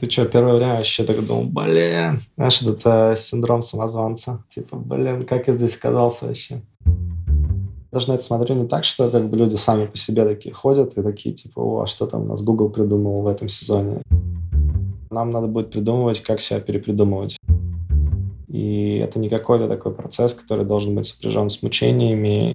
Ты 0.00 0.08
что, 0.08 0.24
первое 0.24 0.54
время 0.56 0.76
вообще 0.76 1.04
так 1.04 1.26
думал, 1.26 1.44
блин, 1.44 2.22
знаешь, 2.34 2.62
это 2.62 3.18
синдром 3.18 3.60
самозванца. 3.60 4.42
Типа, 4.48 4.78
блин, 4.78 5.26
как 5.26 5.46
я 5.46 5.54
здесь 5.54 5.76
оказался 5.76 6.24
вообще? 6.24 6.62
Даже 7.92 8.08
на 8.08 8.14
это 8.14 8.24
смотрю 8.24 8.54
не 8.54 8.66
так, 8.66 8.84
что 8.84 9.10
как 9.10 9.28
бы 9.28 9.36
люди 9.36 9.56
сами 9.56 9.84
по 9.84 9.98
себе 9.98 10.24
такие 10.24 10.54
ходят 10.54 10.96
и 10.96 11.02
такие, 11.02 11.34
типа, 11.34 11.60
о, 11.60 11.82
а 11.82 11.86
что 11.86 12.06
там 12.06 12.22
у 12.22 12.24
нас 12.28 12.40
Google 12.40 12.70
придумал 12.70 13.20
в 13.20 13.26
этом 13.26 13.50
сезоне? 13.50 14.00
Нам 15.10 15.32
надо 15.32 15.48
будет 15.48 15.70
придумывать, 15.70 16.22
как 16.22 16.40
себя 16.40 16.60
перепридумывать. 16.60 17.36
И 18.48 19.02
это 19.06 19.18
не 19.18 19.28
какой-то 19.28 19.68
такой 19.68 19.92
процесс, 19.92 20.32
который 20.32 20.64
должен 20.64 20.94
быть 20.94 21.08
сопряжен 21.08 21.50
с 21.50 21.62
мучениями. 21.62 22.54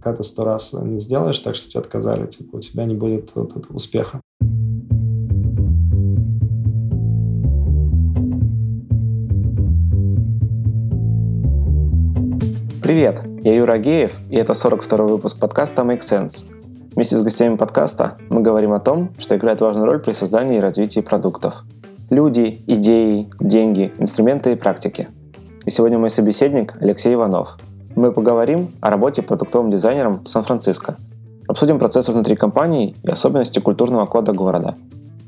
Когда 0.00 0.18
ты 0.18 0.22
сто 0.22 0.44
раз 0.44 0.72
не 0.72 1.00
сделаешь 1.00 1.40
так, 1.40 1.56
что 1.56 1.68
тебе 1.68 1.80
отказали, 1.80 2.28
типа, 2.28 2.58
у 2.58 2.60
тебя 2.60 2.84
не 2.84 2.94
будет 2.94 3.32
вот 3.34 3.56
этого 3.56 3.74
успеха. 3.74 4.20
Привет, 12.88 13.20
я 13.44 13.54
Юра 13.54 13.74
Агеев, 13.74 14.18
и 14.30 14.36
это 14.36 14.54
42 14.54 15.04
выпуск 15.04 15.38
подкаста 15.38 15.82
Make 15.82 15.98
Sense. 15.98 16.46
Вместе 16.94 17.18
с 17.18 17.22
гостями 17.22 17.56
подкаста 17.56 18.16
мы 18.30 18.40
говорим 18.40 18.72
о 18.72 18.80
том, 18.80 19.10
что 19.18 19.36
играет 19.36 19.60
важную 19.60 19.84
роль 19.84 20.00
при 20.00 20.14
создании 20.14 20.56
и 20.56 20.60
развитии 20.60 21.00
продуктов. 21.00 21.64
Люди, 22.08 22.62
идеи, 22.66 23.28
деньги, 23.40 23.92
инструменты 23.98 24.52
и 24.52 24.54
практики. 24.54 25.08
И 25.66 25.70
сегодня 25.70 25.98
мой 25.98 26.08
собеседник 26.08 26.76
Алексей 26.80 27.12
Иванов. 27.12 27.58
Мы 27.94 28.10
поговорим 28.10 28.70
о 28.80 28.88
работе 28.88 29.20
продуктовым 29.20 29.70
дизайнером 29.70 30.24
в 30.24 30.28
Сан-Франциско. 30.30 30.96
Обсудим 31.46 31.78
процессы 31.78 32.10
внутри 32.10 32.36
компании 32.36 32.96
и 33.02 33.10
особенности 33.10 33.58
культурного 33.58 34.06
кода 34.06 34.32
города. 34.32 34.76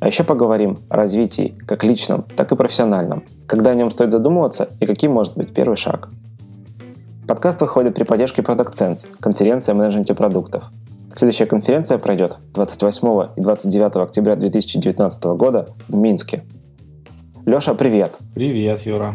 А 0.01 0.07
еще 0.07 0.25
поговорим 0.25 0.79
о 0.89 0.97
развитии, 0.97 1.55
как 1.67 1.85
личном, 1.85 2.25
так 2.37 2.51
и 2.53 2.57
профессиональном, 2.57 3.23
когда 3.47 3.73
о 3.73 3.75
нем 3.75 3.91
стоит 3.91 4.13
задумываться 4.13 4.71
и 4.81 4.87
каким 4.87 5.13
может 5.13 5.37
быть 5.37 5.53
первый 5.53 5.77
шаг– 5.77 6.09
Подкаст 7.31 7.61
выходит 7.61 7.95
при 7.95 8.03
поддержке 8.03 8.43
Product 8.43 8.73
Sense, 8.73 9.07
конференция 9.21 9.73
о 9.73 9.77
менеджменте 9.77 10.15
продуктов. 10.15 10.73
Следующая 11.15 11.47
конференция 11.47 11.97
пройдет 11.99 12.37
28 12.55 13.29
и 13.37 13.41
29 13.41 13.97
октября 13.99 14.35
2019 14.35 15.25
года 15.37 15.69
в 15.87 15.97
Минске. 15.97 16.43
Леша, 17.47 17.75
привет! 17.75 18.19
Привет, 18.35 18.85
Юра! 18.85 19.15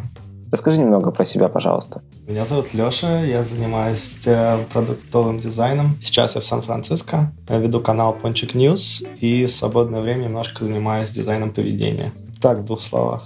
Расскажи 0.50 0.80
немного 0.80 1.12
про 1.12 1.26
себя, 1.26 1.50
пожалуйста. 1.50 2.04
Меня 2.26 2.46
зовут 2.46 2.74
Леша, 2.74 3.20
я 3.20 3.44
занимаюсь 3.44 4.22
э, 4.24 4.60
продуктовым 4.72 5.42
дизайном. 5.42 5.98
Сейчас 6.02 6.36
я 6.36 6.42
в 6.42 6.46
Сан-Франциско, 6.46 7.34
я 7.50 7.58
веду 7.58 7.82
канал 7.82 8.16
Ponchik 8.24 8.54
News 8.54 9.06
и 9.20 9.46
в 9.46 9.52
свободное 9.52 10.00
время 10.00 10.24
немножко 10.24 10.64
занимаюсь 10.64 11.10
дизайном 11.10 11.52
поведения. 11.52 12.14
Так, 12.46 12.60
в 12.60 12.66
двух 12.66 12.80
словах. 12.80 13.24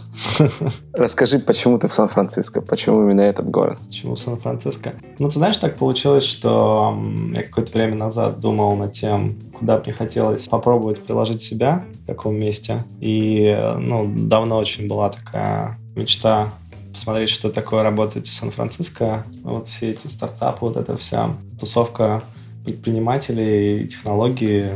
Расскажи, 0.94 1.40
почему 1.40 1.78
ты 1.78 1.90
в 1.90 1.94
Сан-Франциско? 1.94 2.62
Почему 2.62 3.02
именно 3.02 3.20
этот 3.20 3.50
город? 3.50 3.78
Почему 3.86 4.16
Сан-Франциско? 4.16 4.94
Ну, 5.20 5.28
ты 5.28 5.40
знаешь, 5.40 5.58
так 5.58 5.76
получилось, 5.76 6.24
что 6.24 6.98
я 7.36 7.44
какое-то 7.44 7.74
время 7.74 7.96
назад 7.96 8.40
думал 8.40 8.78
над 8.78 8.94
тем, 8.94 9.38
куда 9.60 9.76
бы 9.76 9.84
мне 9.84 9.94
хотелось 9.94 10.44
попробовать 10.44 11.04
приложить 11.04 11.44
себя, 11.44 11.84
в 12.04 12.06
каком 12.06 12.36
месте. 12.36 12.86
И, 13.02 13.62
ну, 13.78 14.10
давно 14.10 14.56
очень 14.56 14.88
была 14.88 15.10
такая 15.10 15.78
мечта 15.98 16.54
посмотреть, 16.94 17.30
что 17.30 17.50
такое 17.50 17.84
работать 17.84 18.26
в 18.26 18.34
Сан-Франциско. 18.34 19.26
Вот 19.44 19.68
все 19.68 19.92
эти 19.92 20.08
стартапы, 20.08 20.60
вот 20.62 20.78
эта 20.78 20.96
вся 20.96 21.32
тусовка 21.60 22.24
предпринимателей, 22.64 23.86
технологии, 23.90 24.70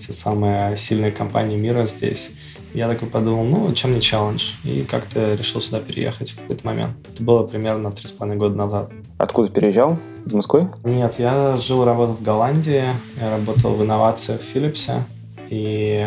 все 0.00 0.12
самые 0.12 0.76
сильные 0.76 1.12
компании 1.12 1.56
мира 1.56 1.86
здесь. 1.86 2.30
Я 2.78 2.86
такой 2.86 3.08
подумал, 3.08 3.42
ну, 3.42 3.74
чем 3.74 3.92
не 3.92 4.00
челлендж? 4.00 4.52
И 4.62 4.82
как-то 4.82 5.34
решил 5.34 5.60
сюда 5.60 5.80
переехать 5.80 6.30
в 6.30 6.36
какой-то 6.36 6.64
момент. 6.64 6.92
Это 7.12 7.20
было 7.20 7.44
примерно 7.44 7.90
три 7.90 8.06
с 8.06 8.12
половиной 8.12 8.38
года 8.38 8.54
назад. 8.54 8.92
Откуда 9.18 9.50
переезжал? 9.50 9.98
Из 10.24 10.32
Москвы? 10.32 10.68
Нет, 10.84 11.16
я 11.18 11.56
жил, 11.56 11.84
работал 11.84 12.14
в 12.14 12.22
Голландии. 12.22 12.84
Я 13.20 13.30
работал 13.30 13.74
в 13.74 13.82
инновациях 13.82 14.42
в 14.42 14.44
Филлипсе. 14.44 15.04
И 15.50 16.06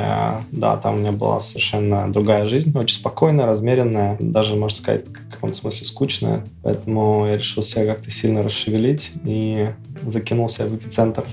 да, 0.53 0.77
там 0.77 0.95
у 0.95 0.97
меня 0.99 1.11
была 1.11 1.41
совершенно 1.41 2.09
другая 2.09 2.45
жизнь, 2.45 2.71
очень 2.77 2.99
спокойная, 2.99 3.47
размеренная, 3.47 4.15
даже, 4.21 4.55
можно 4.55 4.77
сказать, 4.77 5.09
в 5.09 5.29
каком-то 5.29 5.57
смысле 5.57 5.85
скучная. 5.85 6.45
Поэтому 6.63 7.27
я 7.27 7.35
решил 7.35 7.63
себя 7.63 7.85
как-то 7.85 8.11
сильно 8.11 8.43
расшевелить 8.43 9.11
и 9.25 9.71
закинулся 10.07 10.67
в 10.67 10.75
эпицентр 10.77 11.25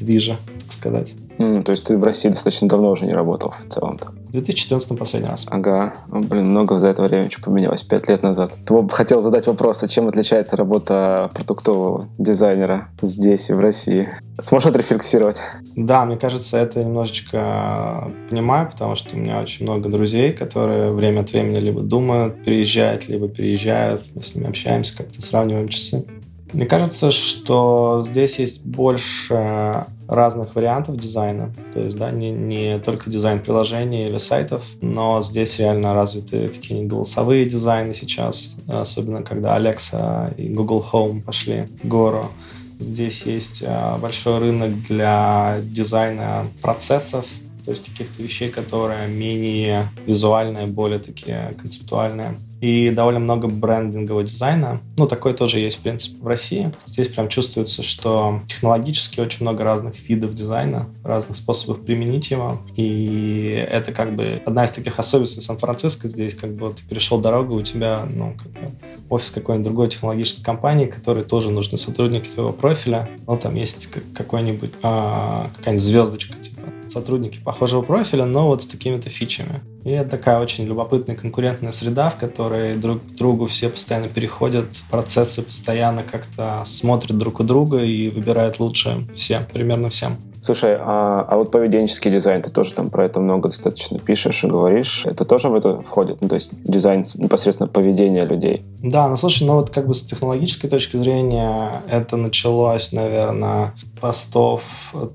движа, 0.00 0.38
так 0.64 0.72
сказать. 0.72 1.12
Mm, 1.36 1.64
то 1.64 1.72
есть 1.72 1.86
ты 1.86 1.98
в 1.98 2.04
России 2.04 2.30
достаточно 2.30 2.66
давно 2.66 2.92
уже 2.92 3.04
не 3.04 3.12
работал 3.12 3.50
в 3.50 3.70
целом-то? 3.70 4.12
В 4.36 4.38
2014 4.38 4.98
последний 4.98 5.30
раз. 5.30 5.46
Ага. 5.48 5.94
Ну, 6.08 6.20
блин, 6.22 6.50
много 6.50 6.78
за 6.78 6.88
это 6.88 7.02
время 7.02 7.30
что 7.30 7.40
поменялось, 7.40 7.82
пять 7.82 8.06
лет 8.06 8.22
назад. 8.22 8.52
Ты 8.66 8.74
бы 8.74 8.90
хотел 8.90 9.22
задать 9.22 9.46
вопрос, 9.46 9.82
а 9.82 9.88
чем 9.88 10.08
отличается 10.08 10.56
работа 10.56 11.30
продуктового 11.32 12.06
дизайнера 12.18 12.88
здесь 13.00 13.48
и 13.48 13.54
в 13.54 13.60
России? 13.60 14.10
Сможешь 14.38 14.68
отрефлексировать? 14.68 15.40
Да, 15.74 16.04
мне 16.04 16.18
кажется, 16.18 16.58
это 16.58 16.84
немножечко 16.84 18.12
понимаю, 18.28 18.70
потому 18.70 18.94
что 18.94 19.16
у 19.16 19.18
меня 19.18 19.40
очень 19.40 19.64
много 19.64 19.88
друзей, 19.88 20.34
которые 20.34 20.92
время 20.92 21.20
от 21.20 21.32
времени 21.32 21.58
либо 21.58 21.80
думают 21.80 22.44
переезжать, 22.44 23.08
либо 23.08 23.28
переезжают. 23.28 24.02
Мы 24.14 24.22
с 24.22 24.34
ними 24.34 24.48
общаемся, 24.48 24.98
как-то 24.98 25.22
сравниваем 25.22 25.68
часы. 25.68 26.04
Мне 26.52 26.66
кажется, 26.66 27.10
что 27.10 28.06
здесь 28.10 28.38
есть 28.38 28.64
больше 28.66 29.86
разных 30.08 30.54
вариантов 30.54 30.96
дизайна. 30.96 31.52
То 31.74 31.80
есть, 31.80 31.96
да, 31.96 32.10
не, 32.10 32.30
не 32.30 32.78
только 32.78 33.10
дизайн 33.10 33.40
приложений 33.40 34.08
или 34.08 34.18
сайтов, 34.18 34.64
но 34.80 35.22
здесь 35.22 35.58
реально 35.58 35.94
развиты 35.94 36.48
какие-нибудь 36.48 36.90
голосовые 36.90 37.46
дизайны 37.46 37.94
сейчас, 37.94 38.54
особенно 38.68 39.22
когда 39.22 39.56
Alexa 39.56 40.34
и 40.36 40.48
Google 40.48 40.84
Home 40.92 41.22
пошли 41.22 41.66
в 41.82 41.88
гору. 41.88 42.30
Здесь 42.78 43.22
есть 43.22 43.64
а, 43.66 43.96
большой 43.98 44.38
рынок 44.38 44.82
для 44.86 45.60
дизайна 45.62 46.46
процессов, 46.60 47.24
то 47.64 47.70
есть 47.70 47.84
каких-то 47.84 48.22
вещей, 48.22 48.48
которые 48.48 49.08
менее 49.08 49.90
визуальные, 50.06 50.66
более 50.66 50.98
такие 50.98 51.52
концептуальные 51.58 52.36
и 52.60 52.90
довольно 52.90 53.20
много 53.20 53.48
брендингового 53.48 54.24
дизайна. 54.24 54.80
Ну, 54.96 55.06
такое 55.06 55.34
тоже 55.34 55.58
есть, 55.58 55.78
в 55.78 55.80
принципе, 55.80 56.16
в 56.22 56.26
России. 56.26 56.72
Здесь 56.86 57.08
прям 57.08 57.28
чувствуется, 57.28 57.82
что 57.82 58.40
технологически 58.48 59.20
очень 59.20 59.42
много 59.42 59.64
разных 59.64 60.08
видов 60.08 60.34
дизайна, 60.34 60.86
разных 61.04 61.36
способов 61.36 61.82
применить 61.82 62.30
его. 62.30 62.58
И 62.76 63.66
это 63.70 63.92
как 63.92 64.14
бы 64.14 64.42
одна 64.44 64.64
из 64.64 64.70
таких 64.70 64.98
особенностей 64.98 65.40
Сан-Франциско. 65.40 66.08
Здесь 66.08 66.34
как 66.34 66.54
бы 66.54 66.70
ты 66.70 66.82
перешел 66.88 67.20
дорогу, 67.20 67.54
у 67.54 67.62
тебя, 67.62 68.06
ну, 68.12 68.34
как 68.36 68.52
бы 68.52 68.70
офис 69.10 69.30
какой-нибудь 69.30 69.66
другой 69.66 69.88
технологической 69.88 70.44
компании, 70.44 70.86
которой 70.86 71.24
тоже 71.24 71.50
нужны 71.50 71.78
сотрудники 71.78 72.28
твоего 72.28 72.52
профиля. 72.52 73.08
Ну, 73.26 73.36
там 73.36 73.54
есть 73.54 73.88
какой-нибудь, 74.14 74.72
а, 74.82 75.50
какая-нибудь 75.56 75.84
звездочка, 75.84 76.34
типа 76.38 76.62
сотрудники 76.96 77.38
похожего 77.38 77.82
профиля, 77.82 78.24
но 78.24 78.46
вот 78.46 78.62
с 78.62 78.66
такими-то 78.66 79.10
фичами. 79.10 79.60
И 79.84 79.90
это 79.90 80.10
такая 80.10 80.40
очень 80.40 80.64
любопытная 80.64 81.14
конкурентная 81.14 81.72
среда, 81.72 82.08
в 82.10 82.16
которой 82.16 82.74
друг 82.76 83.02
к 83.02 83.14
другу 83.14 83.48
все 83.48 83.68
постоянно 83.68 84.08
переходят, 84.08 84.66
процессы 84.90 85.42
постоянно 85.42 86.02
как-то 86.02 86.62
смотрят 86.64 87.18
друг 87.18 87.40
у 87.40 87.42
друга 87.42 87.78
и 87.78 88.08
выбирают 88.08 88.60
лучше 88.60 89.06
все, 89.14 89.46
примерно 89.52 89.90
всем. 89.90 90.16
Слушай, 90.46 90.76
а, 90.78 91.26
а 91.28 91.36
вот 91.38 91.50
поведенческий 91.50 92.08
дизайн, 92.08 92.40
ты 92.40 92.52
тоже 92.52 92.72
там 92.72 92.88
про 92.88 93.04
это 93.04 93.18
много 93.18 93.48
достаточно 93.48 93.98
пишешь 93.98 94.44
и 94.44 94.46
говоришь. 94.46 95.04
Это 95.04 95.24
тоже 95.24 95.48
в 95.48 95.56
это 95.56 95.82
входит? 95.82 96.20
Ну, 96.20 96.28
то 96.28 96.36
есть 96.36 96.52
дизайн 96.62 97.02
непосредственно 97.18 97.66
поведения 97.66 98.24
людей? 98.24 98.62
Да, 98.80 99.08
ну 99.08 99.16
слушай, 99.16 99.44
ну 99.44 99.54
вот 99.54 99.70
как 99.70 99.88
бы 99.88 99.94
с 99.96 100.02
технологической 100.02 100.70
точки 100.70 100.98
зрения 100.98 101.82
это 101.88 102.16
началось, 102.16 102.92
наверное, 102.92 103.72
постов 104.00 104.62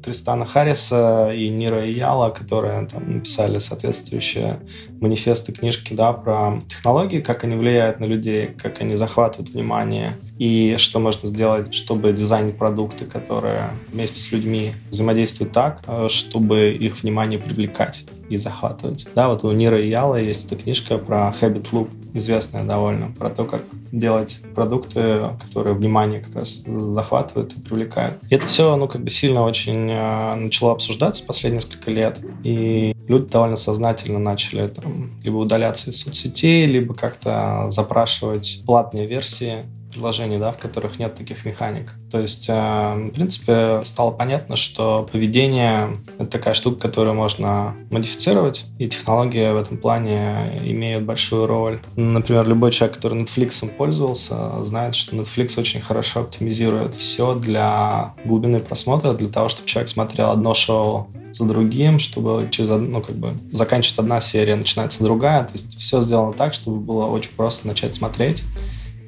Тристана 0.04 0.46
Харриса 0.46 1.32
и 1.34 1.48
Нира 1.48 1.90
Ияла, 1.90 2.30
которые 2.30 2.86
там 2.88 3.14
написали 3.20 3.60
соответствующие 3.60 4.60
манифесты, 5.00 5.54
книжки, 5.54 5.94
да, 5.94 6.12
про 6.12 6.62
технологии, 6.68 7.22
как 7.22 7.46
они 7.46 7.56
влияют 7.56 8.02
на 8.02 8.06
людей, 8.06 8.48
как 8.48 8.82
они 8.82 8.98
захватывают 8.98 9.54
внимание 9.54 10.12
и 10.42 10.78
что 10.80 10.98
можно 10.98 11.30
сделать, 11.30 11.72
чтобы 11.72 12.14
дизайнить 12.14 12.58
продукты, 12.58 13.06
которые 13.06 13.74
вместе 13.92 14.20
с 14.20 14.32
людьми 14.32 14.74
взаимодействуют 14.90 15.54
так, 15.54 15.84
э, 15.86 16.08
чтобы 16.10 16.72
их 16.72 17.04
внимание 17.04 17.38
привлекать 17.38 18.06
и 18.28 18.38
захватывать. 18.38 19.06
Да, 19.14 19.30
вот 19.30 19.44
у 19.44 19.52
Нира 19.52 19.80
Ияла 19.80 20.16
есть 20.16 20.48
эта 20.48 20.56
книжка 20.56 20.98
про 20.98 21.32
Habit 21.40 21.68
Loop, 21.72 21.90
известная 22.16 22.64
довольно, 22.64 23.12
про 23.12 23.30
то, 23.30 23.46
как 23.46 23.62
делать 23.92 24.40
продукты, 24.56 25.30
которые 25.46 25.76
внимание 25.76 26.22
как 26.22 26.38
раз 26.38 26.64
захватывают 26.66 27.54
и 27.54 27.62
привлекают. 27.62 28.16
И 28.28 28.34
это 28.34 28.48
все, 28.48 28.76
ну, 28.78 28.88
как 28.88 29.04
бы 29.04 29.12
сильно 29.12 29.44
очень 29.44 29.92
э, 29.92 30.34
начало 30.34 30.72
обсуждаться 30.72 31.24
последние 31.24 31.62
несколько 31.62 31.92
лет, 31.92 32.18
и 32.44 32.96
люди 33.08 33.28
довольно 33.28 33.58
сознательно 33.58 34.18
начали 34.18 34.66
там 34.66 35.12
либо 35.24 35.36
удаляться 35.36 35.92
из 35.92 36.02
соцсетей, 36.02 36.66
либо 36.66 36.96
как-то 36.96 37.68
запрашивать 37.70 38.64
платные 38.66 39.06
версии 39.06 39.66
приложений, 39.92 40.40
да, 40.40 40.52
в 40.52 40.58
которых 40.58 41.00
нет 41.00 41.16
таких 41.16 41.46
механик. 41.46 41.94
То 42.12 42.20
есть, 42.20 42.46
э, 42.48 42.54
в 42.54 43.12
принципе, 43.12 43.82
стало 43.84 44.12
понятно, 44.12 44.56
что 44.56 45.08
поведение— 45.12 45.98
это 46.20 46.30
такая 46.30 46.54
штука, 46.54 46.80
которую 46.80 47.16
можно 47.16 47.76
модифицировать, 47.92 48.66
и 48.80 48.88
технологии 48.88 49.52
в 49.52 49.58
этом 49.58 49.78
плане 49.78 50.60
имеют 50.64 51.04
большую 51.04 51.48
роль. 51.48 51.80
Например, 51.96 52.48
любой 52.48 52.72
человек, 52.72 52.98
который 52.98 53.22
Netflix 53.22 53.68
пользовался, 53.70 54.64
знает, 54.66 54.96
что 54.96 55.16
Netflix 55.16 55.60
очень 55.60 55.82
хорошо 55.82 56.22
оптимизирует 56.22 56.96
все 56.96 57.36
для 57.36 58.14
глубины 58.26 58.60
просмотра, 58.60 59.14
для 59.14 59.30
того, 59.30 59.50
чтобы 59.50 59.68
человек 59.68 59.90
смотрел 59.90 60.32
одно 60.32 60.54
шоу 60.54 61.08
за 61.34 61.46
другим, 61.46 62.00
чтобы 62.00 62.50
через 62.52 62.70
ну, 62.70 63.02
как 63.02 63.16
бы 63.16 63.36
заканчивается 63.52 64.02
одна 64.02 64.22
серия, 64.22 64.56
начинается 64.56 65.04
другая. 65.04 65.44
То 65.46 65.54
есть 65.54 65.80
все 65.80 66.02
сделано 66.02 66.34
так, 66.34 66.54
чтобы 66.54 66.80
было 66.80 67.06
очень 67.06 67.32
просто 67.32 67.68
начать 67.68 67.96
смотреть 67.96 68.44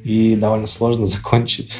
и 0.03 0.35
довольно 0.35 0.67
сложно 0.67 1.05
закончить, 1.07 1.77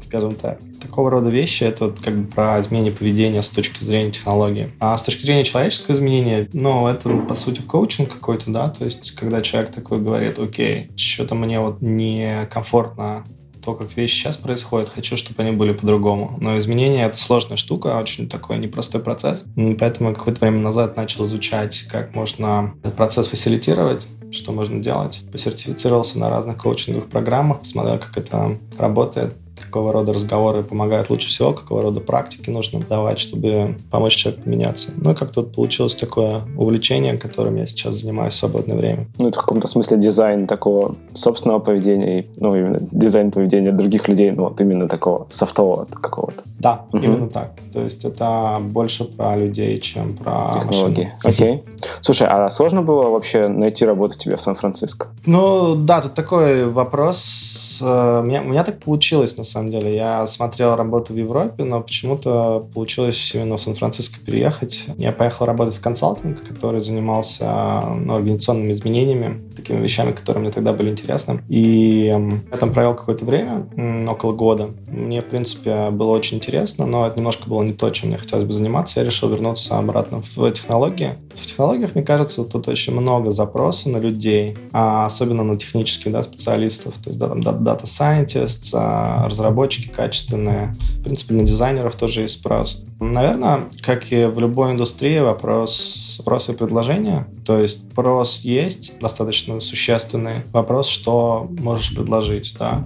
скажем 0.00 0.34
так. 0.34 0.60
Такого 0.80 1.10
рода 1.10 1.30
вещи— 1.30 1.62
это 1.64 1.86
вот 1.86 2.00
как 2.00 2.16
бы 2.16 2.30
про 2.30 2.60
изменение 2.60 2.92
поведения 2.92 3.42
с 3.42 3.48
точки 3.48 3.82
зрения 3.82 4.12
технологии. 4.12 4.70
А 4.80 4.96
с 4.96 5.02
точки 5.02 5.22
зрения 5.24 5.44
человеческого 5.44 5.96
изменения, 5.96 6.48
ну, 6.52 6.86
это, 6.86 7.08
по 7.08 7.34
сути, 7.34 7.62
коучинг 7.62 8.12
какой-то, 8.12 8.50
да, 8.50 8.68
то 8.68 8.84
есть 8.84 9.12
когда 9.12 9.42
человек 9.42 9.72
такой 9.72 10.00
говорит, 10.00 10.38
окей, 10.38 10.90
что-то 10.96 11.34
мне 11.34 11.58
вот 11.60 11.80
некомфортно 11.80 13.24
то, 13.64 13.74
как 13.74 13.96
вещи 13.96 14.14
сейчас 14.14 14.36
происходят, 14.36 14.90
хочу, 14.90 15.16
чтобы 15.16 15.42
они 15.42 15.52
были 15.52 15.72
по-другому. 15.72 16.36
Но 16.40 16.58
изменения— 16.58 17.04
это 17.06 17.18
сложная 17.18 17.56
штука, 17.56 17.98
очень 17.98 18.28
такой 18.28 18.58
непростой 18.58 19.00
процесс. 19.00 19.42
Поэтому 19.78 20.14
какое-то 20.14 20.40
время 20.40 20.58
назад 20.58 20.96
начал 20.96 21.26
изучать, 21.26 21.84
как 21.90 22.14
можно 22.14 22.74
этот 22.82 22.96
процесс 22.96 23.26
фасилитировать, 23.26 24.06
что 24.32 24.52
можно 24.52 24.82
делать. 24.82 25.20
Посертифицировался 25.32 26.18
на 26.18 26.28
разных 26.28 26.58
коучинговых 26.58 27.08
программах, 27.08 27.60
посмотрел, 27.60 27.98
как 27.98 28.18
это 28.18 28.58
работает 28.76 29.34
какого 29.60 29.92
рода 29.92 30.12
разговоры 30.12 30.62
помогают 30.62 31.10
лучше 31.10 31.28
всего, 31.28 31.52
какого 31.52 31.82
рода 31.82 32.00
практики 32.00 32.50
нужно 32.50 32.80
давать, 32.80 33.18
чтобы 33.18 33.76
помочь 33.90 34.16
человеку 34.16 34.48
меняться. 34.48 34.90
Ну 34.96 35.12
и 35.12 35.14
как 35.14 35.30
тут 35.32 35.54
получилось 35.54 35.94
такое 35.94 36.42
увлечение, 36.56 37.16
которым 37.16 37.56
я 37.56 37.66
сейчас 37.66 37.96
занимаюсь 37.96 38.34
в 38.34 38.38
свободное 38.38 38.76
время. 38.76 39.06
Ну 39.18 39.28
это 39.28 39.38
в 39.38 39.42
каком-то 39.42 39.68
смысле 39.68 39.98
дизайн 39.98 40.46
такого 40.46 40.96
собственного 41.12 41.58
поведения, 41.58 42.26
ну 42.36 42.54
именно 42.54 42.78
дизайн 42.80 43.30
поведения 43.30 43.72
других 43.72 44.08
людей, 44.08 44.30
ну 44.30 44.44
вот 44.44 44.60
именно 44.60 44.88
такого 44.88 45.26
софтового 45.30 45.86
какого-то. 45.86 46.42
Да, 46.58 46.86
угу. 46.92 47.04
именно 47.04 47.28
так. 47.28 47.52
То 47.72 47.82
есть 47.82 48.04
это 48.04 48.58
больше 48.60 49.04
про 49.04 49.36
людей, 49.36 49.78
чем 49.80 50.16
про 50.16 50.52
технологии. 50.54 51.12
Окей. 51.22 51.62
Слушай, 52.00 52.28
а 52.30 52.48
сложно 52.50 52.82
было 52.82 53.10
вообще 53.10 53.48
найти 53.48 53.84
работу 53.84 54.16
тебе 54.16 54.36
в 54.36 54.40
Сан-Франциско? 54.40 55.08
Ну 55.26 55.74
да, 55.74 56.00
тут 56.00 56.14
такой 56.14 56.66
вопрос 56.66 57.53
Э, 57.80 58.20
у 58.22 58.26
меня, 58.26 58.42
у 58.42 58.46
меня 58.46 58.64
так 58.64 58.80
получилось, 58.80 59.36
на 59.36 59.44
самом 59.44 59.70
деле. 59.70 59.94
Я 59.94 60.26
смотрел 60.28 60.76
работу 60.76 61.12
в 61.12 61.16
Европе, 61.16 61.64
но 61.64 61.80
почему-то 61.80 62.66
получилось 62.74 63.32
именно 63.34 63.56
в 63.56 63.60
Сан-Франциско 63.60 64.18
переехать. 64.24 64.84
Я 64.98 65.12
поехал 65.12 65.46
работать 65.46 65.74
в 65.76 65.80
консалтинг, 65.80 66.46
который 66.46 66.82
занимался 66.82 67.82
ну, 67.96 68.14
организационными 68.14 68.72
изменениями, 68.72 69.42
такими 69.56 69.82
вещами, 69.82 70.12
которые 70.12 70.42
мне 70.42 70.52
тогда 70.52 70.72
были 70.72 70.90
интересны. 70.90 71.42
И 71.48 72.06
я 72.50 72.56
там 72.58 72.72
провел 72.72 72.94
какое-то 72.94 73.24
время, 73.24 73.66
около 74.08 74.32
года. 74.32 74.70
Мне, 74.88 75.22
в 75.22 75.26
принципе, 75.26 75.90
было 75.90 76.10
очень 76.10 76.38
интересно, 76.38 76.86
но 76.86 77.06
это 77.06 77.16
немножко 77.16 77.48
было 77.48 77.62
не 77.62 77.72
то, 77.72 77.90
чем 77.90 78.10
мне 78.10 78.18
хотелось 78.18 78.44
бы 78.44 78.52
заниматься. 78.52 79.00
Я 79.00 79.06
решил 79.06 79.28
вернуться 79.28 79.78
обратно 79.78 80.20
в 80.34 80.50
технологии. 80.52 81.14
В 81.34 81.46
технологиях, 81.46 81.94
мне 81.94 82.04
кажется, 82.04 82.44
тут 82.44 82.68
очень 82.68 82.94
много 82.94 83.32
запроса 83.32 83.88
на 83.88 83.98
людей, 83.98 84.56
а 84.72 85.06
особенно 85.06 85.42
на 85.42 85.56
технических 85.56 86.12
да, 86.12 86.22
специалистов. 86.22 86.94
То 87.02 87.10
есть 87.10 87.18
да, 87.18 87.28
там, 87.28 87.40
data 87.64 87.84
scientists, 87.84 88.70
а, 88.72 89.26
разработчики 89.28 89.88
качественные. 89.88 90.72
В 90.98 91.02
принципе, 91.02 91.34
на 91.34 91.44
дизайнеров 91.44 91.96
тоже 91.96 92.22
есть 92.22 92.38
спрос. 92.38 92.84
Наверное, 93.00 93.60
как 93.82 94.12
и 94.12 94.24
в 94.26 94.38
любой 94.38 94.72
индустрии, 94.72 95.18
вопрос 95.18 96.16
спроса 96.20 96.52
и 96.52 96.56
предложения. 96.56 97.26
То 97.44 97.58
есть 97.58 97.90
спрос 97.90 98.40
есть 98.40 98.98
достаточно 99.00 99.60
существенный. 99.60 100.44
Вопрос, 100.52 100.88
что 100.88 101.50
можешь 101.58 101.94
предложить, 101.94 102.54
да. 102.58 102.84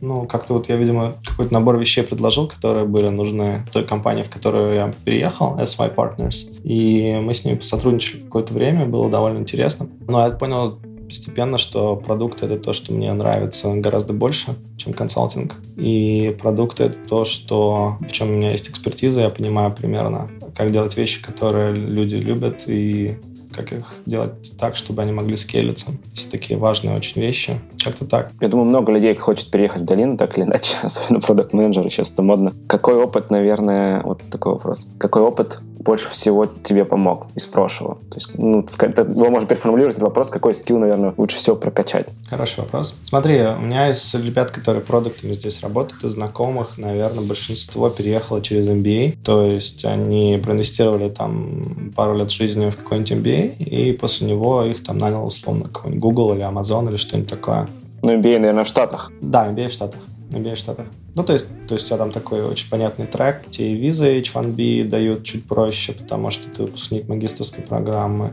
Ну, 0.00 0.26
как-то 0.26 0.54
вот 0.54 0.68
я, 0.68 0.76
видимо, 0.76 1.14
какой-то 1.24 1.52
набор 1.52 1.78
вещей 1.78 2.04
предложил, 2.04 2.48
которые 2.48 2.84
были 2.84 3.08
нужны 3.08 3.64
той 3.72 3.82
компании, 3.82 4.22
в 4.22 4.30
которую 4.30 4.74
я 4.74 4.92
переехал, 5.04 5.58
SY 5.58 5.94
Partners. 5.94 6.34
И 6.64 7.18
мы 7.22 7.34
с 7.34 7.44
ними 7.44 7.56
посотрудничали 7.56 8.20
какое-то 8.22 8.52
время, 8.52 8.86
было 8.86 9.10
довольно 9.10 9.38
интересно. 9.38 9.88
Но 10.06 10.26
я 10.26 10.32
понял 10.32 10.78
постепенно, 11.06 11.58
что 11.58 11.96
продукт— 11.96 12.42
это 12.44 12.58
то, 12.58 12.72
что 12.72 12.92
мне 12.92 13.12
нравится 13.12 13.72
гораздо 13.74 14.12
больше, 14.12 14.54
чем 14.76 14.92
консалтинг. 14.92 15.54
И 15.76 16.36
продукт— 16.40 16.80
это 16.80 16.96
то, 17.08 17.24
что, 17.24 17.96
в 18.00 18.12
чем 18.12 18.28
у 18.28 18.32
меня 18.32 18.52
есть 18.52 18.68
экспертиза, 18.68 19.20
я 19.20 19.30
понимаю 19.30 19.72
примерно, 19.72 20.28
как 20.54 20.72
делать 20.72 20.96
вещи, 20.96 21.22
которые 21.22 21.72
люди 21.72 22.16
любят, 22.16 22.62
и 22.66 23.16
как 23.56 23.72
их 23.72 23.86
делать 24.04 24.56
так, 24.58 24.76
чтобы 24.76 25.02
они 25.02 25.12
могли 25.12 25.36
скейлиться. 25.36 25.92
Все 26.14 26.28
такие 26.28 26.58
важные 26.58 26.96
очень 26.96 27.20
вещи. 27.20 27.58
Как-то 27.82 28.04
так. 28.04 28.30
Я 28.40 28.48
думаю, 28.48 28.68
много 28.68 28.92
людей 28.92 29.14
хочет 29.14 29.50
переехать 29.50 29.82
в 29.82 29.84
долину, 29.86 30.16
так 30.16 30.36
или 30.36 30.44
иначе, 30.44 30.76
особенно 30.82 31.20
продукт 31.20 31.52
менеджеры 31.52 31.90
сейчас 31.90 32.12
это 32.12 32.22
модно. 32.22 32.52
Какой 32.66 32.94
опыт, 32.94 33.30
наверное, 33.30 34.02
вот 34.02 34.20
такой 34.30 34.52
вопрос. 34.52 34.92
Какой 34.98 35.22
опыт 35.22 35.60
больше 35.86 36.10
всего 36.10 36.46
тебе 36.46 36.84
помог 36.84 37.28
из 37.34 37.46
прошлого? 37.46 37.94
То 38.10 38.16
есть, 38.16 38.36
ну, 38.36 38.58
его 38.60 39.30
можно 39.30 39.48
переформулировать 39.48 39.96
этот 39.96 40.04
вопрос, 40.04 40.30
какой 40.30 40.54
скилл, 40.54 40.78
наверное, 40.78 41.14
лучше 41.16 41.36
всего 41.36 41.56
прокачать? 41.56 42.08
Хороший 42.28 42.60
вопрос. 42.60 42.94
Смотри, 43.04 43.40
у 43.42 43.60
меня 43.60 43.86
есть 43.86 44.12
ребят, 44.14 44.50
которые 44.50 44.82
продуктами 44.82 45.34
здесь 45.34 45.62
работают, 45.62 46.04
из 46.04 46.12
знакомых, 46.12 46.76
наверное, 46.76 47.24
большинство 47.24 47.88
переехало 47.88 48.42
через 48.42 48.66
MBA, 48.68 49.18
то 49.22 49.46
есть 49.46 49.84
они 49.84 50.38
проинвестировали 50.42 51.08
там 51.08 51.92
пару 51.94 52.16
лет 52.16 52.30
жизни 52.30 52.70
в 52.70 52.76
какой-нибудь 52.76 53.12
MBA, 53.12 53.56
и 53.58 53.92
после 53.92 54.26
него 54.26 54.64
их 54.64 54.84
там 54.84 54.98
нанял 54.98 55.26
условно 55.26 55.68
какой-нибудь 55.68 56.02
Google 56.02 56.34
или 56.34 56.42
Amazon 56.42 56.88
или 56.88 56.96
что-нибудь 56.96 57.30
такое. 57.30 57.68
Ну, 58.02 58.12
MBA, 58.12 58.38
наверное, 58.38 58.64
в 58.64 58.68
Штатах. 58.68 59.10
Да, 59.20 59.48
MBA 59.48 59.68
в 59.68 59.72
Штатах. 59.72 60.00
MBA 60.30 60.54
в 60.54 60.58
Штатах. 60.58 60.86
Ну, 61.14 61.22
то 61.24 61.32
есть, 61.32 61.46
то 61.66 61.74
есть 61.74 61.86
у 61.86 61.88
тебя 61.88 61.98
там 61.98 62.12
такой 62.12 62.44
очень 62.44 62.68
понятный 62.68 63.06
трек, 63.06 63.50
тебе 63.50 63.72
и 63.72 63.76
визы 63.76 64.20
H1B 64.20 64.84
дают 64.84 65.24
чуть 65.24 65.46
проще, 65.46 65.92
потому 65.92 66.30
что 66.30 66.48
ты 66.50 66.62
выпускник 66.62 67.08
магистрской 67.08 67.64
программы, 67.64 68.32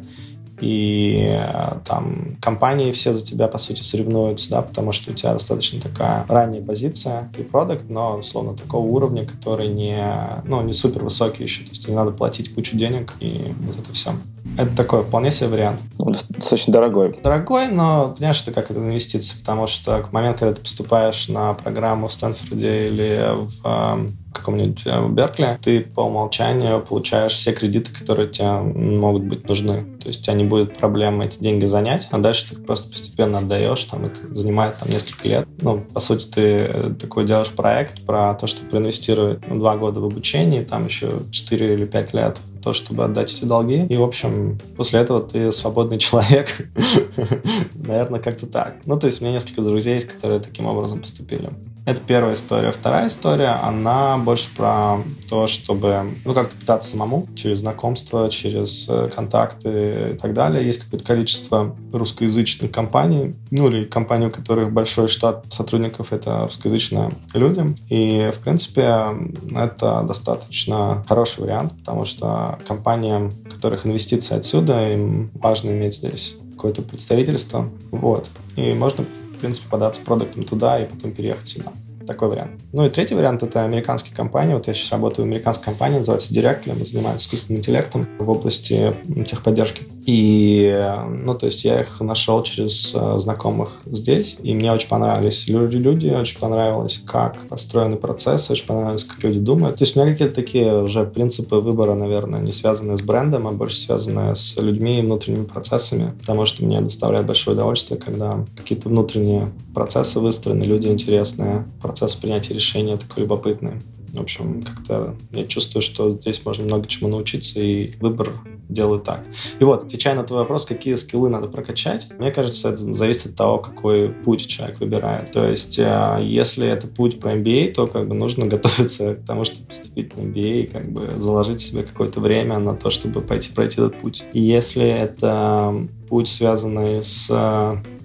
и 0.61 1.29
э, 1.31 1.79
там 1.85 2.37
компании 2.39 2.91
все 2.91 3.13
за 3.13 3.25
тебя, 3.25 3.47
по 3.47 3.57
сути, 3.57 3.81
соревнуются, 3.81 4.49
да, 4.49 4.61
потому 4.61 4.91
что 4.91 5.11
у 5.11 5.13
тебя 5.13 5.33
достаточно 5.33 5.81
такая 5.81 6.25
ранняя 6.27 6.63
позиция, 6.63 7.31
и 7.37 7.43
продукт, 7.43 7.89
но, 7.89 8.17
условно, 8.19 8.55
такого 8.55 8.85
уровня, 8.87 9.25
который 9.25 9.67
не, 9.67 10.05
ну, 10.45 10.61
не 10.61 10.73
супер 10.73 11.03
высокий 11.03 11.43
еще, 11.43 11.63
то 11.63 11.71
есть 11.71 11.87
не 11.87 11.95
надо 11.95 12.11
платить 12.11 12.53
кучу 12.53 12.77
денег, 12.77 13.13
и 13.19 13.53
вот 13.59 13.79
это 13.79 13.93
все. 13.93 14.13
Это 14.57 14.75
такой 14.75 15.03
вполне 15.03 15.31
себе 15.31 15.49
вариант. 15.49 15.81
Ну, 15.97 16.11
достаточно 16.11 16.73
дорогой. 16.73 17.15
Дорогой, 17.23 17.67
но 17.67 18.13
понимаешь, 18.15 18.41
это 18.41 18.51
как 18.51 18.71
это 18.71 18.79
инвестиция, 18.79 19.37
потому 19.39 19.67
что 19.67 20.01
к 20.01 20.11
моменту, 20.11 20.39
когда 20.39 20.55
ты 20.55 20.61
поступаешь 20.61 21.27
на 21.27 21.53
программу 21.53 22.07
в 22.07 22.13
Стэнфорде 22.13 22.87
или 22.87 23.25
в 23.33 23.65
эм, 23.65 24.17
каком-нибудь 24.33 24.81
э, 24.85 25.07
Беркли, 25.09 25.57
ты 25.61 25.81
по 25.81 26.01
умолчанию 26.01 26.81
получаешь 26.81 27.33
все 27.33 27.53
кредиты, 27.53 27.91
которые 27.91 28.29
тебе 28.29 28.51
могут 28.51 29.23
быть 29.23 29.47
нужны. 29.47 29.85
То 30.01 30.09
есть 30.09 30.21
у 30.21 30.23
тебя 30.23 30.33
не 30.33 30.43
будет 30.43 30.77
проблемы 30.77 31.25
эти 31.25 31.39
деньги 31.39 31.65
занять, 31.65 32.07
а 32.11 32.19
дальше 32.19 32.49
ты 32.49 32.55
их 32.55 32.65
просто 32.65 32.89
постепенно 32.89 33.39
отдаешь, 33.39 33.83
там 33.85 34.05
это 34.05 34.15
занимает 34.33 34.77
там 34.77 34.89
несколько 34.89 35.27
лет. 35.27 35.47
Ну, 35.61 35.79
по 35.93 35.99
сути, 35.99 36.25
ты 36.25 36.41
э, 36.41 36.93
такой 36.99 37.25
делаешь 37.25 37.51
проект 37.51 38.05
про 38.05 38.33
то, 38.35 38.47
что 38.47 38.65
проинвестировать 38.65 39.47
ну, 39.47 39.55
два 39.55 39.77
года 39.77 39.99
в 39.99 40.05
обучение, 40.05 40.65
там 40.65 40.85
еще 40.85 41.21
4 41.31 41.73
или 41.73 41.85
5 41.85 42.13
лет 42.13 42.37
то, 42.63 42.73
чтобы 42.73 43.03
отдать 43.03 43.31
эти 43.33 43.45
долги. 43.45 43.85
И, 43.85 43.97
в 43.97 44.03
общем, 44.03 44.57
после 44.77 45.01
этого 45.01 45.19
ты 45.21 45.51
свободный 45.51 45.99
человек. 45.99 46.69
Наверное, 47.75 48.19
как-то 48.19 48.47
так. 48.47 48.77
Ну, 48.85 48.99
то 48.99 49.07
есть 49.07 49.21
у 49.21 49.25
меня 49.25 49.35
несколько 49.35 49.61
друзей, 49.61 50.01
которые 50.01 50.39
таким 50.39 50.65
образом 50.65 51.01
поступили. 51.01 51.49
Это 51.85 51.99
первая 51.99 52.35
история. 52.35 52.71
Вторая 52.71 53.09
история, 53.09 53.59
она 53.61 54.17
больше 54.17 54.55
про 54.55 54.99
то, 55.29 55.47
чтобы, 55.47 56.15
ну, 56.23 56.33
как-то 56.33 56.55
питаться 56.55 56.91
самому 56.91 57.27
через 57.35 57.59
знакомства, 57.59 58.29
через 58.29 58.87
э, 58.87 59.09
контакты 59.13 60.13
и 60.13 60.17
так 60.17 60.33
далее. 60.33 60.65
Есть 60.65 60.83
какое-то 60.83 61.05
количество 61.05 61.75
русскоязычных 61.91 62.71
компаний, 62.71 63.35
ну, 63.51 63.69
или 63.69 63.83
компаний, 63.83 64.27
у 64.27 64.31
которых 64.31 64.71
большой 64.71 65.09
штат 65.09 65.45
сотрудников— 65.51 66.07
это 66.13 66.45
русскоязычные 66.45 67.11
люди. 67.33 67.75
И, 67.89 68.31
в 68.33 68.39
принципе, 68.39 69.07
это 69.53 70.03
достаточно 70.03 71.03
хороший 71.05 71.41
вариант, 71.41 71.73
потому 71.79 72.05
что 72.05 72.59
компаниям, 72.65 73.29
у 73.45 73.49
которых 73.49 73.85
инвестиции 73.85 74.37
отсюда, 74.37 74.93
им 74.93 75.29
важно 75.33 75.71
иметь 75.71 75.95
здесь 75.95 76.37
какое-то 76.55 76.81
представительство. 76.81 77.69
Вот. 77.91 78.29
И 78.55 78.73
можно 78.73 79.05
принципе, 79.43 79.67
податься 79.67 80.01
продуктом 80.05 80.45
туда 80.45 80.79
и 80.81 80.87
потом 80.87 81.11
переехать 81.11 81.49
сюда. 81.49 81.73
Такой 82.05 82.29
вариант. 82.29 82.51
Ну 82.71 82.85
и 82.85 82.89
третий 82.89 83.15
вариант— 83.15 83.43
это 83.43 83.63
американские 83.63 84.15
компании. 84.15 84.53
Вот 84.53 84.67
я 84.67 84.73
сейчас 84.73 84.91
работаю 84.91 85.25
в 85.25 85.29
американской 85.29 85.65
компании, 85.65 85.99
называется 85.99 86.33
Directly, 86.33 86.77
мы 86.77 86.85
занимаемся 86.85 87.25
искусственным 87.25 87.59
интеллектом 87.59 88.07
в 88.19 88.29
области 88.29 88.93
техподдержки. 89.29 89.83
И, 90.05 90.75
ну, 91.09 91.33
то 91.33 91.45
есть 91.45 91.63
я 91.63 91.81
их 91.81 92.01
нашел 92.01 92.43
через 92.43 92.91
э, 92.93 93.19
знакомых 93.21 93.81
здесь, 93.85 94.35
и 94.41 94.53
мне 94.53 94.71
очень 94.73 94.89
понравились 94.89 95.47
люди, 95.47 96.09
очень 96.09 96.39
понравилось, 96.39 97.01
как 97.05 97.37
построены 97.47 97.95
процессы, 97.95 98.51
очень 98.51 98.67
понравилось, 98.67 99.05
как 99.05 99.23
люди 99.23 99.39
думают. 99.39 99.77
То 99.77 99.85
есть 99.85 99.95
у 99.95 100.01
меня 100.01 100.11
какие-то 100.11 100.35
такие 100.35 100.83
уже 100.83 101.05
принципы 101.05 101.55
выбора, 101.57 101.93
наверное, 101.93 102.41
не 102.41 102.51
связанные 102.51 102.97
с 102.97 103.01
брендом, 103.01 103.47
а 103.47 103.51
больше 103.51 103.77
связанные 103.77 104.35
с 104.35 104.57
людьми 104.57 104.99
и 104.99 105.01
внутренними 105.01 105.45
процессами, 105.45 106.13
потому 106.19 106.45
что 106.45 106.65
мне 106.65 106.81
доставляет 106.81 107.25
большое 107.25 107.55
удовольствие, 107.55 107.99
когда 107.99 108.43
какие-то 108.57 108.89
внутренние 108.89 109.51
процессы 109.73 110.19
выстроены, 110.19 110.63
люди 110.63 110.87
интересные, 110.87 111.65
процесс 111.93 112.15
принятия 112.15 112.55
решения 112.55 112.97
такой 112.97 113.23
любопытный. 113.23 113.73
В 114.13 114.21
общем, 114.21 114.63
как-то 114.63 115.15
я 115.31 115.45
чувствую, 115.45 115.81
что 115.81 116.11
здесь 116.11 116.43
можно 116.45 116.65
много 116.65 116.87
чему 116.87 117.09
научиться, 117.09 117.59
и 117.59 117.93
выбор 117.99 118.31
делаю 118.69 118.99
так. 118.99 119.23
И 119.59 119.63
вот, 119.63 119.85
отвечая 119.85 120.15
на 120.15 120.23
твой 120.23 120.39
вопрос, 120.39 120.65
какие 120.65 120.95
скиллы 120.95 121.29
надо 121.29 121.47
прокачать, 121.47 122.07
мне 122.19 122.31
кажется, 122.31 122.69
это 122.69 122.95
зависит 122.95 123.27
от 123.27 123.35
того, 123.35 123.57
какой 123.57 124.09
путь 124.09 124.47
человек 124.47 124.79
выбирает. 124.79 125.31
То 125.31 125.47
есть, 125.47 125.77
э, 125.79 126.19
если 126.21 126.67
это 126.67 126.87
путь 126.87 127.19
про 127.19 127.33
MBA, 127.33 127.73
то 127.73 127.87
как 127.87 128.07
бы 128.07 128.15
нужно 128.15 128.45
готовиться 128.47 129.15
к 129.15 129.25
тому, 129.25 129.45
чтобы 129.45 129.67
поступить 129.67 130.15
на 130.15 130.21
MBA 130.21 130.63
и 130.63 130.67
как 130.67 130.91
бы 130.91 131.11
заложить 131.17 131.61
себе 131.61 131.83
какое-то 131.83 132.19
время 132.19 132.59
на 132.59 132.75
то, 132.75 132.91
чтобы 132.91 133.21
пойти 133.21 133.51
пройти 133.51 133.81
этот 133.81 133.95
путь. 133.99 134.23
И 134.33 134.41
если 134.41 134.85
это 134.85 135.75
путь, 136.07 136.29
связанный 136.29 137.03
с 137.03 137.29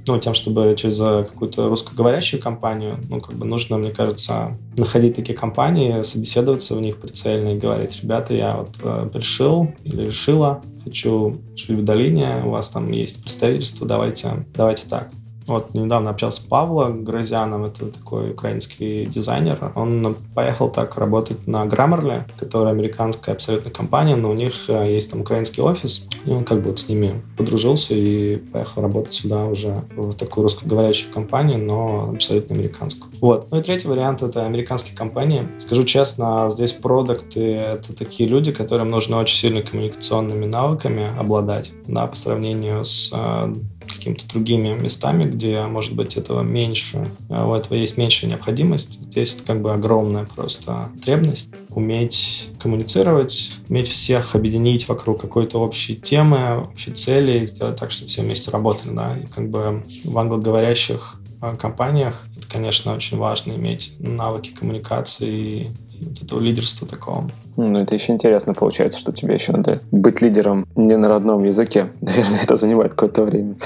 ну, 0.09 0.19
тем, 0.19 0.35
чтобы 0.35 0.75
через 0.77 0.99
какую-то 0.99 1.69
русскоговорящую 1.69 2.43
компанию, 2.43 2.99
ну, 3.09 3.21
как 3.21 3.37
бы 3.37 3.45
нужно, 3.45 3.79
мне 3.79 3.91
кажется, 3.91 4.57
находить 4.77 5.15
такие 5.15 5.39
компании, 5.39 6.03
собеседоваться 6.03 6.75
в 6.75 6.81
них 6.81 6.97
прицельно 6.97 7.51
и 7.51 7.59
говорить, 7.59 8.01
ребята, 8.03 8.35
я 8.35 8.57
вот 8.57 8.71
э, 8.83 9.11
решил 9.15 9.71
или 9.85 10.07
решила, 10.07 10.63
хочу 10.85 11.39
жить 11.57 11.79
в 11.79 11.85
долине, 11.85 12.43
у 12.45 12.51
вас 12.51 12.69
там 12.71 12.91
есть 12.91 13.23
представительство, 13.23 13.87
давайте, 13.87 14.47
давайте 14.55 14.85
так. 14.89 15.11
Вот 15.49 15.73
недавно 15.73 16.11
общался 16.11 16.43
с 16.43 16.45
Павлом 16.45 17.05
Грозяном, 17.05 17.65
это 17.65 17.87
такой 17.87 18.33
украинский 18.33 19.07
дизайнер. 19.07 19.73
Он 19.75 20.15
поехал 20.35 20.69
так 20.69 20.97
работать 20.97 21.47
на 21.47 21.65
Grammarly, 21.65 22.25
которая 22.39 22.75
американская 22.75 23.35
абсолютно 23.35 23.71
компания, 23.71 24.15
но 24.15 24.31
у 24.31 24.35
них 24.35 24.69
э, 24.69 24.93
есть 24.93 25.11
там 25.11 25.23
украинский 25.23 25.63
офис, 25.63 26.07
и 26.27 26.31
он 26.31 26.45
как 26.45 26.61
бы 26.61 26.71
вот 26.71 26.81
с 26.81 26.89
ними 26.89 27.23
подружился 27.39 27.95
и 27.95 28.37
поехал 28.37 28.83
работать 28.83 29.15
сюда 29.15 29.47
уже 29.47 29.83
в 29.97 30.13
такую 30.15 30.45
русскоговорящую 30.45 31.13
компанию, 31.15 31.59
но 31.59 32.11
абсолютно 32.15 32.55
американскую. 32.55 33.11
Вот. 33.21 33.49
Ну 33.51 33.59
и 33.59 33.63
третий 33.63 33.89
вариант— 33.89 34.23
это 34.23 34.45
американские 34.45 34.95
компании. 34.95 35.49
Скажу 35.61 35.85
честно, 35.85 36.51
здесь 36.53 36.73
продукты— 36.73 37.41
это 37.55 37.95
такие 37.95 38.29
люди, 38.29 38.53
которым 38.53 38.91
нужно 38.91 39.19
очень 39.19 39.39
сильно 39.39 39.63
коммуникационными 39.63 40.45
навыками 40.45 41.19
обладать, 41.19 41.71
да, 41.87 42.07
по 42.07 42.17
сравнению 42.17 42.85
с 42.85 43.11
э, 43.15 43.55
какими-то 43.89 44.27
другими 44.29 44.69
местами, 44.69 45.25
где, 45.25 45.63
может 45.63 45.95
быть, 45.95 46.17
этого 46.17 46.43
меньше, 46.43 47.09
а 47.29 47.49
у 47.49 47.55
этого 47.55 47.75
есть 47.75 47.97
меньшая 47.97 48.31
необходимость. 48.31 49.01
Здесь 49.01 49.37
как 49.47 49.61
бы 49.63 49.73
огромная 49.73 50.27
просто 50.27 50.89
потребность 50.95 51.51
уметь 51.71 52.49
коммуницировать, 52.59 53.53
уметь 53.69 53.89
всех 53.89 54.35
объединить 54.35 54.89
вокруг 54.89 55.21
какой-то 55.21 55.61
общей 55.61 55.97
темы, 55.97 56.69
общей 56.73 56.93
цели, 56.93 57.47
сделать 57.47 57.79
так, 57.79 57.93
чтобы 57.93 58.11
все 58.11 58.23
вместе 58.23 58.51
работали, 58.51 58.95
да, 58.95 59.19
и 59.19 59.27
как 59.27 59.49
бы 59.51 59.83
в 60.05 60.19
англоговорящих 60.19 61.21
а, 61.41 61.55
компаниях 61.57 62.25
это, 62.37 62.47
конечно, 62.49 62.95
очень 62.95 63.17
важно 63.17 63.53
иметь 63.53 63.95
навыки 63.99 64.51
коммуникации 64.51 65.73
вот 66.01 66.23
этого 66.23 66.41
лидерства 66.41 66.87
такого. 66.87 67.29
Ну, 67.57 67.79
это 67.79 67.95
еще 67.95 68.13
интересно 68.13 68.55
получается, 68.55 68.99
что 68.99 69.13
тебе 69.13 69.35
еще 69.35 69.53
надо 69.53 69.81
быть 69.91 70.21
лидером 70.21 70.67
не 70.77 70.97
на 70.97 71.09
родном 71.09 71.45
языке. 71.45 71.91
Наверное, 72.01 72.43
это 72.43 72.57
занимает 72.57 72.93
какое-то 72.93 73.25
время. 73.25 73.57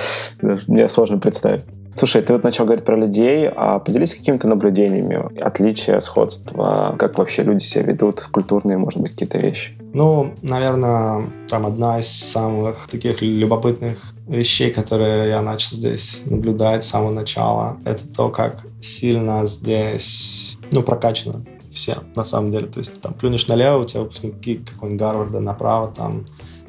Даже 0.40 0.64
мне 0.66 0.88
сложно 0.88 1.18
представить. 1.18 1.62
Слушай, 1.94 2.22
ты 2.22 2.32
вот 2.32 2.42
начал 2.42 2.64
говорить 2.64 2.84
про 2.84 2.96
людей, 2.96 3.48
а 3.54 3.78
поделись 3.78 4.14
какими-то 4.14 4.48
наблюдениями, 4.48 5.38
отличия, 5.40 6.00
сходства, 6.00 6.96
как 6.98 7.18
вообще 7.18 7.42
люди 7.42 7.62
себя 7.62 7.82
ведут, 7.82 8.22
культурные, 8.22 8.78
может 8.78 9.00
быть, 9.00 9.12
какие-то 9.12 9.38
вещи? 9.38 9.76
Ну, 9.92 10.32
наверное, 10.40 11.22
там 11.48 11.66
одна 11.66 12.00
из 12.00 12.08
самых 12.08 12.88
таких 12.90 13.20
любопытных 13.20 14.14
вещей, 14.26 14.70
которые 14.70 15.28
я 15.28 15.42
начал 15.42 15.76
здесь 15.76 16.16
наблюдать 16.24 16.84
с 16.84 16.88
самого 16.88 17.10
начала, 17.10 17.76
это 17.84 18.06
то, 18.08 18.30
как 18.30 18.60
сильно 18.82 19.46
здесь, 19.46 20.56
ну, 20.70 20.82
прокачано 20.82 21.44
все, 21.72 21.98
на 22.14 22.24
самом 22.24 22.50
деле. 22.50 22.66
То 22.66 22.78
есть 22.78 23.00
там 23.00 23.14
плюнешь 23.14 23.46
налево, 23.48 23.82
у 23.82 23.84
тебя 23.84 24.02
выпускники 24.02 24.56
какого-нибудь 24.56 25.00
Гарварда, 25.00 25.40
направо 25.40 25.92
там 25.92 26.26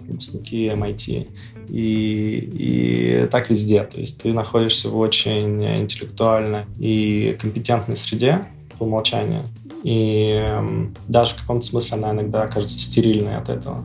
выпускники 0.08 0.68
MIT. 0.68 1.28
И, 1.70 2.50
и 2.54 3.28
так 3.32 3.50
везде. 3.50 3.84
То 3.84 4.00
есть 4.00 4.22
ты 4.22 4.34
находишься 4.34 4.90
в 4.90 4.98
очень 4.98 5.64
интеллектуальной 5.64 6.66
и 6.78 7.38
компетентной 7.40 7.96
среде 7.96 8.46
по 8.78 8.84
умолчанию. 8.84 9.44
И 9.84 10.40
э, 10.42 10.88
даже 11.08 11.36
в 11.36 11.42
каком-то 11.42 11.66
смысле 11.66 11.98
она 11.98 12.12
иногда 12.12 12.48
кажется 12.48 12.80
стерильной 12.80 13.38
от 13.38 13.50
этого. 13.50 13.84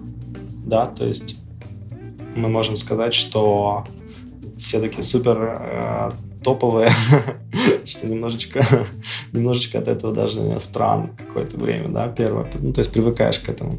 Да, 0.64 0.86
то 0.86 1.04
есть 1.04 1.38
мы 2.36 2.48
можем 2.48 2.76
сказать, 2.76 3.14
что 3.14 3.84
все 4.58 4.80
такие 4.80 5.02
супер 5.02 5.58
э, 5.60 6.10
топовые, 6.42 6.90
что 7.84 8.06
немножечко, 8.06 8.66
немножечко 9.32 9.78
от 9.78 9.88
этого 9.88 10.14
даже 10.14 10.58
странно 10.60 11.10
какое-то 11.16 11.56
время, 11.56 11.88
да, 11.88 12.08
первое. 12.08 12.46
Ну, 12.58 12.72
то 12.72 12.80
есть 12.80 12.92
привыкаешь 12.92 13.38
к 13.38 13.48
этому. 13.48 13.78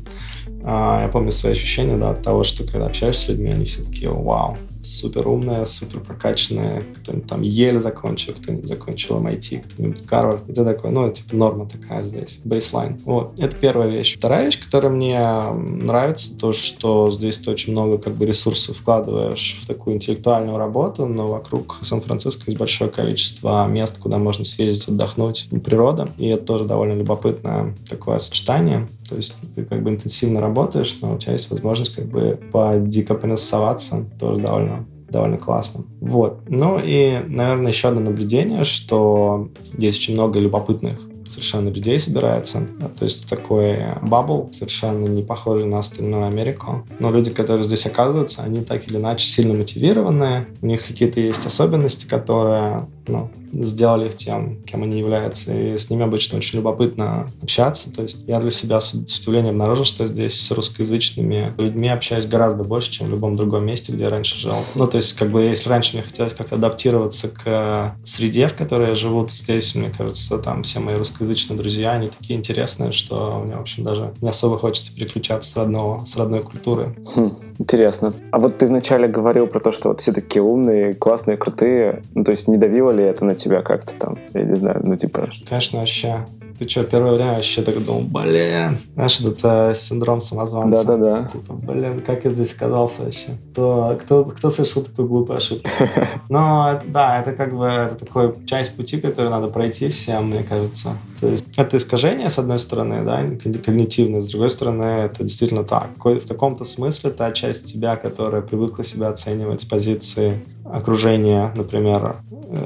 А, 0.64 1.04
я 1.04 1.10
помню 1.10 1.32
свои 1.32 1.54
ощущения, 1.54 1.98
да, 1.98 2.12
от 2.12 2.24
того, 2.24 2.44
что 2.44 2.64
когда 2.64 2.88
общаешься 2.88 3.26
с 3.26 3.30
людьми, 3.30 3.52
они 3.52 3.66
все 3.66 3.84
такие, 3.84 4.10
вау, 4.10 4.58
супер 4.90 5.28
умная, 5.28 5.66
супер 5.66 6.00
прокачанная, 6.00 6.84
кто-нибудь 7.02 7.28
там 7.28 7.42
еле 7.42 7.80
закончил, 7.80 8.34
кто-нибудь 8.34 8.68
закончил 8.68 9.18
MIT, 9.18 9.64
кто-нибудь 9.74 10.06
Гарвард. 10.06 10.50
Это 10.50 10.66
такое, 10.66 10.92
ну, 10.92 11.10
типа 11.12 11.36
норма 11.36 11.68
такая 11.68 12.02
здесь, 12.02 12.40
бейслайн. 12.44 12.98
Вот, 13.06 13.40
это 13.40 13.56
первая 13.56 13.90
вещь. 13.90 14.18
Вторая 14.18 14.46
вещь, 14.46 14.60
которая 14.60 14.92
мне 14.92 15.52
нравится, 15.52 16.36
то, 16.38 16.54
что 16.54 17.12
здесь 17.12 17.38
ты 17.38 17.52
очень 17.52 17.74
много 17.74 17.98
как 17.98 18.14
бы 18.14 18.26
ресурсов 18.26 18.78
вкладываешь 18.78 19.60
в 19.64 19.68
такую 19.68 19.96
интеллектуальную 19.96 20.58
работу, 20.58 21.06
но 21.06 21.28
вокруг 21.28 21.80
Сан-Франциско 21.84 22.44
есть 22.48 22.60
большое 22.60 22.90
количество 22.90 23.68
мест, 23.68 23.98
куда 24.00 24.18
можно 24.18 24.46
съездить, 24.46 24.88
отдохнуть, 24.88 25.48
природа, 25.64 26.10
и 26.18 26.28
это 26.28 26.44
тоже 26.44 26.66
довольно 26.66 26.94
любопытное 26.94 27.76
такое 27.90 28.20
сочетание. 28.20 28.88
То 29.08 29.16
есть 29.16 29.36
ты 29.56 29.66
как 29.66 29.84
бы 29.84 29.90
интенсивно 29.90 30.40
работаешь, 30.42 30.98
но 31.02 31.16
у 31.16 31.18
тебя 31.18 31.34
есть 31.34 31.50
возможность 31.50 31.96
как 31.96 32.06
бы 32.06 32.40
подекомпенсоваться, 32.52 34.06
тоже 34.20 34.42
довольно 34.42 34.79
довольно 35.12 35.38
классно. 35.38 35.86
Вот. 36.02 36.42
Ну 36.48 36.80
и, 36.80 37.20
наверное, 37.28 37.72
еще 37.72 37.90
одно 37.90 38.02
наблюдение, 38.02 38.64
что 38.64 39.50
здесь 39.74 39.98
очень 39.98 40.14
много 40.16 40.40
любопытных 40.40 41.00
совершенно 41.30 41.70
людей 41.70 42.00
собирается. 42.00 42.66
То 42.98 43.06
есть 43.06 43.30
такой 43.30 43.78
бабл, 44.02 44.52
совершенно 44.54 45.08
не 45.08 45.24
похожий 45.24 45.66
на 45.66 45.80
остальную 45.80 46.26
Америку. 46.26 46.86
Но 47.00 47.12
люди, 47.12 47.30
которые 47.30 47.64
здесь 47.64 47.86
оказываются, 47.86 48.44
они 48.44 48.62
так 48.62 48.88
или 48.88 48.98
иначе 48.98 49.28
сильно 49.28 49.54
мотивированные. 49.54 50.48
У 50.62 50.66
них 50.66 50.86
какие-то 50.86 51.20
есть 51.20 51.46
особенности, 51.46 52.08
которые 52.08 52.88
ну, 53.10 53.30
сделали 53.52 54.08
их 54.08 54.18
тем, 54.18 54.62
кем 54.64 54.84
они 54.84 55.00
являются. 55.00 55.54
И 55.54 55.78
с 55.78 55.90
ними 55.90 56.04
обычно 56.04 56.38
очень 56.38 56.58
любопытно 56.58 57.28
общаться. 57.42 57.92
То 57.92 58.04
есть 58.04 58.24
я 58.28 58.40
для 58.40 58.52
себя 58.52 58.82
с 58.82 58.94
удивлением 58.94 59.56
обнаружил, 59.56 59.86
что 59.86 60.08
здесь 60.08 60.40
с 60.40 60.52
русскоязычными 60.52 61.54
людьми 61.58 61.90
общаюсь 61.90 62.26
гораздо 62.26 62.64
больше, 62.64 62.92
чем 62.92 63.08
в 63.08 63.12
любом 63.12 63.36
другом 63.36 63.66
месте, 63.66 63.92
где 63.92 64.04
я 64.04 64.10
раньше 64.10 64.38
жил. 64.38 64.54
Ну, 64.76 64.88
то 64.88 64.98
есть, 64.98 65.14
как 65.14 65.30
бы, 65.30 65.42
если 65.42 65.70
раньше 65.70 65.98
мне 65.98 66.04
хотелось 66.04 66.34
как-то 66.34 66.56
адаптироваться 66.56 67.30
к 67.30 67.96
среде, 68.06 68.48
в 68.48 68.56
которой 68.56 68.90
я 68.90 68.96
живу, 68.96 69.26
то 69.26 69.34
здесь, 69.34 69.76
мне 69.76 69.92
кажется, 69.96 70.38
там 70.38 70.64
все 70.64 70.80
мои 70.80 70.96
русскоязычные 70.96 71.58
друзья, 71.58 71.92
они 71.92 72.08
такие 72.08 72.38
интересные, 72.38 72.92
что 72.92 73.42
мне, 73.44 73.56
в 73.56 73.62
общем, 73.62 73.84
даже 73.84 74.14
не 74.22 74.30
особо 74.30 74.58
хочется 74.58 74.94
переключаться 74.96 75.52
с, 75.52 75.58
родного, 75.58 76.06
с 76.06 76.16
родной 76.16 76.44
культуры. 76.44 76.96
Хм, 77.16 77.32
интересно. 77.58 78.14
А 78.32 78.40
вот 78.40 78.58
ты 78.58 78.68
вначале 78.68 79.08
говорил 79.08 79.48
про 79.48 79.60
то, 79.60 79.72
что 79.72 79.90
вот 79.90 80.02
все 80.02 80.12
такие 80.12 80.42
умные, 80.42 80.94
классные, 80.94 81.38
крутые. 81.38 82.04
Ну, 82.14 82.24
то 82.24 82.32
есть 82.32 82.48
не 82.48 82.58
давило 82.58 82.92
ли 83.00 83.06
это 83.06 83.26
на 83.26 83.36
тебя 83.36 83.62
как-то 83.62 83.98
там? 83.98 84.18
Я 84.34 84.44
не 84.44 84.56
знаю, 84.56 84.82
ну 84.84 84.96
типа... 84.96 85.30
Конечно, 85.48 85.80
вообще. 85.80 86.26
Ты 86.60 86.68
что, 86.68 86.84
первое 86.84 87.14
время 87.14 87.36
вообще 87.36 87.62
так 87.62 87.82
думал, 87.86 88.02
блин, 88.02 88.80
знаешь, 88.94 89.18
этот 89.22 89.40
э, 89.44 89.76
синдром 89.80 90.20
самозванца. 90.20 90.84
Да-да-да. 90.84 91.30
Типа, 91.30 91.54
блин, 91.54 92.02
как 92.06 92.26
я 92.26 92.32
здесь 92.32 92.54
оказался 92.54 93.04
вообще? 93.04 93.30
Кто, 93.54 93.98
кто, 94.02 94.26
кто 94.26 94.50
совершил 94.50 94.84
такую 94.84 95.08
глупую 95.08 95.38
ошибку? 95.38 95.70
Но 96.30 96.82
да, 96.86 97.22
это 97.22 97.32
как 97.32 97.56
бы 97.56 97.66
это 97.66 97.96
такой 97.96 98.36
часть 98.46 98.76
пути, 98.76 99.00
который 99.00 99.30
надо 99.30 99.48
пройти 99.48 99.88
всем, 99.88 100.28
мне 100.28 100.44
кажется. 100.44 100.98
То 101.20 101.28
есть 101.28 101.46
это 101.58 101.78
искажение, 101.78 102.30
с 102.30 102.40
одной 102.40 102.60
стороны, 102.60 103.04
да, 103.04 103.24
когнитивное, 103.66 104.22
с 104.22 104.28
другой 104.28 104.50
стороны, 104.50 104.84
это 104.84 105.24
действительно 105.24 105.64
так. 105.64 105.90
В 105.98 106.28
каком-то 106.28 106.66
смысле 106.66 107.10
та 107.12 107.32
часть 107.32 107.74
тебя, 107.74 107.96
которая 107.96 108.42
привыкла 108.42 108.86
себя 108.86 109.10
оценивать 109.10 109.62
с 109.62 109.66
позиции 109.66 110.40
окружения, 110.64 111.52
например, 111.56 112.16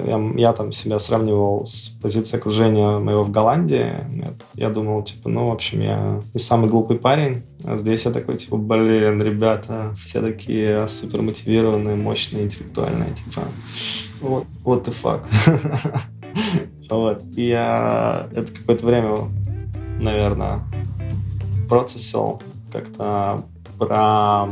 я, 0.06 0.32
я 0.36 0.54
там 0.54 0.72
себя 0.72 1.00
сравнивал 1.00 1.66
с 1.66 1.90
позицией 2.02 2.40
окружения 2.40 3.00
моего 3.00 3.24
в 3.24 3.32
Голландии. 3.32 3.96
Я 4.56 4.70
думал, 4.70 5.04
типа, 5.04 5.30
ну, 5.30 5.50
в 5.50 5.52
общем, 5.52 5.82
я 5.82 6.22
не 6.34 6.40
самый 6.40 6.70
глупый 6.70 6.98
парень. 6.98 7.44
А 7.66 7.78
здесь 7.78 8.06
я 8.06 8.12
такой, 8.12 8.36
типа, 8.38 8.58
блин, 8.58 9.22
ребята, 9.22 9.96
все 10.00 10.22
такие 10.22 10.88
супер 10.88 11.22
мотивированные, 11.22 11.96
мощные, 11.96 12.44
интеллектуальные, 12.44 13.16
типа, 13.16 13.48
вот, 14.22 14.46
what 14.64 14.86
the 14.86 14.94
fuck. 15.02 15.22
Вот. 16.94 17.22
И 17.36 17.48
я 17.48 18.28
это 18.34 18.52
какое-то 18.52 18.86
время, 18.86 19.18
наверное, 20.00 20.62
процессил, 21.68 22.42
как-то 22.72 23.44
про 23.78 24.50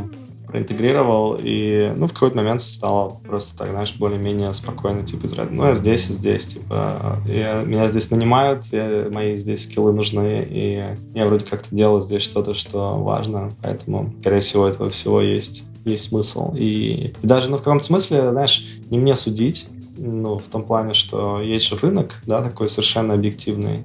проинтегрировал, 0.52 1.38
и, 1.42 1.92
ну, 1.96 2.06
в 2.08 2.12
какой-то 2.12 2.36
момент 2.36 2.60
стало 2.60 3.18
просто 3.26 3.56
так, 3.56 3.70
знаешь, 3.70 3.96
более-менее 3.98 4.52
спокойно, 4.52 5.02
типа, 5.02 5.24
из 5.24 5.32
ну, 5.50 5.64
я 5.64 5.74
здесь 5.74 6.10
и 6.10 6.12
здесь, 6.12 6.44
типа, 6.44 7.22
я, 7.26 7.62
меня 7.62 7.88
здесь 7.88 8.10
нанимают, 8.10 8.66
я, 8.70 9.08
мои 9.10 9.38
здесь 9.38 9.64
скиллы 9.64 9.94
нужны, 9.94 10.46
и 10.46 10.84
я 11.14 11.26
вроде 11.26 11.46
как-то 11.46 11.74
делаю 11.74 12.02
здесь 12.02 12.20
что-то, 12.22 12.52
что 12.52 12.98
важно, 12.98 13.52
поэтому, 13.62 14.12
скорее 14.20 14.40
всего, 14.40 14.66
этого 14.66 14.90
всего 14.90 15.22
есть 15.22 15.64
есть 15.84 16.10
смысл. 16.10 16.54
И, 16.54 17.12
и 17.22 17.26
даже, 17.26 17.50
ну, 17.50 17.56
в 17.56 17.62
каком-то 17.62 17.84
смысле, 17.84 18.28
знаешь, 18.28 18.66
не 18.90 18.98
мне 18.98 19.16
судить, 19.16 19.66
ну, 20.02 20.38
в 20.38 20.42
том 20.42 20.64
плане, 20.64 20.94
что 20.94 21.40
есть 21.40 21.68
же 21.68 21.76
рынок, 21.76 22.20
да, 22.26 22.42
такой 22.42 22.68
совершенно 22.68 23.14
объективный, 23.14 23.84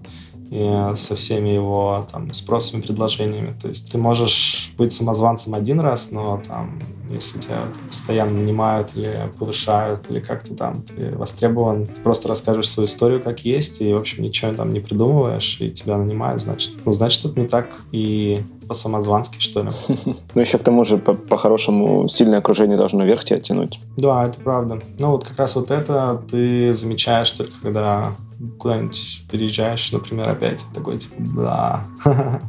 и 0.50 0.94
со 0.98 1.16
всеми 1.16 1.50
его 1.50 2.08
там 2.12 2.34
спросами, 2.34 2.82
предложениями. 2.82 3.54
То 3.62 3.68
есть 3.68 3.92
ты 3.92 3.98
можешь 3.98 4.72
быть 4.78 4.94
самозванцем 4.94 5.54
один 5.54 5.80
раз, 5.80 6.12
но 6.12 6.42
там, 6.48 6.80
если 7.10 7.38
тебя 7.40 7.68
постоянно 7.90 8.40
нанимают 8.40 8.90
или 8.96 9.30
повышают, 9.38 10.10
или 10.10 10.20
как-то 10.20 10.56
там 10.56 10.84
ты 10.84 11.16
востребован, 11.18 11.86
ты 11.86 11.94
просто 12.02 12.30
расскажешь 12.30 12.70
свою 12.70 12.88
историю 12.88 13.22
как 13.22 13.42
есть, 13.42 13.82
и, 13.82 13.94
в 13.94 14.00
общем, 14.00 14.24
ничего 14.24 14.54
там 14.54 14.72
не 14.72 14.80
придумываешь, 14.80 15.58
и 15.60 15.70
тебя 15.70 15.98
нанимают, 15.98 16.42
значит, 16.42 16.74
ну, 16.86 16.94
значит, 16.94 17.26
это 17.26 17.40
не 17.40 17.48
так 17.48 17.68
и 17.92 18.44
по-самозвански, 18.68 19.40
что 19.40 19.64
ли. 19.64 19.70
Ну, 20.36 20.42
еще 20.42 20.58
к 20.58 20.64
тому 20.64 20.84
же, 20.84 20.98
по-хорошему, 20.98 22.08
сильное 22.08 22.40
окружение 22.40 22.78
должно 22.78 23.04
вверх 23.04 23.24
тебя 23.24 23.40
тянуть. 23.40 23.80
Да, 23.98 24.26
это 24.26 24.40
правда. 24.40 24.80
Ну, 25.00 25.12
вот 25.12 25.26
как 25.26 25.38
раз 25.40 25.56
вот 25.56 25.72
это 25.72 26.22
ты 26.30 26.76
замечаешь 26.76 27.32
только, 27.32 27.54
когда 27.62 28.14
куда-нибудь 28.60 29.26
переезжаешь, 29.32 29.92
например, 29.92 30.30
опять 30.30 30.62
такой, 30.74 31.00
типа, 31.00 31.16
да. 31.18 31.84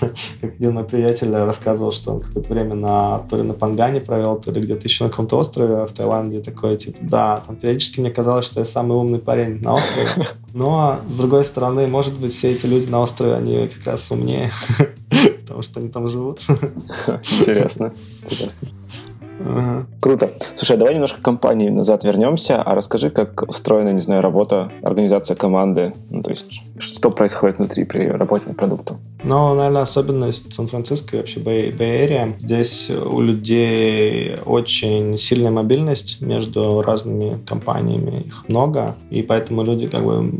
Как 0.00 0.54
один 0.54 0.72
мой 0.72 0.84
приятель 0.84 1.30
рассказывал, 1.34 1.92
что 1.92 2.14
он 2.14 2.20
какое-то 2.20 2.52
время 2.52 2.74
на, 2.74 3.18
то 3.28 3.36
ли 3.36 3.42
на 3.42 3.52
Пангане 3.52 4.00
провел, 4.00 4.36
то 4.36 4.50
ли 4.50 4.62
где-то 4.62 4.84
еще 4.84 5.04
на 5.04 5.10
каком-то 5.10 5.36
острове 5.36 5.84
в 5.84 5.92
Таиланде, 5.92 6.40
такой, 6.40 6.78
типа, 6.78 6.98
да, 7.02 7.42
там 7.46 7.56
периодически 7.56 8.00
мне 8.00 8.10
казалось, 8.10 8.46
что 8.46 8.60
я 8.60 8.66
самый 8.66 8.96
умный 8.96 9.18
парень 9.18 9.60
на 9.60 9.74
острове. 9.74 10.26
Но, 10.54 11.00
с 11.06 11.16
другой 11.16 11.44
стороны, 11.44 11.86
может 11.86 12.18
быть, 12.18 12.34
все 12.34 12.52
эти 12.52 12.64
люди 12.64 12.88
на 12.88 13.00
острове, 13.00 13.34
они 13.34 13.68
как 13.68 13.92
раз 13.92 14.10
умнее, 14.10 14.50
потому 15.42 15.62
что 15.62 15.80
они 15.80 15.88
там 15.88 16.08
живут. 16.08 16.40
Интересно, 17.38 17.92
интересно. 18.22 18.68
Ага. 19.44 19.86
Круто. 20.00 20.30
Слушай, 20.54 20.76
давай 20.76 20.94
немножко 20.94 21.18
к 21.18 21.24
компании 21.24 21.70
назад 21.70 22.04
вернемся, 22.04 22.62
а 22.62 22.74
расскажи, 22.74 23.10
как 23.10 23.42
устроена, 23.48 23.90
не 23.90 24.00
знаю, 24.00 24.22
работа, 24.22 24.70
организация 24.82 25.34
команды, 25.34 25.94
ну, 26.10 26.22
то 26.22 26.30
есть 26.30 26.62
что 26.78 27.10
происходит 27.10 27.58
внутри 27.58 27.84
при 27.84 28.06
работе 28.06 28.48
над 28.48 28.56
продуктом? 28.56 28.98
Ну, 29.24 29.54
наверное, 29.54 29.82
особенность 29.82 30.54
Сан-Франциско 30.54 31.16
и 31.16 31.20
вообще 31.20 31.40
Бэй-Эрия. 31.40 32.36
Здесь 32.38 32.90
у 32.90 33.20
людей 33.20 34.36
очень 34.44 35.16
сильная 35.18 35.50
мобильность 35.50 36.20
между 36.20 36.82
разными 36.82 37.38
компаниями, 37.46 38.24
их 38.26 38.48
много, 38.48 38.94
и 39.10 39.22
поэтому 39.22 39.62
люди 39.62 39.86
как 39.86 40.04
бы 40.04 40.30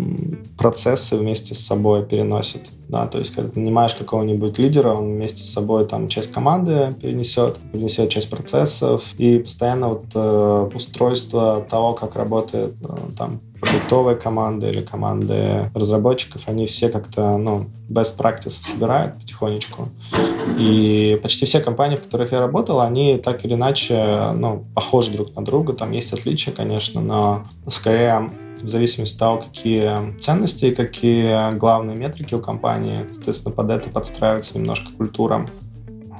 процессы 0.59 1.17
вместе 1.17 1.55
с 1.55 1.61
собой 1.61 2.05
переносят 2.05 2.63
да, 2.91 3.07
то 3.07 3.19
есть, 3.19 3.33
когда 3.35 3.51
ты 3.51 3.61
нанимаешь 3.61 3.95
какого-нибудь 3.95 4.59
лидера, 4.59 4.93
он 4.93 5.15
вместе 5.15 5.45
с 5.45 5.53
собой 5.53 5.87
там 5.87 6.09
часть 6.09 6.33
команды 6.33 6.93
перенесет, 7.01 7.59
перенесет 7.73 8.11
часть 8.11 8.29
процессов, 8.29 9.05
и 9.17 9.39
постоянно 9.39 9.91
вот 9.91 10.05
э, 10.13 10.71
устройство 10.75 11.65
того, 11.71 11.95
как 11.95 12.17
работает 12.17 12.75
э, 12.83 12.97
там 13.17 13.39
продуктовая 13.61 14.17
команда 14.17 14.71
или 14.71 14.81
команды 14.81 15.71
разработчиков, 15.73 16.43
они 16.47 16.67
все 16.67 16.89
как-то, 16.89 17.37
ну, 17.37 17.67
best 17.89 18.19
practice 18.19 18.55
собирают 18.73 19.21
потихонечку. 19.21 19.87
И 20.59 21.19
почти 21.23 21.47
все 21.47 21.61
компании, 21.61 21.97
в 21.97 22.03
которых 22.03 22.33
я 22.33 22.41
работал, 22.41 22.81
они 22.81 23.19
так 23.19 23.45
или 23.45 23.55
иначе, 23.55 24.33
ну, 24.35 24.65
похожи 24.75 25.13
друг 25.13 25.37
на 25.37 25.45
друга. 25.45 25.75
Там 25.75 25.93
есть 25.93 26.13
отличия, 26.13 26.53
конечно, 26.53 27.01
но 27.01 27.45
скорее 27.69 28.31
в 28.63 28.69
зависимости 28.69 29.15
от 29.15 29.19
того, 29.19 29.39
какие 29.39 30.19
ценности, 30.21 30.71
какие 30.71 31.57
главные 31.57 31.97
метрики 31.97 32.35
у 32.35 32.41
компании, 32.41 33.07
соответственно, 33.15 33.55
под 33.55 33.71
это 33.71 33.91
подстраивается 33.91 34.59
немножко 34.59 34.93
культура. 34.93 35.47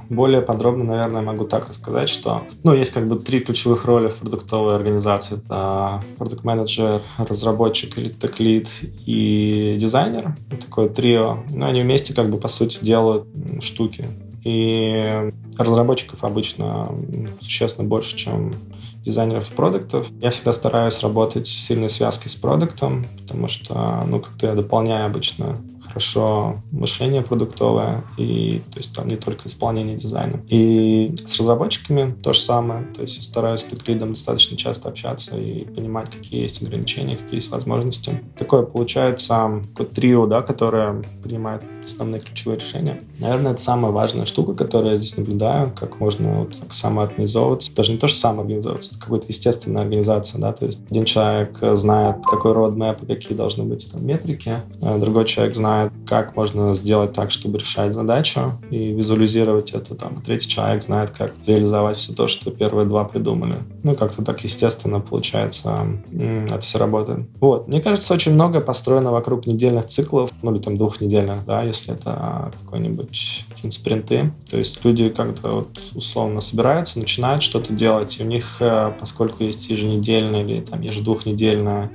Более 0.09 0.43
подробно, 0.43 0.83
наверное, 0.83 1.23
могу 1.23 1.45
так 1.45 1.69
рассказать, 1.69 2.09
что 2.09 2.43
ну, 2.65 2.75
есть 2.75 2.93
как 2.93 3.07
бы 3.07 3.21
три 3.21 3.39
ключевых 3.39 3.85
роли 3.85 4.09
в 4.09 4.17
продуктовой 4.17 4.75
организации. 4.75 5.37
Это 5.37 6.03
продукт 6.19 6.45
менеджер 6.45 7.01
разработчик 7.17 7.97
или 7.97 8.09
теклид 8.09 8.67
и 9.07 9.77
дизайнер. 9.79 10.35
Такое 10.67 10.89
трио. 10.89 11.45
Ну, 11.51 11.65
они 11.65 11.83
вместе 11.83 12.13
как 12.13 12.29
бы 12.29 12.39
по 12.39 12.49
сути 12.49 12.79
делают 12.83 13.25
штуки. 13.61 14.05
И 14.43 15.33
разработчиков 15.65 16.25
обычно 16.25 16.89
существенно 17.41 17.87
больше, 17.87 18.17
чем 18.17 18.53
дизайнеров 19.05 19.49
продуктов. 19.49 20.09
Я 20.21 20.31
всегда 20.31 20.53
стараюсь 20.53 21.01
работать 21.01 21.47
в 21.47 21.63
сильной 21.63 21.91
связке 21.91 22.29
с 22.29 22.35
продуктом, 22.35 23.07
потому 23.23 23.49
что, 23.49 24.05
ну, 24.07 24.21
как-то 24.21 24.47
я 24.47 24.55
дополняю 24.55 25.07
обычно 25.07 25.57
хорошо 25.91 26.63
мышление 26.71 27.23
продуктовое, 27.23 28.05
и 28.17 28.63
то 28.73 28.79
есть 28.79 28.95
там 28.95 29.09
не 29.09 29.17
только 29.17 29.49
исполнение 29.49 29.97
дизайна. 29.97 30.41
И 30.49 31.15
с 31.27 31.39
разработчиками 31.39 32.15
то 32.23 32.33
же 32.33 32.41
самое. 32.41 32.85
То 32.95 33.03
есть 33.03 33.17
я 33.17 33.23
стараюсь 33.23 33.61
с 33.61 33.65
теклидом 33.65 34.13
достаточно 34.13 34.57
часто 34.57 34.89
общаться 34.89 35.37
и 35.37 35.65
понимать, 35.65 36.11
какие 36.11 36.43
есть 36.43 36.63
ограничения, 36.63 37.17
какие 37.17 37.37
есть 37.37 37.51
возможности. 37.51 38.21
Такое 38.39 38.63
получается 38.63 39.63
такое 39.75 39.87
трио, 39.87 40.27
да, 40.27 40.43
которое 40.43 41.03
принимает 41.23 41.63
основные 41.85 42.21
ключевые 42.21 42.59
решения. 42.59 43.01
Наверное, 43.19 43.53
это 43.53 43.63
самая 43.63 43.91
важная 43.91 44.27
штука, 44.27 44.55
которую 44.55 44.93
я 44.93 44.99
здесь 44.99 45.17
наблюдаю, 45.17 45.73
как 45.79 45.99
можно 45.99 46.41
вот 46.41 46.59
так 46.59 46.73
самоорганизовываться. 46.73 47.75
Даже 47.75 47.93
не 47.93 47.99
то, 47.99 48.09
что 48.09 48.21
самоорганизовываться, 48.21 48.93
это 48.93 49.01
какая-то 49.03 49.27
естественная 49.29 49.83
организация, 49.83 50.41
да, 50.41 50.53
то 50.53 50.67
есть 50.67 50.81
один 50.91 51.05
человек 51.05 51.59
знает, 51.61 52.17
какой 52.25 52.53
родмэп 52.53 53.03
и 53.03 53.07
какие 53.07 53.37
должны 53.37 53.65
быть 53.65 53.91
там 53.91 54.07
метрики, 54.07 54.57
а 54.81 54.99
другой 54.99 55.25
человек 55.25 55.57
знает, 55.57 55.80
как 56.07 56.37
можно 56.37 56.75
сделать 56.75 57.13
так, 57.13 57.31
чтобы 57.31 57.59
решать 57.59 57.93
задачу 57.93 58.53
и 58.71 58.93
визуализировать 58.93 59.71
это. 59.71 59.95
Там. 59.95 60.17
Третий 60.25 60.49
человек 60.49 60.85
знает, 60.85 61.11
как 61.11 61.33
реализовать 61.47 61.97
все 61.97 62.13
то, 62.13 62.29
что 62.29 62.51
первые 62.51 62.87
два 62.87 63.05
придумали. 63.05 63.57
Ну, 63.83 63.95
как-то 63.95 64.25
так 64.25 64.43
естественно 64.45 65.01
получается, 65.01 65.87
это 66.13 66.61
все 66.61 66.79
работает. 66.79 67.27
Вот. 67.41 67.69
Мне 67.69 67.81
кажется, 67.81 68.13
очень 68.15 68.35
многое 68.35 68.61
построено 68.61 69.11
вокруг 69.11 69.47
недельных 69.47 69.89
циклов, 69.89 70.31
ну, 70.43 70.53
или 70.53 70.61
там 70.61 70.77
двухнедельных, 70.77 71.45
да, 71.45 71.63
если 71.63 71.95
это 71.95 72.53
какой-нибудь 72.65 73.47
какие-нибудь 73.49 73.75
спринты. 73.75 74.33
То 74.51 74.59
есть 74.59 74.85
люди 74.85 75.09
как-то 75.09 75.49
вот 75.49 75.81
условно 75.95 76.41
собираются, 76.41 76.99
начинают 76.99 77.43
что-то 77.43 77.73
делать, 77.73 78.19
и 78.19 78.23
у 78.23 78.27
них, 78.27 78.57
э, 78.61 78.93
поскольку 78.99 79.45
есть 79.45 79.69
еженедельная 79.69 80.43
или 80.43 80.61
там 80.61 80.81
ежедвухнедельная 80.81 81.91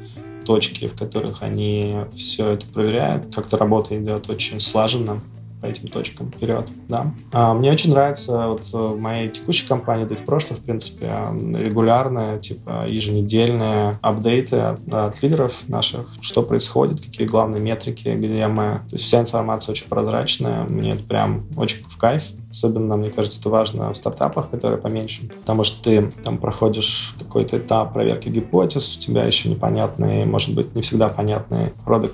точки, 0.46 0.88
в 0.88 0.96
которых 0.96 1.42
они 1.42 1.96
все 2.16 2.52
это 2.52 2.66
проверяют. 2.66 3.34
Как-то 3.34 3.58
работа 3.58 3.98
идет 3.98 4.30
очень 4.30 4.62
слаженно 4.62 5.20
этим 5.68 5.88
точкам 5.88 6.32
вперед, 6.32 6.68
да. 6.88 7.14
А, 7.32 7.54
мне 7.54 7.72
очень 7.72 7.92
нравится 7.92 8.48
вот 8.48 8.62
в 8.72 9.00
моей 9.00 9.30
текущей 9.30 9.68
компании, 9.68 10.06
да 10.06 10.16
и 10.16 10.18
в 10.18 10.26
прошлом, 10.26 10.58
в 10.58 10.62
принципе, 10.62 11.12
регулярные, 11.54 12.40
типа, 12.40 12.86
еженедельные 12.88 14.00
апдейты 14.02 14.58
от, 14.58 15.22
лидеров 15.22 15.54
наших, 15.68 16.08
что 16.22 16.44
происходит, 16.44 17.02
какие 17.02 17.28
главные 17.28 17.62
метрики, 17.62 18.10
где 18.10 18.48
мы... 18.48 18.82
То 18.90 18.94
есть 18.94 19.06
вся 19.06 19.22
информация 19.22 19.74
очень 19.74 19.88
прозрачная, 19.88 20.64
мне 20.64 20.94
это 20.94 21.04
прям 21.04 21.46
очень 21.58 21.84
в 21.84 21.98
кайф. 21.98 22.24
Особенно, 22.50 22.96
мне 22.96 23.10
кажется, 23.10 23.40
это 23.42 23.50
важно 23.50 23.94
в 23.94 23.98
стартапах, 23.98 24.50
которые 24.50 24.80
поменьше, 24.80 25.28
потому 25.28 25.66
что 25.66 25.84
ты 25.84 26.14
там 26.24 26.38
проходишь 26.38 27.14
какой-то 27.20 27.58
этап 27.58 27.94
проверки 27.94 28.30
гипотез, 28.30 28.96
у 28.96 29.02
тебя 29.02 29.26
еще 29.26 29.50
непонятный, 29.50 30.26
может 30.26 30.56
быть, 30.56 30.74
не 30.74 30.82
всегда 30.82 31.10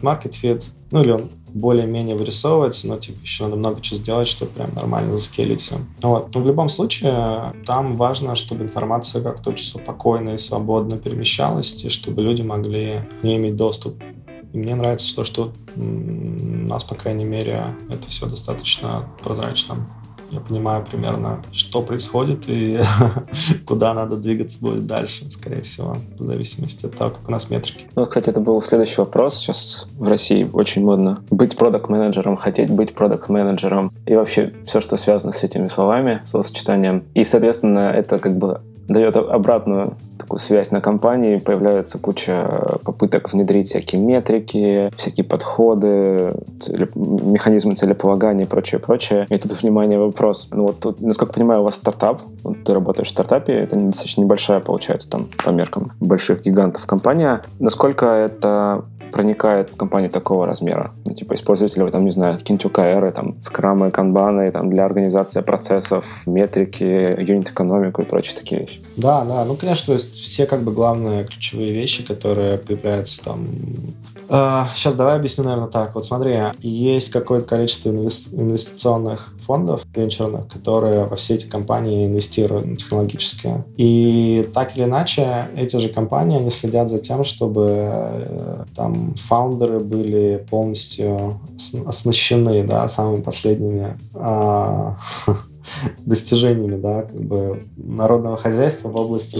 market 0.01 0.33
fit, 0.41 0.63
ну 0.89 1.01
или 1.01 1.11
он 1.11 1.29
более-менее 1.53 2.15
вырисовывается, 2.15 2.87
но 2.87 2.97
типа 2.97 3.19
еще 3.21 3.43
надо 3.43 3.55
много 3.55 3.81
чего 3.81 3.99
сделать, 3.99 4.27
чтобы 4.27 4.51
прям 4.51 4.73
нормально 4.73 5.13
заскелить 5.13 5.61
все. 5.61 5.77
Вот. 6.01 6.33
Но 6.33 6.41
в 6.41 6.47
любом 6.47 6.69
случае, 6.69 7.53
там 7.65 7.97
важно, 7.97 8.35
чтобы 8.35 8.63
информация 8.63 9.21
как-то 9.21 9.51
очень 9.51 9.65
спокойно 9.65 10.31
и 10.31 10.37
свободно 10.37 10.97
перемещалась, 10.97 11.83
и 11.83 11.89
чтобы 11.89 12.21
люди 12.21 12.41
могли 12.41 13.03
к 13.21 13.23
ней 13.23 13.37
иметь 13.37 13.55
доступ 13.55 13.95
И 14.53 14.57
мне 14.57 14.75
нравится 14.75 15.15
то, 15.15 15.23
что 15.23 15.51
у 15.75 15.81
нас, 15.81 16.83
по 16.83 16.95
крайней 16.95 17.25
мере, 17.25 17.75
это 17.89 18.07
все 18.07 18.27
достаточно 18.27 19.09
прозрачно 19.23 19.77
я 20.31 20.39
понимаю 20.39 20.85
примерно, 20.89 21.41
что 21.51 21.81
происходит 21.81 22.43
и 22.47 22.79
куда 23.65 23.93
надо 23.93 24.15
двигаться 24.15 24.59
будет 24.61 24.85
дальше, 24.85 25.29
скорее 25.29 25.61
всего, 25.61 25.97
в 26.17 26.23
зависимости 26.23 26.85
от 26.85 26.97
того, 26.97 27.11
как 27.11 27.27
у 27.27 27.31
нас 27.31 27.49
метрики. 27.49 27.85
Ну, 27.95 28.05
кстати, 28.05 28.29
это 28.29 28.39
был 28.39 28.61
следующий 28.61 29.01
вопрос. 29.01 29.35
Сейчас 29.37 29.87
в 29.97 30.07
России 30.07 30.49
очень 30.53 30.83
модно 30.83 31.23
быть 31.29 31.57
продукт-менеджером, 31.57 32.37
хотеть 32.37 32.69
быть 32.69 32.93
продукт-менеджером 32.93 33.91
и 34.05 34.15
вообще 34.15 34.53
все, 34.63 34.79
что 34.79 34.97
связано 34.97 35.33
с 35.33 35.43
этими 35.43 35.67
словами, 35.67 36.21
словосочетанием. 36.23 37.03
И, 37.13 37.23
соответственно, 37.23 37.91
это 37.91 38.19
как 38.19 38.37
бы 38.37 38.61
дает 38.87 39.15
обратную 39.15 39.95
такую 40.17 40.39
связь 40.39 40.71
на 40.71 40.81
компании, 40.81 41.37
появляется 41.37 41.97
куча 41.97 42.79
попыток 42.83 43.33
внедрить 43.33 43.67
всякие 43.67 44.01
метрики, 44.01 44.91
всякие 44.95 45.23
подходы, 45.23 46.33
цели, 46.59 46.89
механизмы 46.95 47.75
целеполагания 47.75 48.45
и 48.45 48.47
прочее, 48.47 48.79
прочее. 48.79 49.25
И 49.29 49.37
тут, 49.37 49.51
внимание, 49.61 49.99
вопрос. 49.99 50.47
Ну 50.51 50.67
вот, 50.67 50.79
тут, 50.79 51.01
насколько 51.01 51.33
понимаю, 51.33 51.61
у 51.61 51.63
вас 51.63 51.75
стартап, 51.75 52.21
вот 52.43 52.63
ты 52.63 52.73
работаешь 52.73 53.07
в 53.07 53.11
стартапе, 53.11 53.53
это 53.53 53.75
достаточно 53.75 54.21
небольшая, 54.21 54.59
получается, 54.59 55.09
там, 55.09 55.27
по 55.43 55.49
меркам 55.49 55.91
больших 55.99 56.43
гигантов 56.43 56.85
компания. 56.85 57.41
Насколько 57.59 58.05
это 58.05 58.85
проникает 59.11 59.73
в 59.73 59.77
компанию 59.77 60.09
такого 60.09 60.45
размера? 60.45 60.91
Ну, 61.05 61.13
типа, 61.13 61.33
используете 61.33 61.77
ли 61.77 61.83
вы 61.83 61.91
там, 61.91 62.05
не 62.05 62.11
знаю, 62.11 62.37
ОКРы, 62.37 63.11
там, 63.11 63.41
скрамы, 63.41 63.91
канбаны, 63.91 64.51
там, 64.51 64.69
для 64.69 64.85
организации 64.85 65.41
процессов, 65.41 66.23
метрики, 66.25 66.83
юнит-экономику 66.83 68.01
и 68.01 68.05
прочие 68.05 68.37
такие 68.37 68.61
вещи? 68.61 68.81
Да, 68.97 69.23
да, 69.25 69.45
ну, 69.45 69.55
конечно, 69.55 69.93
то 69.93 69.93
есть 69.93 70.13
все 70.13 70.45
как 70.45 70.63
бы 70.63 70.71
главные 70.71 71.25
ключевые 71.25 71.73
вещи, 71.73 72.03
которые 72.03 72.57
появляются 72.57 73.23
там 73.23 73.47
Сейчас 74.31 74.95
давай 74.95 75.17
объясню, 75.17 75.43
наверное, 75.43 75.67
так. 75.67 75.93
Вот 75.93 76.05
смотри, 76.05 76.37
есть 76.61 77.09
какое-то 77.09 77.45
количество 77.45 77.89
инвестиционных 77.89 79.33
фондов 79.45 79.83
венчурных, 79.93 80.47
которые 80.47 81.03
во 81.05 81.17
все 81.17 81.35
эти 81.35 81.47
компании 81.47 82.07
инвестируют 82.07 82.79
технологически. 82.79 83.65
И 83.75 84.49
так 84.53 84.77
или 84.77 84.85
иначе, 84.85 85.47
эти 85.57 85.75
же 85.75 85.89
компании, 85.89 86.39
они 86.39 86.49
следят 86.49 86.89
за 86.89 86.99
тем, 86.99 87.25
чтобы 87.25 87.67
э, 87.67 88.63
там 88.73 89.15
фаундеры 89.15 89.81
были 89.81 90.45
полностью 90.49 91.41
оснащены, 91.85 92.63
да, 92.63 92.87
самыми 92.87 93.21
последними 93.21 93.97
а, 94.13 94.97
достижениями, 96.05 96.79
да, 96.79 97.01
как 97.01 97.21
бы 97.21 97.67
народного 97.75 98.37
хозяйства 98.37 98.87
в 98.87 98.95
области 98.95 99.35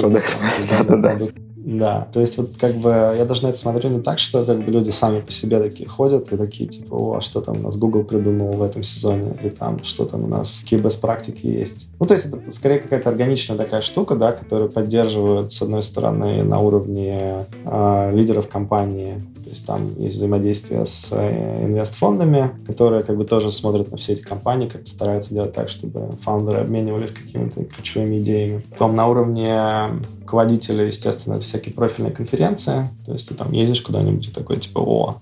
да, 0.78 0.98
да, 0.98 1.16
да. 1.16 1.28
Да, 1.64 2.08
то 2.12 2.22
есть 2.22 2.38
вот 2.38 2.52
как 2.60 2.74
бы 2.76 2.90
я 2.90 3.24
даже 3.26 3.44
на 3.44 3.50
это 3.50 3.60
смотрю 3.60 3.92
не 3.92 4.02
так, 4.02 4.18
что 4.18 4.44
как 4.44 4.64
бы 4.64 4.72
люди 4.72 4.90
сами 4.90 5.22
по 5.22 5.32
себе 5.32 5.60
такие 5.60 5.88
ходят 5.88 6.34
и 6.34 6.38
такие 6.38 6.68
типа, 6.68 6.96
о, 6.96 7.18
а 7.18 7.22
что 7.22 7.40
там 7.40 7.58
у 7.58 7.62
нас 7.62 7.78
Google 7.78 8.04
придумал 8.04 8.54
в 8.54 8.64
этом 8.64 8.82
сезоне, 8.82 9.36
или 9.40 9.50
там 9.50 9.84
что 9.84 10.06
там 10.06 10.24
у 10.24 10.28
нас, 10.28 10.60
какие 10.64 10.80
best 10.80 11.00
практики 11.02 11.46
есть. 11.46 11.88
Ну, 12.02 12.08
то 12.08 12.16
есть 12.16 12.26
это 12.26 12.40
скорее 12.52 12.80
какая-то 12.80 13.10
органичная 13.10 13.58
такая 13.58 13.84
штука, 13.84 14.16
да, 14.16 14.32
которую 14.32 14.72
поддерживают, 14.72 15.54
с 15.54 15.62
одной 15.62 15.84
стороны, 15.84 16.44
на 16.44 16.60
уровне 16.60 17.46
э, 17.64 18.12
лидеров 18.16 18.48
компании, 18.48 19.22
то 19.44 19.50
есть 19.52 19.66
там 19.68 19.88
есть 20.00 20.16
взаимодействие 20.16 20.88
с 20.88 21.10
э, 21.12 21.60
инвестфондами, 21.62 22.54
которые 22.66 23.04
как 23.04 23.18
бы 23.18 23.26
тоже 23.26 23.52
смотрят 23.52 23.92
на 23.92 23.98
все 23.98 24.14
эти 24.14 24.22
компании, 24.22 24.68
как 24.68 24.88
стараются 24.88 25.32
делать 25.32 25.54
так, 25.54 25.70
чтобы 25.70 26.10
фаундеры 26.24 26.62
обменивались 26.62 27.12
какими-то 27.12 27.66
ключевыми 27.66 28.18
идеями. 28.18 28.64
Потом 28.72 28.96
на 28.96 29.08
уровне 29.08 30.02
руководителя, 30.22 30.86
естественно, 30.86 31.36
это 31.36 31.46
всякие 31.46 31.76
профильные 31.76 32.14
конференции. 32.14 32.88
То 33.06 33.14
есть 33.14 33.28
ты 33.28 33.36
там 33.36 33.52
ездишь 33.52 33.82
куда-нибудь 33.82 34.28
и 34.28 34.32
такой, 34.32 34.60
типа, 34.60 34.80
о, 34.80 35.16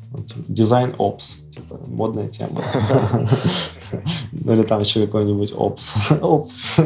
дизайн 0.48 0.94
опс, 0.98 1.40
типа, 1.60 1.80
модная 1.88 2.28
тема. 2.28 2.62
Или 4.46 4.64
там 4.64 4.82
еще 4.82 5.06
какой-нибудь 5.06 5.54
опс. 5.56 5.94
Опс. 6.22 6.78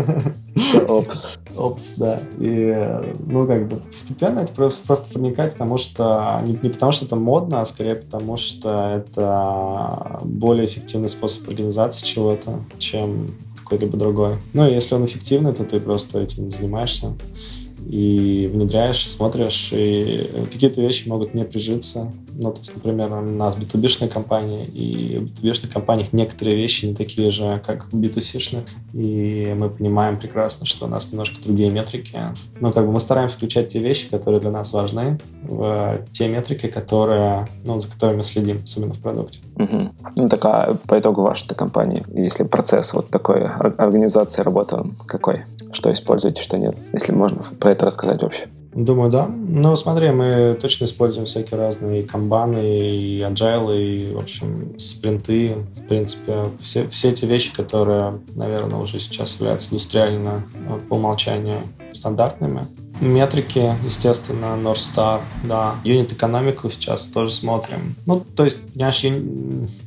Опс. 0.87 1.31
Опс, 1.55 1.95
да. 1.97 2.19
И, 2.39 3.13
ну, 3.25 3.45
как 3.45 3.67
бы, 3.67 3.77
постепенно 3.77 4.39
это 4.39 4.53
просто, 4.53 4.79
просто 4.85 5.13
проникает, 5.13 5.53
потому 5.53 5.77
что, 5.77 6.41
не, 6.43 6.57
не 6.61 6.69
потому 6.69 6.91
что 6.91 7.05
это 7.05 7.15
модно, 7.15 7.61
а 7.61 7.65
скорее 7.65 7.95
потому 7.95 8.37
что 8.37 8.95
это 8.95 10.19
более 10.23 10.65
эффективный 10.65 11.09
способ 11.09 11.47
организации 11.47 12.05
чего-то, 12.05 12.59
чем 12.79 13.27
какой-либо 13.57 13.97
другой. 13.97 14.37
Ну, 14.53 14.67
и 14.67 14.73
если 14.73 14.95
он 14.95 15.05
эффективный, 15.05 15.53
то 15.53 15.63
ты 15.63 15.79
просто 15.79 16.19
этим 16.19 16.51
занимаешься 16.51 17.13
и 17.89 18.49
внедряешь, 18.51 19.09
смотришь, 19.09 19.69
и 19.71 20.47
какие-то 20.51 20.81
вещи 20.81 21.07
могут 21.07 21.33
не 21.33 21.43
прижиться. 21.43 22.11
Ну, 22.35 22.51
то 22.51 22.59
есть, 22.59 22.75
например, 22.75 23.11
у 23.13 23.21
нас 23.21 23.55
B2B-шная 23.55 24.09
компания, 24.09 24.65
и 24.65 25.19
в 25.19 25.43
B2B-шных 25.43 25.71
компаниях 25.71 26.13
некоторые 26.13 26.55
вещи 26.55 26.85
не 26.85 26.95
такие 26.95 27.31
же, 27.31 27.61
как 27.65 27.91
в 27.91 27.99
B2C-шных, 27.99 28.63
и 28.93 29.55
мы 29.57 29.69
понимаем 29.69 30.17
прекрасно, 30.17 30.65
что 30.65 30.85
у 30.85 30.89
нас 30.89 31.11
немножко 31.11 31.41
другие 31.41 31.69
метрики. 31.69 32.19
Но 32.59 32.71
как 32.71 32.85
бы 32.85 32.91
мы 32.91 33.01
стараемся 33.01 33.37
включать 33.37 33.69
те 33.69 33.79
вещи, 33.79 34.09
которые 34.09 34.39
для 34.39 34.51
нас 34.51 34.73
важны, 34.73 35.19
в 35.43 36.05
те 36.13 36.27
метрики, 36.27 36.67
которые, 36.67 37.47
ну, 37.65 37.79
за 37.81 37.87
которыми 37.87 38.17
мы 38.17 38.23
следим, 38.23 38.59
особенно 38.63 38.93
в 38.93 38.99
продукте. 38.99 39.39
Угу. 39.55 39.89
Ну, 40.15 40.29
такая 40.29 40.75
по 40.87 40.99
итогу 40.99 41.21
вашей 41.21 41.55
компании, 41.55 42.03
если 42.13 42.43
процесс 42.43 42.93
вот 42.93 43.09
такой 43.09 43.45
организации 43.45 44.41
работы, 44.41 44.77
какой? 45.07 45.43
Что 45.71 45.91
используете, 45.91 46.41
что 46.41 46.57
нет? 46.57 46.75
Если 46.93 47.11
можно 47.11 47.41
про 47.59 47.71
это 47.71 47.85
рассказать 47.85 48.21
вообще. 48.21 48.47
Думаю, 48.73 49.11
да. 49.11 49.27
Ну, 49.27 49.75
смотри, 49.75 50.09
мы 50.11 50.57
точно 50.59 50.85
используем 50.85 51.25
всякие 51.25 51.59
разные 51.59 52.03
камбаны, 52.03 52.59
и 52.59 53.19
agile, 53.19 53.79
и, 53.79 54.13
в 54.13 54.17
общем, 54.17 54.77
спринты. 54.79 55.55
В 55.75 55.87
принципе, 55.87 56.45
все, 56.61 56.87
все 56.87 57.11
эти 57.11 57.25
вещи, 57.25 57.53
которые, 57.53 58.19
наверное, 58.35 58.79
уже 58.79 58.99
сейчас 58.99 59.35
являются 59.35 59.69
индустриально 59.69 60.43
по 60.89 60.95
умолчанию 60.95 61.63
стандартными. 61.93 62.65
Метрики, 63.01 63.75
естественно, 63.83 64.57
North 64.57 64.81
Star, 64.95 65.21
да. 65.43 65.75
Юнит 65.83 66.11
экономику 66.11 66.69
сейчас 66.69 67.01
тоже 67.01 67.31
смотрим. 67.31 67.95
Ну, 68.05 68.19
то 68.35 68.45
есть, 68.45 68.73
понимаешь, 68.73 69.03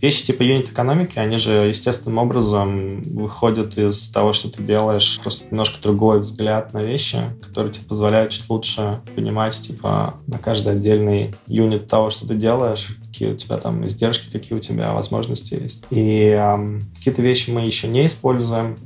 вещи 0.01 0.27
типа 0.27 0.43
юнит 0.43 0.71
экономики, 0.71 1.19
они 1.19 1.39
же 1.39 1.53
естественным 1.53 2.19
образом 2.19 3.03
выходят 3.03 3.79
из 3.79 4.11
того, 4.11 4.33
что 4.33 4.51
ты 4.51 4.63
делаешь, 4.63 5.19
просто 5.23 5.47
немножко 5.51 5.81
другой 5.83 6.21
взгляд 6.21 6.73
на 6.73 6.83
вещи, 6.83 7.19
который 7.41 7.73
тебе 7.73 7.85
позволяет 7.87 8.31
чуть 8.31 8.49
лучше 8.49 9.01
понимать, 9.15 9.61
типа, 9.61 10.15
на 10.27 10.39
каждый 10.39 10.75
отдельный 10.75 11.35
юнит 11.47 11.89
того, 11.89 12.11
что 12.11 12.27
ты 12.27 12.35
делаешь, 12.35 12.89
какие 13.07 13.33
у 13.33 13.37
тебя 13.37 13.57
там 13.57 13.87
издержки, 13.87 14.31
какие 14.31 14.59
у 14.59 14.61
тебя 14.61 14.93
возможности 14.93 15.55
есть. 15.55 15.85
И 15.91 16.29
эм, 16.29 16.83
какие-то 16.99 17.23
вещи 17.23 17.51
мы 17.51 17.63
еще 17.63 17.89
не 17.89 18.07
используем, 18.07 18.77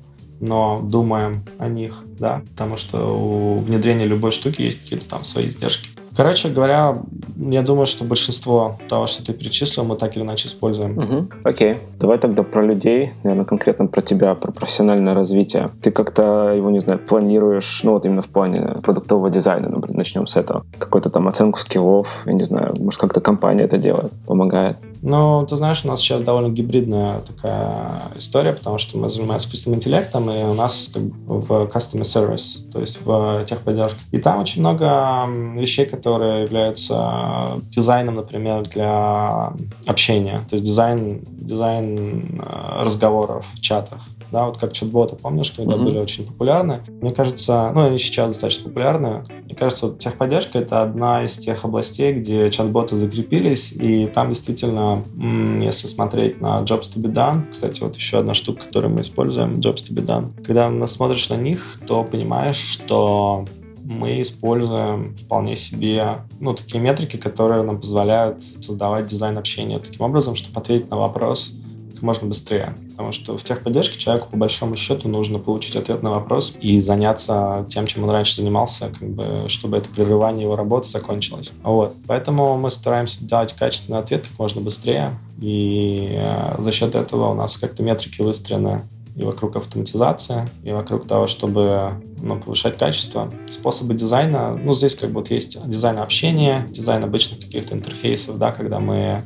но 0.40 0.80
думаем 0.82 1.42
о 1.58 1.68
них, 1.68 2.02
да, 2.18 2.42
потому 2.52 2.76
что 2.76 3.16
у 3.16 3.58
внедрения 3.60 4.06
любой 4.06 4.32
штуки 4.32 4.62
есть 4.62 4.82
какие-то 4.82 5.08
там 5.08 5.24
свои 5.24 5.46
издержки. 5.46 5.88
Короче 6.16 6.48
говоря, 6.48 6.98
я 7.38 7.62
думаю, 7.62 7.86
что 7.86 8.04
большинство 8.04 8.78
того, 8.88 9.06
что 9.06 9.24
ты 9.24 9.32
перечислил, 9.32 9.84
мы 9.84 9.96
так 9.96 10.16
или 10.16 10.22
иначе 10.22 10.48
используем. 10.48 10.98
Угу. 10.98 11.28
Окей. 11.44 11.76
Давай 11.98 12.18
тогда 12.18 12.42
про 12.42 12.62
людей, 12.62 13.12
наверное, 13.22 13.44
конкретно 13.44 13.86
про 13.86 14.02
тебя, 14.02 14.34
про 14.34 14.50
профессиональное 14.50 15.14
развитие. 15.14 15.70
Ты 15.80 15.90
как-то 15.90 16.52
его, 16.54 16.70
не 16.70 16.80
знаю, 16.80 16.98
планируешь, 16.98 17.82
ну 17.84 17.92
вот 17.92 18.04
именно 18.04 18.22
в 18.22 18.28
плане 18.28 18.74
продуктового 18.82 19.30
дизайна, 19.30 19.68
например, 19.68 19.96
начнем 19.96 20.26
с 20.26 20.36
этого. 20.36 20.66
Какую-то 20.78 21.10
там 21.10 21.28
оценку 21.28 21.58
скиллов, 21.58 22.24
я 22.26 22.32
не 22.32 22.44
знаю, 22.44 22.74
может, 22.78 23.00
как-то 23.00 23.20
компания 23.20 23.62
это 23.62 23.78
делает, 23.78 24.12
помогает. 24.26 24.76
Ну, 25.02 25.46
ты 25.48 25.56
знаешь, 25.56 25.84
у 25.84 25.88
нас 25.88 26.00
сейчас 26.00 26.22
довольно 26.22 26.52
гибридная 26.52 27.20
такая 27.20 28.02
история, 28.16 28.52
потому 28.52 28.78
что 28.78 28.98
мы 28.98 29.08
занимаемся 29.08 29.46
искусственным 29.46 29.78
интеллектом, 29.78 30.30
и 30.30 30.42
у 30.42 30.52
нас 30.52 30.90
как 30.92 31.02
бы 31.02 31.40
в 31.40 31.50
customer 31.68 32.02
service, 32.02 32.70
то 32.70 32.80
есть 32.80 33.00
в 33.02 33.44
техподдержке. 33.48 34.00
И 34.10 34.18
там 34.18 34.40
очень 34.40 34.60
много 34.60 35.26
вещей, 35.58 35.86
которые 35.86 36.42
являются 36.42 37.60
дизайном, 37.70 38.16
например, 38.16 38.62
для 38.62 39.52
общения. 39.86 40.44
То 40.50 40.56
есть 40.56 40.66
дизайн, 40.66 41.22
дизайн 41.22 42.40
э, 42.42 42.82
разговоров 42.82 43.46
в 43.54 43.60
чатах 43.60 44.00
да, 44.30 44.46
вот 44.46 44.58
как 44.58 44.72
чат-боты, 44.72 45.16
помнишь, 45.16 45.50
когда 45.52 45.74
mm-hmm. 45.74 45.84
были 45.84 45.98
очень 45.98 46.26
популярны. 46.26 46.82
Мне 47.00 47.12
кажется, 47.12 47.70
ну, 47.74 47.86
они 47.86 47.98
сейчас 47.98 48.28
достаточно 48.28 48.68
популярны. 48.68 49.22
Мне 49.44 49.54
кажется, 49.54 49.94
техподдержка— 49.98 50.58
это 50.60 50.82
одна 50.82 51.24
из 51.24 51.36
тех 51.38 51.64
областей, 51.64 52.12
где 52.12 52.50
чат-боты 52.50 52.96
закрепились, 52.96 53.72
и 53.72 54.06
там 54.06 54.28
действительно, 54.28 55.02
если 55.62 55.86
смотреть 55.86 56.40
на 56.40 56.60
Jobs 56.60 56.92
to 56.94 57.00
be 57.00 57.12
done, 57.12 57.50
кстати, 57.50 57.80
вот 57.80 57.96
еще 57.96 58.18
одна 58.18 58.34
штука, 58.34 58.66
которую 58.66 58.94
мы 58.94 59.02
используем, 59.02 59.54
Jobs 59.54 59.84
to 59.88 59.92
be 59.92 60.04
done, 60.04 60.42
когда 60.42 60.70
смотришь 60.86 61.28
на 61.28 61.36
них, 61.36 61.78
то 61.86 62.04
понимаешь, 62.04 62.56
что 62.56 63.44
мы 63.90 64.20
используем 64.20 65.16
вполне 65.16 65.56
себе 65.56 66.18
ну, 66.38 66.54
такие 66.54 66.80
метрики, 66.80 67.16
которые 67.16 67.62
нам 67.62 67.80
позволяют 67.80 68.42
создавать 68.60 69.06
дизайн 69.06 69.36
общения 69.36 69.78
таким 69.78 70.02
образом, 70.02 70.36
чтобы 70.36 70.60
ответить 70.60 70.90
на 70.90 70.96
вопрос, 70.96 71.52
как 72.00 72.02
можно 72.02 72.28
быстрее. 72.28 72.74
Потому 72.90 73.12
что 73.12 73.36
в 73.36 73.44
техподдержке 73.44 73.98
человеку, 73.98 74.28
по 74.30 74.36
большому 74.36 74.74
счету, 74.76 75.08
нужно 75.08 75.38
получить 75.38 75.76
ответ 75.76 76.02
на 76.02 76.10
вопрос 76.10 76.54
и 76.58 76.80
заняться 76.80 77.66
тем, 77.70 77.86
чем 77.86 78.04
он 78.04 78.10
раньше 78.10 78.36
занимался, 78.36 78.90
как 78.98 79.08
бы, 79.08 79.48
чтобы 79.48 79.76
это 79.76 79.88
прерывание 79.90 80.44
его 80.44 80.56
работы 80.56 80.88
закончилось. 80.88 81.50
Вот. 81.62 81.94
Поэтому 82.06 82.56
мы 82.56 82.70
стараемся 82.70 83.22
дать 83.24 83.52
качественный 83.52 83.98
ответ 83.98 84.22
как 84.22 84.38
можно 84.38 84.62
быстрее. 84.62 85.18
И 85.40 86.12
э, 86.12 86.56
за 86.58 86.72
счет 86.72 86.94
этого 86.94 87.30
у 87.30 87.34
нас 87.34 87.56
как-то 87.56 87.82
метрики 87.82 88.22
выстроены 88.22 88.82
и 89.16 89.24
вокруг 89.24 89.56
автоматизации, 89.56 90.48
и 90.62 90.70
вокруг 90.72 91.06
того, 91.06 91.26
чтобы 91.26 91.94
ну, 92.22 92.38
повышать 92.38 92.78
качество. 92.78 93.30
Способы 93.46 93.94
дизайна, 93.94 94.56
ну, 94.56 94.74
здесь 94.74 94.94
как 94.94 95.10
бы 95.10 95.16
вот 95.20 95.30
есть 95.30 95.58
дизайн 95.68 95.98
общения, 95.98 96.66
дизайн 96.70 97.04
обычных 97.04 97.40
каких-то 97.40 97.74
интерфейсов, 97.74 98.38
да, 98.38 98.52
когда 98.52 98.78
мы 98.78 99.22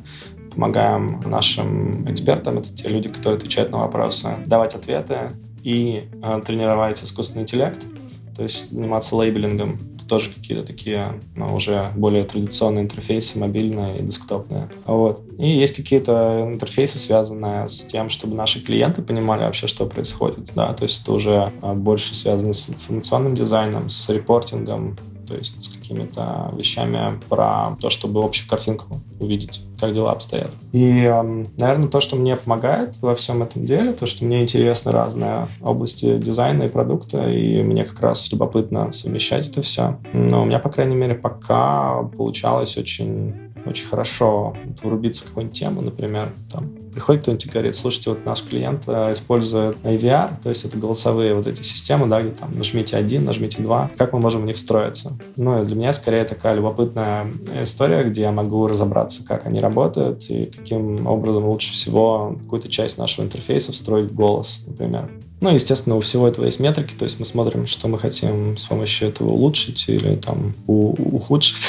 помогаем 0.55 1.21
нашим 1.25 2.11
экспертам, 2.11 2.57
это 2.59 2.75
те 2.75 2.87
люди, 2.87 3.09
которые 3.09 3.37
отвечают 3.37 3.71
на 3.71 3.79
вопросы, 3.79 4.29
давать 4.45 4.73
ответы 4.73 5.31
и 5.63 6.07
э, 6.21 6.41
тренировать 6.45 7.03
искусственный 7.03 7.43
интеллект, 7.43 7.79
то 8.35 8.43
есть 8.43 8.71
заниматься 8.71 9.15
labeling 9.15 9.65
ом 9.65 9.77
тоже 10.07 10.31
какие-то 10.31 10.65
такие 10.65 11.13
ну, 11.35 11.53
уже 11.55 11.91
более 11.95 12.25
традиционные 12.25 12.83
интерфейсы, 12.83 13.39
мобильные 13.39 13.99
и 13.99 14.03
десктопные. 14.03 14.69
Вот. 14.85 15.23
И 15.37 15.49
есть 15.49 15.75
какие-то 15.75 16.47
интерфейсы, 16.53 16.99
связанные 16.99 17.67
с 17.67 17.81
тем, 17.81 18.09
чтобы 18.09 18.35
наши 18.35 18.61
клиенты 18.61 19.01
понимали 19.01 19.41
вообще, 19.41 19.67
что 19.67 19.85
происходит. 19.85 20.51
Да? 20.55 20.73
То 20.73 20.83
есть 20.83 21.01
это 21.01 21.11
уже 21.11 21.51
а, 21.61 21.73
больше 21.73 22.15
связано 22.15 22.53
с 22.53 22.69
информационным 22.69 23.33
дизайном, 23.35 23.89
с 23.89 24.07
reporting 24.09 24.75
ом, 24.75 24.97
то 25.27 25.35
есть 25.35 25.63
с 25.63 25.67
какими-то 25.67 26.53
вещами 26.55 27.19
про 27.29 27.75
то, 27.79 27.89
чтобы 27.89 28.23
общую 28.23 28.49
картинку 28.49 29.01
увидеть, 29.19 29.61
как 29.79 29.93
дела 29.93 30.11
обстоят. 30.11 30.51
И, 30.71 31.03
эм, 31.03 31.47
наверное, 31.57 31.87
то, 31.87 32.01
что 32.01 32.15
мне 32.15 32.35
помогает 32.35 32.93
во 33.01 33.15
всем 33.15 33.43
этом 33.43 33.65
деле, 33.65 33.93
то, 33.93 34.05
что 34.07 34.25
мне 34.25 34.43
интересны 34.43 34.91
разные 34.91 35.47
области 35.61 36.17
дизайна 36.17 36.63
и 36.63 36.69
продукта, 36.69 37.29
и 37.29 37.61
мне 37.63 37.85
как 37.85 37.99
раз 38.01 38.31
любопытно 38.31 38.91
совмещать 38.91 39.49
это 39.49 39.61
все. 39.61 39.99
Но 40.13 40.43
у 40.43 40.45
меня, 40.45 40.59
по 40.59 40.69
крайней 40.69 40.95
мере, 40.95 41.15
пока 41.15 42.03
получалось 42.15 42.77
очень 42.77 43.45
очень 43.65 43.87
хорошо 43.87 44.55
врубиться 44.83 45.23
в 45.23 45.25
какую-нибудь 45.25 45.57
тему, 45.57 45.81
например, 45.81 46.29
там, 46.51 46.69
приходит 46.95 47.23
кто-нибудь 47.23 47.45
и 47.45 47.49
говорит, 47.49 47.75
слушайте, 47.75 48.09
вот 48.09 48.25
наш 48.25 48.41
клиент 48.41 48.83
э, 48.87 49.13
использует 49.13 49.77
AVR, 49.83 50.31
то 50.41 50.49
есть 50.49 50.63
это 50.63 50.77
голосовые 50.77 51.35
вот 51.35 51.45
эти 51.45 51.61
системы, 51.61 52.07
да, 52.07 52.21
где 52.21 52.31
там 52.31 52.51
нажмите 52.53 52.95
один, 52.95 53.25
нажмите 53.25 53.61
два, 53.61 53.91
как 53.97 54.13
мы 54.13 54.19
можем 54.19 54.43
в 54.43 54.45
них 54.45 54.55
встроиться? 54.55 55.17
Ну, 55.35 55.63
для 55.65 55.75
меня 55.75 55.93
скорее 55.93 56.23
такая 56.23 56.55
любопытная 56.55 57.27
история, 57.61 58.03
где 58.03 58.21
я 58.21 58.31
могу 58.31 58.65
разобраться, 58.65 59.25
как 59.25 59.45
они 59.45 59.59
работают 59.59 60.23
и 60.29 60.45
каким 60.45 61.05
образом 61.05 61.45
лучше 61.45 61.73
всего 61.73 62.37
какую-то 62.43 62.69
часть 62.69 62.97
нашего 62.97 63.25
интерфейса 63.25 63.73
встроить 63.73 64.11
в 64.11 64.15
голос, 64.15 64.63
например. 64.65 65.09
Ну, 65.41 65.53
естественно, 65.53 65.97
у 65.97 65.99
всего 65.99 66.27
этого 66.27 66.45
есть 66.45 66.61
метрики, 66.61 66.93
то 66.97 67.03
есть 67.03 67.19
мы 67.19 67.25
смотрим, 67.25 67.67
что 67.67 67.89
мы 67.89 67.99
хотим 67.99 68.57
с 68.57 68.65
помощью 68.65 69.09
этого 69.09 69.29
улучшить 69.29 69.83
или 69.87 70.15
там 70.15 70.53
ухудшить. 70.65 71.61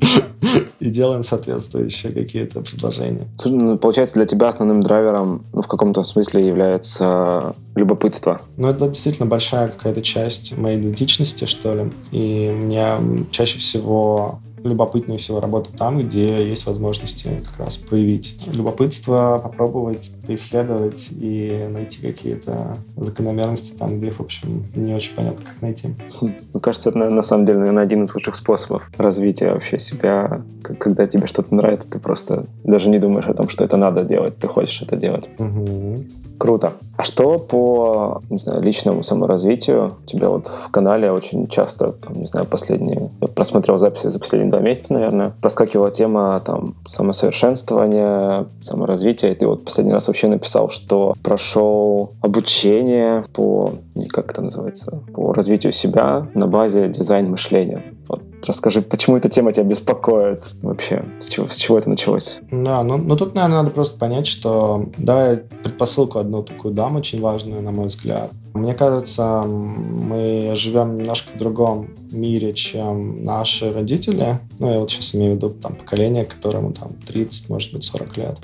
и 0.80 0.90
делаем 0.90 1.24
соответствующие 1.24 2.12
какие-то 2.12 2.60
предложения. 2.60 3.28
Ну, 3.44 3.78
получается, 3.78 4.16
для 4.16 4.26
тебя 4.26 4.48
основным 4.48 4.82
драйвером 4.82 5.44
ну, 5.52 5.62
в 5.62 5.66
каком-то 5.66 6.02
смысле 6.02 6.46
является 6.46 7.54
любопытство. 7.74 8.40
Ну, 8.56 8.68
это 8.68 8.88
действительно 8.88 9.26
большая 9.26 9.68
какая-то 9.68 10.02
часть 10.02 10.56
моей 10.56 10.78
идентичности, 10.78 11.44
что 11.44 11.74
ли. 11.74 11.92
И 12.12 12.50
мне 12.50 12.96
чаще 13.30 13.58
всего 13.58 14.40
любопытнее 14.62 15.18
всего 15.18 15.40
работать 15.40 15.76
там, 15.76 15.98
где 15.98 16.46
есть 16.46 16.66
возможности 16.66 17.42
как 17.50 17.66
раз 17.66 17.76
проявить 17.76 18.38
любопытство, 18.52 19.40
попробовать, 19.42 20.10
поисследовать 20.30 21.08
и 21.10 21.66
найти 21.68 22.00
какие-то 22.00 22.76
закономерности 22.96 23.72
там, 23.72 23.98
где, 23.98 24.12
в 24.12 24.20
общем, 24.20 24.64
не 24.76 24.94
очень 24.94 25.12
понятно, 25.16 25.44
как 25.44 25.60
найти. 25.60 25.88
Хм, 26.20 26.34
ну, 26.54 26.60
кажется, 26.60 26.90
это, 26.90 26.98
на 26.98 27.22
самом 27.22 27.46
деле, 27.46 27.58
наверное, 27.58 27.82
один 27.82 28.04
из 28.04 28.14
лучших 28.14 28.36
способов 28.36 28.88
развития 28.96 29.50
вообще 29.50 29.80
себя. 29.80 30.42
Когда 30.78 31.08
тебе 31.08 31.26
что-то 31.26 31.52
нравится, 31.52 31.90
ты 31.90 31.98
просто 31.98 32.46
даже 32.62 32.90
не 32.90 33.00
думаешь 33.00 33.26
о 33.26 33.34
том, 33.34 33.48
что 33.48 33.64
это 33.64 33.76
надо 33.76 34.04
делать, 34.04 34.36
ты 34.38 34.46
хочешь 34.46 34.82
это 34.82 34.94
делать. 34.94 35.28
Угу. 35.38 35.96
Круто. 36.40 36.72
А 36.96 37.02
что 37.02 37.38
по, 37.38 38.22
не 38.30 38.38
знаю, 38.38 38.62
личному 38.62 39.02
саморазвитию? 39.02 39.96
У 40.02 40.06
тебя 40.06 40.30
вот 40.30 40.48
в 40.48 40.70
канале 40.70 41.12
очень 41.12 41.48
часто, 41.48 41.92
там, 41.92 42.14
не 42.14 42.24
знаю, 42.24 42.46
последние... 42.46 43.10
Я 43.20 43.28
просмотрел 43.28 43.76
записи 43.76 44.08
за 44.08 44.18
последние 44.18 44.50
два 44.50 44.60
месяца, 44.60 44.94
наверное. 44.94 45.32
Проскакивала 45.42 45.90
тема 45.90 46.40
там 46.42 46.76
самосовершенствования, 46.86 48.46
саморазвития. 48.62 49.32
И 49.32 49.34
ты 49.34 49.46
вот 49.46 49.66
последний 49.66 49.92
раз 49.92 50.08
вообще 50.08 50.19
написал, 50.28 50.68
что 50.70 51.14
прошел 51.22 52.12
обучение 52.20 53.24
по... 53.32 53.74
Как 54.08 54.30
это 54.30 54.42
называется? 54.42 55.02
По 55.14 55.32
развитию 55.32 55.72
себя 55.72 56.28
на 56.34 56.46
базе 56.46 56.88
дизайн 56.88 57.30
мышления. 57.30 57.82
Вот 58.08 58.22
расскажи, 58.46 58.82
почему 58.82 59.16
эта 59.16 59.28
тема 59.28 59.52
тебя 59.52 59.64
беспокоит 59.64 60.40
вообще? 60.62 61.04
С 61.20 61.28
чего, 61.28 61.46
с 61.46 61.56
чего 61.56 61.78
это 61.78 61.88
началось? 61.88 62.38
Да, 62.50 62.82
ну, 62.82 62.96
ну 62.96 63.16
тут, 63.16 63.34
наверное, 63.34 63.58
надо 63.58 63.70
просто 63.70 63.98
понять, 63.98 64.26
что 64.26 64.88
давай 64.98 65.36
предпосылку 65.36 66.18
одну 66.18 66.42
такую 66.42 66.74
дам, 66.74 66.96
очень 66.96 67.20
важную, 67.20 67.62
на 67.62 67.70
мой 67.70 67.86
взгляд. 67.86 68.32
Мне 68.54 68.74
кажется, 68.74 69.44
мы 69.46 70.54
живем 70.56 70.98
немножко 70.98 71.30
в 71.34 71.38
другом 71.38 71.90
мире, 72.10 72.52
чем 72.52 73.24
наши 73.24 73.72
родители. 73.72 74.40
Ну, 74.58 74.72
я 74.72 74.80
вот 74.80 74.90
сейчас 74.90 75.14
имею 75.14 75.34
в 75.34 75.36
виду 75.36 75.50
там 75.50 75.76
поколение, 75.76 76.24
которому 76.24 76.72
там 76.72 76.94
30, 77.06 77.48
может 77.48 77.72
быть, 77.72 77.84
40 77.84 78.16
лет 78.16 78.38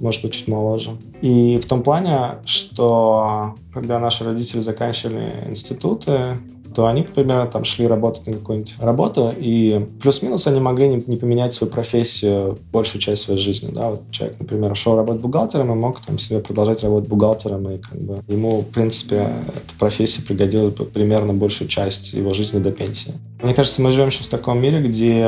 может 0.00 0.22
быть, 0.22 0.32
чуть 0.32 0.48
моложе. 0.48 0.90
И 1.20 1.58
в 1.58 1.66
том 1.66 1.82
плане, 1.82 2.38
что 2.46 3.54
когда 3.72 3.98
наши 3.98 4.24
родители 4.24 4.62
заканчивали 4.62 5.46
институты, 5.48 6.38
то 6.74 6.86
они, 6.86 7.02
например, 7.02 7.48
там 7.48 7.64
шли 7.64 7.86
работать 7.86 8.26
на 8.26 8.34
какую-нибудь 8.34 8.74
работу, 8.78 9.32
и 9.36 9.86
плюс-минус 10.00 10.46
они 10.46 10.60
могли 10.60 10.88
не, 10.88 11.02
не 11.06 11.16
поменять 11.16 11.52
свою 11.52 11.72
профессию 11.72 12.58
большую 12.72 13.00
часть 13.00 13.24
своей 13.24 13.40
жизни. 13.40 13.70
Да? 13.72 13.90
Вот 13.90 14.02
человек, 14.12 14.38
например, 14.38 14.76
шел 14.76 14.96
работать 14.96 15.20
бухгалтером 15.20 15.72
и 15.72 15.74
мог 15.74 16.00
там 16.00 16.18
себе 16.18 16.38
продолжать 16.38 16.82
работать 16.84 17.08
бухгалтером, 17.08 17.68
и 17.70 17.78
как 17.78 18.00
бы 18.00 18.22
ему, 18.28 18.60
в 18.60 18.66
принципе, 18.66 19.16
эта 19.48 19.78
профессия 19.78 20.22
пригодилась 20.22 20.74
примерно 20.74 21.32
большую 21.34 21.68
часть 21.68 22.12
его 22.12 22.34
жизни 22.34 22.60
до 22.60 22.70
пенсии. 22.70 23.14
Мне 23.42 23.54
кажется, 23.54 23.80
мы 23.80 23.92
живем 23.92 24.10
сейчас 24.10 24.26
в 24.26 24.30
таком 24.30 24.60
мире, 24.60 24.80
где 24.82 25.26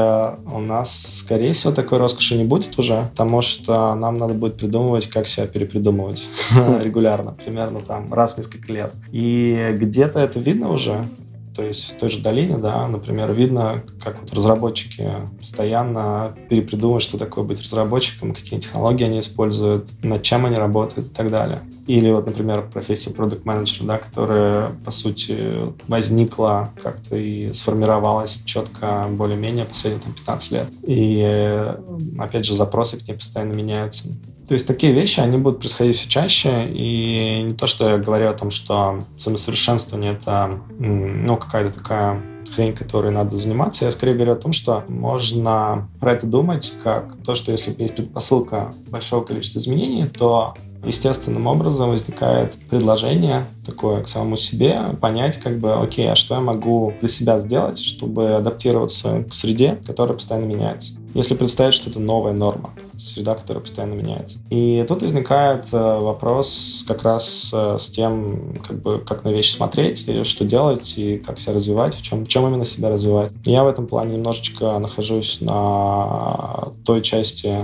у 0.52 0.58
нас, 0.58 1.20
скорее 1.24 1.54
всего, 1.54 1.72
такой 1.72 1.98
роскоши 1.98 2.36
не 2.36 2.44
будет 2.44 2.78
уже, 2.78 3.08
потому 3.10 3.40
что 3.40 3.94
нам 3.94 4.18
надо 4.18 4.34
будет 4.34 4.56
придумывать, 4.56 5.08
как 5.08 5.26
себя 5.26 5.46
перепридумывать 5.46 6.22
регулярно, 6.80 7.32
примерно 7.32 7.80
там 7.80 8.12
раз 8.12 8.34
в 8.34 8.38
несколько 8.38 8.70
лет. 8.72 8.92
И 9.12 9.74
где-то 9.78 10.20
это 10.20 10.38
видно 10.38 10.70
уже, 10.70 11.04
то 11.54 11.62
есть 11.62 11.92
в 11.92 11.98
той 11.98 12.10
же 12.10 12.20
долине, 12.20 12.58
да, 12.58 12.86
например, 12.88 13.32
видно, 13.32 13.82
как 14.02 14.20
вот 14.20 14.32
разработчики 14.32 15.12
постоянно 15.38 16.34
перепридумывают, 16.48 17.04
что 17.04 17.18
такое 17.18 17.44
быть 17.44 17.60
разработчиком, 17.62 18.34
какие 18.34 18.60
технологии 18.60 19.04
они 19.04 19.20
используют, 19.20 19.86
над 20.02 20.22
чем 20.22 20.46
они 20.46 20.56
работают 20.56 21.06
и 21.08 21.14
так 21.14 21.30
далее. 21.30 21.60
Или 21.86 22.10
вот, 22.10 22.26
например, 22.26 22.68
профессия 22.72 23.10
продукт 23.10 23.44
менеджера 23.44 23.86
да, 23.86 23.98
которая, 23.98 24.70
по 24.84 24.90
сути, 24.90 25.72
возникла 25.88 26.70
как-то 26.82 27.16
и 27.16 27.52
сформировалась 27.52 28.42
четко 28.44 29.06
более-менее 29.10 29.64
последние 29.64 30.02
там, 30.02 30.12
15 30.14 30.52
лет. 30.52 30.68
И, 30.86 31.74
опять 32.18 32.46
же, 32.46 32.56
запросы 32.56 32.98
к 32.98 33.06
ней 33.06 33.14
постоянно 33.14 33.52
меняются. 33.52 34.08
То 34.52 34.56
есть 34.56 34.66
такие 34.66 34.92
вещи, 34.92 35.18
они 35.18 35.38
будут 35.38 35.60
происходить 35.60 35.96
все 35.96 36.10
чаще, 36.10 36.68
и 36.68 37.42
не 37.42 37.54
то, 37.54 37.66
что 37.66 37.88
я 37.88 37.96
говорю 37.96 38.28
о 38.28 38.34
том, 38.34 38.50
что 38.50 39.00
самосовершенствование— 39.16 40.12
это 40.20 40.60
ну, 40.78 41.38
какая-то 41.38 41.78
такая 41.78 42.20
хрень, 42.54 42.74
которой 42.74 43.12
надо 43.12 43.38
заниматься. 43.38 43.86
Я 43.86 43.92
скорее 43.92 44.12
говорю 44.12 44.32
о 44.32 44.36
том, 44.36 44.52
что 44.52 44.84
можно 44.88 45.88
про 46.00 46.12
это 46.12 46.26
думать 46.26 46.70
как 46.84 47.16
то, 47.24 47.34
что 47.34 47.50
если 47.50 47.74
есть 47.78 47.96
предпосылка 47.96 48.74
большого 48.90 49.24
количества 49.24 49.60
изменений, 49.60 50.04
то 50.04 50.52
естественным 50.84 51.46
образом 51.46 51.88
возникает 51.88 52.52
предложение 52.68 53.46
такое 53.64 54.02
к 54.02 54.08
самому 54.08 54.36
себе, 54.36 54.82
понять, 55.00 55.40
как 55.40 55.60
бы, 55.60 55.72
окей, 55.76 56.10
а 56.12 56.14
что 56.14 56.34
я 56.34 56.42
могу 56.42 56.92
для 57.00 57.08
себя 57.08 57.40
сделать, 57.40 57.78
чтобы 57.78 58.34
адаптироваться 58.34 59.24
к 59.30 59.32
среде, 59.32 59.78
которая 59.86 60.14
постоянно 60.14 60.44
меняется. 60.44 60.92
Если 61.14 61.34
представить, 61.34 61.74
что 61.74 61.90
это 61.90 62.00
новая 62.00 62.32
норма, 62.32 62.70
среда, 62.98 63.34
которая 63.34 63.62
постоянно 63.62 63.94
меняется. 63.94 64.38
И 64.50 64.84
тут 64.88 65.02
возникает 65.02 65.66
э, 65.72 66.00
вопрос 66.00 66.84
как 66.86 67.02
раз 67.02 67.50
э, 67.52 67.76
с 67.78 67.88
тем, 67.88 68.54
как 68.66 68.80
бы, 68.80 68.98
как 69.00 69.24
на 69.24 69.30
вещи 69.30 69.54
смотреть, 69.54 70.06
что 70.26 70.44
делать, 70.44 70.94
и 70.96 71.18
как 71.18 71.38
себя 71.38 71.54
развивать, 71.54 71.94
в 71.94 72.02
чем, 72.02 72.24
в 72.24 72.28
чем 72.28 72.46
именно 72.46 72.64
себя 72.64 72.90
развивать. 72.90 73.32
Я 73.44 73.64
в 73.64 73.68
этом 73.68 73.86
плане 73.86 74.16
немножечко 74.16 74.78
нахожусь 74.78 75.40
на 75.40 76.72
той 76.84 77.02
части 77.02 77.58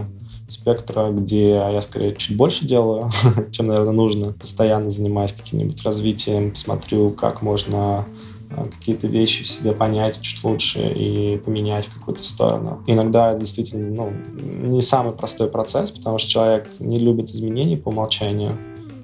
спектра, 0.48 1.10
где 1.10 1.50
я 1.50 1.80
скорее 1.82 2.14
чуть 2.16 2.36
больше 2.36 2.66
делаю, 2.66 3.10
чем, 3.52 3.68
наверное, 3.68 3.92
нужно. 3.92 4.32
Постоянно 4.32 4.90
занимаюсь 4.90 5.32
каким-нибудь 5.32 5.82
развитием, 5.84 6.56
смотрю, 6.56 7.10
как 7.10 7.42
можно 7.42 8.06
какие-то 8.48 9.06
вещи 9.06 9.44
в 9.44 9.48
себе 9.48 9.72
понять 9.72 10.20
чуть 10.20 10.42
лучше 10.44 10.80
и 10.80 11.38
поменять 11.38 11.86
в 11.86 11.98
какую-то 11.98 12.22
сторону. 12.22 12.82
Иногда 12.86 13.34
действительно 13.34 13.94
ну, 13.94 14.12
не 14.68 14.82
самый 14.82 15.12
простой 15.12 15.48
процесс, 15.48 15.90
потому 15.90 16.18
что 16.18 16.30
человек 16.30 16.68
не 16.80 16.98
любит 16.98 17.30
изменений 17.30 17.76
по 17.76 17.88
умолчанию, 17.90 18.52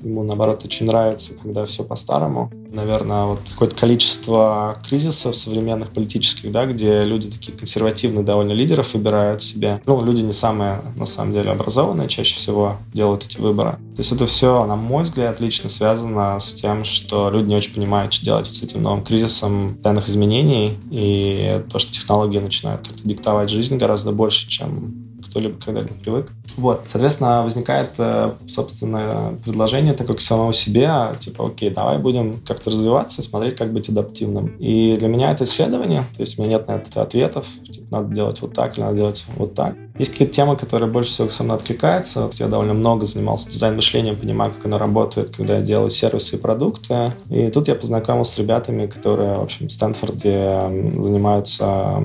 Ему, 0.05 0.23
наоборот, 0.23 0.65
очень 0.65 0.87
нравится, 0.87 1.33
когда 1.35 1.65
все 1.65 1.83
по-старому. 1.83 2.51
Наверное, 2.71 3.25
вот 3.25 3.41
какое-то 3.49 3.75
количество 3.75 4.79
кризисов 4.87 5.35
современных 5.35 5.93
политических, 5.93 6.53
да, 6.53 6.67
где 6.67 7.05
люди 7.05 7.31
такие 7.31 7.57
консервативные 7.57 8.25
довольно 8.25 8.53
лидеров 8.53 8.93
выбирают 8.93 9.43
себе. 9.43 9.81
Ну, 9.87 10.05
люди 10.05 10.21
не 10.21 10.33
самые, 10.33 10.83
на 10.97 11.07
самом 11.07 11.33
деле, 11.33 11.51
образованные 11.51 12.09
чаще 12.09 12.37
всего 12.37 12.77
делают 12.93 13.25
эти 13.25 13.39
выборы. 13.39 13.79
То 13.97 14.01
есть 14.01 14.13
это 14.13 14.27
все, 14.27 14.67
на 14.67 14.77
мой 14.77 15.05
взгляд, 15.05 15.41
лично 15.41 15.71
связано 15.71 16.39
с 16.39 16.53
тем, 16.53 16.85
что 16.85 17.31
люди 17.31 17.49
не 17.49 17.57
очень 17.57 17.75
понимают, 17.75 18.13
что 18.13 18.25
делать 18.25 18.47
с 18.53 18.63
этим 18.63 18.83
новым 18.83 19.05
кризисом 19.05 19.79
ценных 19.83 20.09
изменений 20.09 20.77
и 20.91 21.63
то, 21.71 21.79
что 21.79 21.93
технологии 21.93 22.41
начинают 22.41 22.87
как-то 22.87 23.09
диктовать 23.09 23.51
жизнь 23.51 23.77
гораздо 23.77 24.13
больше, 24.13 24.49
чем 24.49 25.04
кто-либо 25.35 25.61
когда-либо 25.61 25.93
привык. 25.95 26.31
Вот, 26.57 26.83
соответственно, 26.93 27.43
возникает, 27.43 27.91
э, 27.99 28.35
собственно, 28.49 29.37
предложение 29.45 29.93
такое 29.93 30.17
к 30.17 30.21
самому 30.21 30.53
себе, 30.53 30.89
типа, 31.19 31.49
окей, 31.49 31.71
давай 31.71 31.99
будем 31.99 32.37
как-то 32.47 32.71
развиваться, 32.71 33.21
смотреть, 33.21 33.57
как 33.57 33.73
быть 33.73 33.89
адаптивным. 33.89 34.55
И 34.61 34.97
для 34.97 35.09
меня 35.09 35.33
это 35.33 35.43
исследование, 35.43 36.05
то 36.17 36.21
есть 36.21 36.39
у 36.39 36.43
меня 36.43 36.59
нет 36.59 36.69
на 36.69 36.75
это 36.75 37.03
ответов, 37.03 37.47
типа, 37.65 37.87
надо 37.91 38.15
делать 38.15 38.41
вот 38.43 38.55
так 38.55 38.75
или 38.75 38.85
надо 38.85 38.97
делать 38.97 39.25
вот 39.37 39.55
так. 39.55 39.75
Есть 39.99 40.13
какие-то 40.13 40.35
темы, 40.35 40.57
которые 40.57 40.91
больше 40.91 41.11
всего 41.11 41.31
со 41.31 41.45
мной 41.45 41.57
откликаются. 41.57 42.29
Я 42.35 42.49
довольно 42.49 42.75
много 42.75 43.07
занимался 43.07 43.49
дизайн-мышлением, 43.49 44.17
понимаю, 44.17 44.53
как 44.53 44.67
оно 44.67 44.77
работает, 44.77 45.37
когда 45.37 45.59
я 45.59 45.63
делаю 45.63 45.91
сервисы 45.91 46.35
и 46.35 46.39
продукты. 46.39 47.13
И 47.31 47.49
тут 47.51 47.69
я 47.69 47.77
познакомился 47.77 48.35
с 48.35 48.39
ребятами, 48.39 48.87
которые, 48.87 49.35
в 49.35 49.43
общем, 49.43 49.69
в 49.69 49.73
Стэнфорде 49.73 50.91
занимаются 51.01 52.03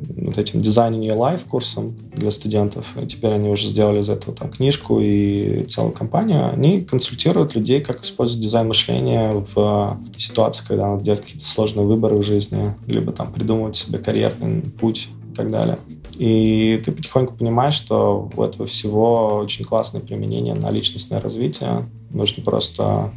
вот 0.00 0.38
этим 0.38 0.60
Designing 0.60 1.00
Your 1.00 1.16
Life 1.16 1.48
курсом 1.48 1.96
для 2.14 2.30
студентов. 2.30 2.86
И 3.00 3.06
теперь 3.06 3.32
они 3.32 3.48
уже 3.48 3.68
сделали 3.68 4.00
из 4.00 4.08
этого 4.08 4.34
там 4.34 4.50
книжку 4.50 5.00
и 5.00 5.64
целую 5.64 5.92
компанию. 5.92 6.50
Они 6.52 6.80
консультируют 6.80 7.54
людей, 7.54 7.80
как 7.80 8.02
использовать 8.04 8.42
дизайн 8.42 8.68
мышления 8.68 9.44
в 9.54 9.98
ситуации, 10.16 10.64
когда 10.66 10.88
надо 10.88 11.04
делать 11.04 11.22
какие-то 11.22 11.48
сложные 11.48 11.86
выборы 11.86 12.16
в 12.16 12.22
жизни, 12.22 12.74
либо 12.86 13.12
там 13.12 13.32
придумывать 13.32 13.76
себе 13.76 13.98
карьерный 13.98 14.62
путь 14.62 15.08
и 15.32 15.34
так 15.34 15.50
далее. 15.50 15.78
И 16.16 16.82
ты 16.84 16.92
потихоньку 16.92 17.34
понимаешь, 17.34 17.74
что 17.74 18.28
у 18.36 18.42
этого 18.42 18.66
всего 18.66 19.36
очень 19.36 19.64
классное 19.64 20.00
применение 20.00 20.54
на 20.54 20.70
личностное 20.70 21.20
развитие. 21.20 21.88
Нужно 22.10 22.42
просто 22.42 23.12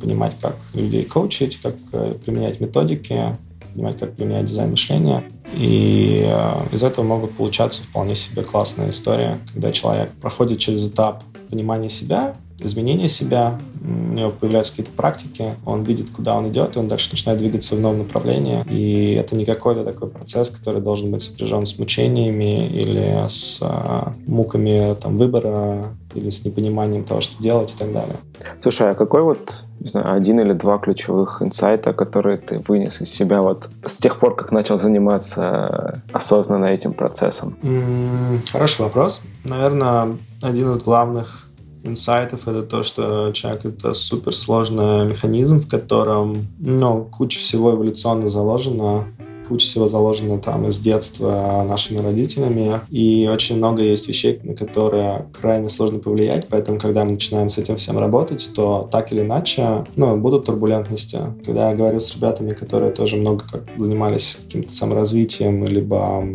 понимать, 0.00 0.34
как 0.40 0.56
людей 0.74 1.04
коучить, 1.04 1.60
как 1.60 1.76
э, 1.92 2.14
применять 2.24 2.60
методики, 2.60 3.36
понимать, 3.78 3.98
как 3.98 4.16
применять 4.16 4.46
дизайн 4.46 4.70
мышления. 4.70 5.24
И 5.54 6.24
э, 6.26 6.74
из 6.74 6.82
этого 6.82 7.04
могут 7.04 7.36
получаться 7.36 7.82
вполне 7.82 8.16
себе 8.16 8.42
классная 8.42 8.90
история, 8.90 9.38
когда 9.52 9.70
человек 9.70 10.10
проходит 10.20 10.58
через 10.58 10.88
этап 10.88 11.22
понимания 11.48 11.88
себя, 11.88 12.34
изменения 12.60 13.08
себя, 13.08 13.58
у 13.80 14.12
него 14.12 14.30
появляются 14.30 14.72
какие-то 14.72 14.92
практики, 14.92 15.56
он 15.64 15.82
видит, 15.84 16.10
куда 16.10 16.36
он 16.36 16.48
идет, 16.48 16.76
и 16.76 16.78
он 16.78 16.88
дальше 16.88 17.10
начинает 17.12 17.38
двигаться 17.38 17.76
в 17.76 17.80
новом 17.80 17.98
направлении. 17.98 18.64
И 18.68 19.14
это 19.14 19.36
не 19.36 19.44
какой-то 19.44 19.84
такой 19.84 20.08
процесс, 20.08 20.50
который 20.50 20.80
должен 20.80 21.10
быть 21.10 21.22
сопряжен 21.22 21.66
с 21.66 21.78
мучениями 21.78 22.68
или 22.68 23.26
с 23.28 23.58
а, 23.60 24.12
муками 24.26 24.94
там, 25.00 25.18
выбора 25.18 25.94
или 26.14 26.30
с 26.30 26.44
непониманием 26.44 27.04
того, 27.04 27.20
что 27.20 27.40
делать 27.42 27.72
и 27.74 27.78
так 27.78 27.92
далее. 27.92 28.16
Слушай, 28.58 28.90
а 28.90 28.94
какой 28.94 29.22
вот, 29.22 29.64
не 29.80 29.88
знаю, 29.88 30.14
один 30.14 30.40
или 30.40 30.52
два 30.52 30.78
ключевых 30.78 31.42
инсайта, 31.42 31.92
которые 31.92 32.38
ты 32.38 32.60
вынес 32.66 33.00
из 33.00 33.10
себя 33.10 33.42
вот 33.42 33.68
с 33.84 33.98
тех 33.98 34.18
пор, 34.18 34.34
как 34.34 34.52
начал 34.52 34.78
заниматься 34.78 36.02
осознанно 36.12 36.66
этим 36.66 36.92
процессом? 36.92 37.56
М-м, 37.62 38.42
хороший 38.50 38.82
вопрос. 38.82 39.20
Наверное, 39.44 40.16
один 40.42 40.72
из 40.72 40.78
главных 40.78 41.47
инсайтов 41.84 42.48
это 42.48 42.62
то, 42.62 42.82
что 42.82 43.30
человек 43.32 43.64
это 43.64 43.94
суперсложный 43.94 45.06
механизм, 45.06 45.60
в 45.60 45.68
котором 45.68 46.46
ну, 46.58 47.08
куча 47.10 47.38
всего 47.38 47.72
эволюционно 47.72 48.28
заложена, 48.28 49.06
куча 49.48 49.66
всего 49.66 49.88
заложена 49.88 50.38
там 50.38 50.68
из 50.68 50.78
детства 50.78 51.64
нашими 51.66 51.98
родителями, 51.98 52.80
и 52.90 53.28
очень 53.32 53.56
много 53.56 53.82
есть 53.82 54.08
вещей, 54.08 54.38
на 54.42 54.54
которые 54.54 55.26
крайне 55.40 55.70
сложно 55.70 55.98
повлиять, 55.98 56.48
поэтому, 56.48 56.78
когда 56.78 57.04
мы 57.04 57.12
начинаем 57.12 57.48
с 57.50 57.58
этим 57.58 57.76
всем 57.76 57.98
работать, 57.98 58.48
то 58.54 58.88
так 58.92 59.10
или 59.12 59.22
иначе, 59.22 59.84
ну, 59.96 60.16
будут 60.16 60.46
турбулентности. 60.46 61.18
Когда 61.44 61.70
я 61.70 61.76
говорю 61.76 62.00
с 62.00 62.14
ребятами, 62.14 62.52
которые 62.52 62.92
тоже 62.92 63.16
много 63.16 63.44
как 63.50 63.64
занимались 63.76 64.38
каким-то 64.44 64.72
саморазвитием, 64.74 65.64
либо 65.64 66.26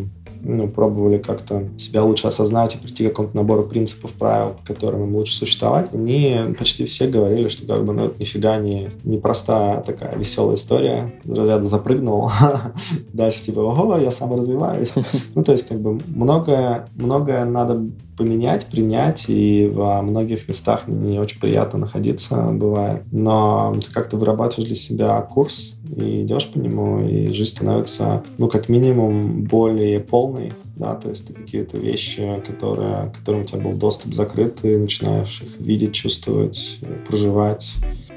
ну, 0.43 0.67
пробовали 0.67 1.17
как-то 1.17 1.67
себя 1.77 2.03
лучше 2.03 2.27
осознать 2.27 2.75
и 2.75 2.77
прийти 2.77 3.06
к 3.06 3.10
какому-то 3.10 3.36
набору 3.36 3.63
принципов, 3.63 4.12
правил, 4.12 4.53
по 4.53 4.73
которым 4.73 5.03
им 5.03 5.15
лучше 5.15 5.36
существовать, 5.36 5.93
они 5.93 6.39
почти 6.58 6.86
все 6.86 7.08
говорили, 7.08 7.49
что 7.49 7.65
как 7.65 7.86
бы, 7.86 7.93
ну, 7.93 8.06
это 8.06 8.19
нифига 8.19 8.58
не, 8.58 8.89
не 9.03 9.17
простая 9.17 9.82
такая 9.82 10.17
веселая 10.17 10.56
история. 10.56 11.13
Разряда 11.25 11.67
запрыгнул, 11.67 12.32
дальше 13.13 13.43
типа, 13.43 13.60
ого, 13.60 13.97
я 13.97 14.12
сам 14.12 14.36
развиваюсь. 14.36 14.93
Ну, 15.36 15.43
то 15.43 15.53
есть, 15.53 15.67
как 15.67 15.79
бы, 15.79 15.99
многое, 16.08 16.88
многое 16.95 17.45
надо 17.45 17.82
поменять, 18.17 18.65
принять, 18.65 19.25
и 19.27 19.69
во 19.73 20.01
многих 20.01 20.47
местах 20.47 20.88
не 20.88 21.19
очень 21.19 21.39
приятно 21.39 21.79
находиться 21.79 22.36
бывает. 22.51 23.03
Но 23.12 23.73
ты 23.84 23.91
как-то 23.91 24.17
вырабатываешь 24.17 24.67
для 24.67 24.75
себя 24.75 25.21
курс, 25.21 25.72
и 25.96 26.24
идешь 26.24 26.50
по 26.50 26.58
нему, 26.58 27.06
и 27.06 27.28
жизнь 27.28 27.52
становится, 27.52 28.24
ну, 28.38 28.48
как 28.48 28.69
минимум, 28.69 29.43
более 29.43 30.00
полной, 30.00 30.54
да, 30.76 30.96
то 30.96 31.10
есть 31.10 31.28
ты 31.28 31.34
какие-то 31.34 31.78
вещи, 31.78 32.41
которые, 32.46 33.12
к 33.12 33.19
которым 33.19 33.41
у 33.41 33.46
тебя 33.46 33.60
был 33.60 33.74
доступ 33.74 34.13
закрыт, 34.13 34.56
ты 34.62 34.78
начинаешь 34.78 35.41
их 35.41 35.60
видеть, 35.60 35.93
чувствовать, 35.93 36.80
проживать, 37.08 37.74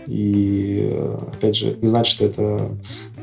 и, 0.06 0.88
опять 1.32 1.56
же, 1.56 1.70
это 1.70 1.82
не 1.82 1.88
значит, 1.88 2.14
что 2.14 2.24
это 2.26 2.70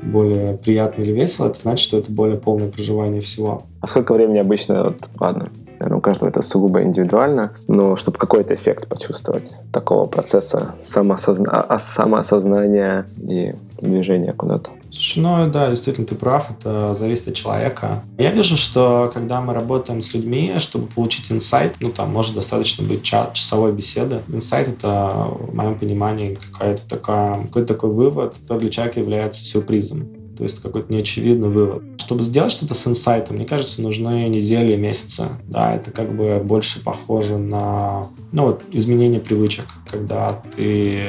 более 0.02 0.58
приятно 0.58 1.02
или 1.02 1.14
весело, 1.14 1.48
это 1.48 1.60
значит, 1.60 1.88
что 1.88 1.98
это 1.98 2.12
более 2.12 2.38
полное 2.38 2.70
проживание 2.70 3.22
всего. 3.22 3.64
А 3.80 3.88
сколько 3.88 4.14
времени 4.14 4.40
обычно, 4.40 4.84
вот, 4.84 4.98
ладно, 5.20 5.48
Наверное, 5.84 5.98
у 5.98 6.02
каждого 6.02 6.30
это 6.30 6.42
сугубо 6.42 6.82
индивидуально, 6.82 7.52
но 7.68 7.98
чтобы 7.98 8.18
какой-то 8.18 8.56
эффект 8.56 8.88
почувствовать 8.88 9.54
такого 9.74 10.06
процесса 10.06 10.76
самоосозна... 10.80 11.52
А, 11.52 11.78
самоосознания 11.78 13.06
и 13.18 13.54
движения 13.82 14.32
куда-то. 14.32 14.70
Ну 15.18 15.52
да, 15.52 15.70
действительно, 15.70 16.08
ты 16.08 16.16
прав, 16.16 16.46
это 16.52 16.96
зависит 16.98 17.28
от 17.28 17.34
человека. 17.36 18.02
Я 18.18 18.32
вижу, 18.32 18.56
что 18.56 19.12
когда 19.14 19.42
мы 19.42 19.54
работаем 19.54 20.02
с 20.02 20.14
людьми, 20.14 20.54
чтобы 20.60 20.88
получить 20.88 21.30
инсайт, 21.30 21.76
ну 21.82 21.90
там 21.90 22.14
может 22.14 22.34
достаточно 22.34 22.88
быть 22.88 23.04
час, 23.04 23.34
часовой 23.34 23.74
беседы. 23.74 24.22
Инсайт— 24.30 24.68
это, 24.70 25.28
в 25.28 25.54
моем 25.54 25.78
понимании, 25.78 26.38
какая-то 26.54 26.88
такая, 26.88 27.44
какой-то 27.44 27.74
такой 27.74 27.90
вывод, 27.90 28.36
который 28.42 28.60
для 28.60 28.70
человека 28.70 29.02
является 29.02 29.44
сюрпризом 29.44 30.23
то 30.38 30.44
есть 30.44 30.62
какой-то 30.62 30.92
неочевидный 30.94 31.50
вывод. 31.50 31.84
Чтобы 31.98 32.24
сделать 32.24 32.52
что-то 32.52 32.74
с 32.74 32.88
инсайтом, 32.88 33.38
мне 33.38 33.46
кажется, 33.46 33.82
нужны 33.82 34.28
недели, 34.28 34.76
месяцы. 34.76 35.26
Да, 35.48 35.76
это 35.76 35.92
как 35.92 36.16
бы 36.16 36.42
больше 36.44 36.84
похоже 36.84 37.38
на 37.38 38.08
ну, 38.32 38.48
вот, 38.48 38.64
изменение 38.72 39.20
привычек, 39.20 39.66
когда 39.94 40.42
ты 40.56 41.02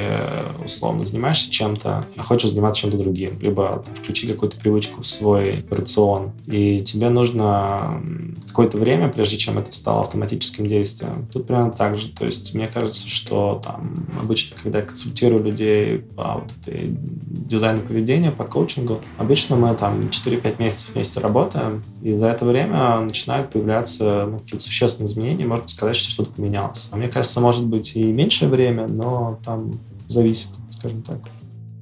условно 0.63 1.03
занимаешься 1.03 1.51
чем-то, 1.51 2.05
а 2.15 2.23
хочешь 2.23 2.51
заниматься 2.51 2.81
чем-то 2.81 2.97
другим, 2.97 3.31
либо 3.39 3.83
там, 3.83 3.95
включи 3.95 4.27
какую-то 4.27 4.57
привычку 4.57 5.01
в 5.01 5.07
свой 5.07 5.65
рацион, 5.71 6.31
и 6.45 6.83
тебе 6.83 7.09
нужно 7.09 8.01
какое-то 8.47 8.77
время, 8.77 9.09
прежде 9.09 9.37
чем 9.37 9.57
это 9.57 9.73
стало 9.73 10.01
автоматическим 10.01 10.67
действием. 10.67 11.27
Тут 11.33 11.47
примерно 11.47 11.71
так 11.71 11.97
же. 11.97 12.09
То 12.09 12.25
есть 12.25 12.53
мне 12.53 12.67
кажется, 12.67 13.09
что 13.09 13.59
там 13.63 13.95
обычно, 14.21 14.55
когда 14.61 14.79
я 14.79 14.85
консультирую 14.85 15.43
людей 15.43 15.97
по 15.97 16.35
вот 16.35 16.51
этой 16.61 16.95
дизайну 16.95 17.81
поведения, 17.81 18.31
по 18.31 18.43
коучингу, 18.43 19.01
обычно 19.17 19.55
мы 19.55 19.75
там 19.75 20.09
4-5 20.09 20.55
месяцев 20.59 20.91
вместе 20.93 21.19
работаем, 21.19 21.83
и 22.01 22.13
за 22.13 22.27
это 22.27 22.45
время 22.45 22.99
начинают 22.99 23.49
появляться 23.49 24.27
ну, 24.29 24.39
какие-то 24.39 24.63
существенные 24.63 25.11
изменения, 25.11 25.45
можно 25.45 25.67
сказать, 25.67 25.95
что 25.95 26.11
что-то 26.11 26.31
поменялось. 26.31 26.87
А 26.91 26.97
мне 26.97 27.07
кажется, 27.07 27.41
может 27.41 27.65
быть 27.65 27.95
и 27.95 28.03
меньшее 28.03 28.49
время, 28.49 28.74
но 28.83 29.39
там 29.43 29.79
зависит, 30.07 30.49
скажем 30.71 31.01
так. 31.01 31.17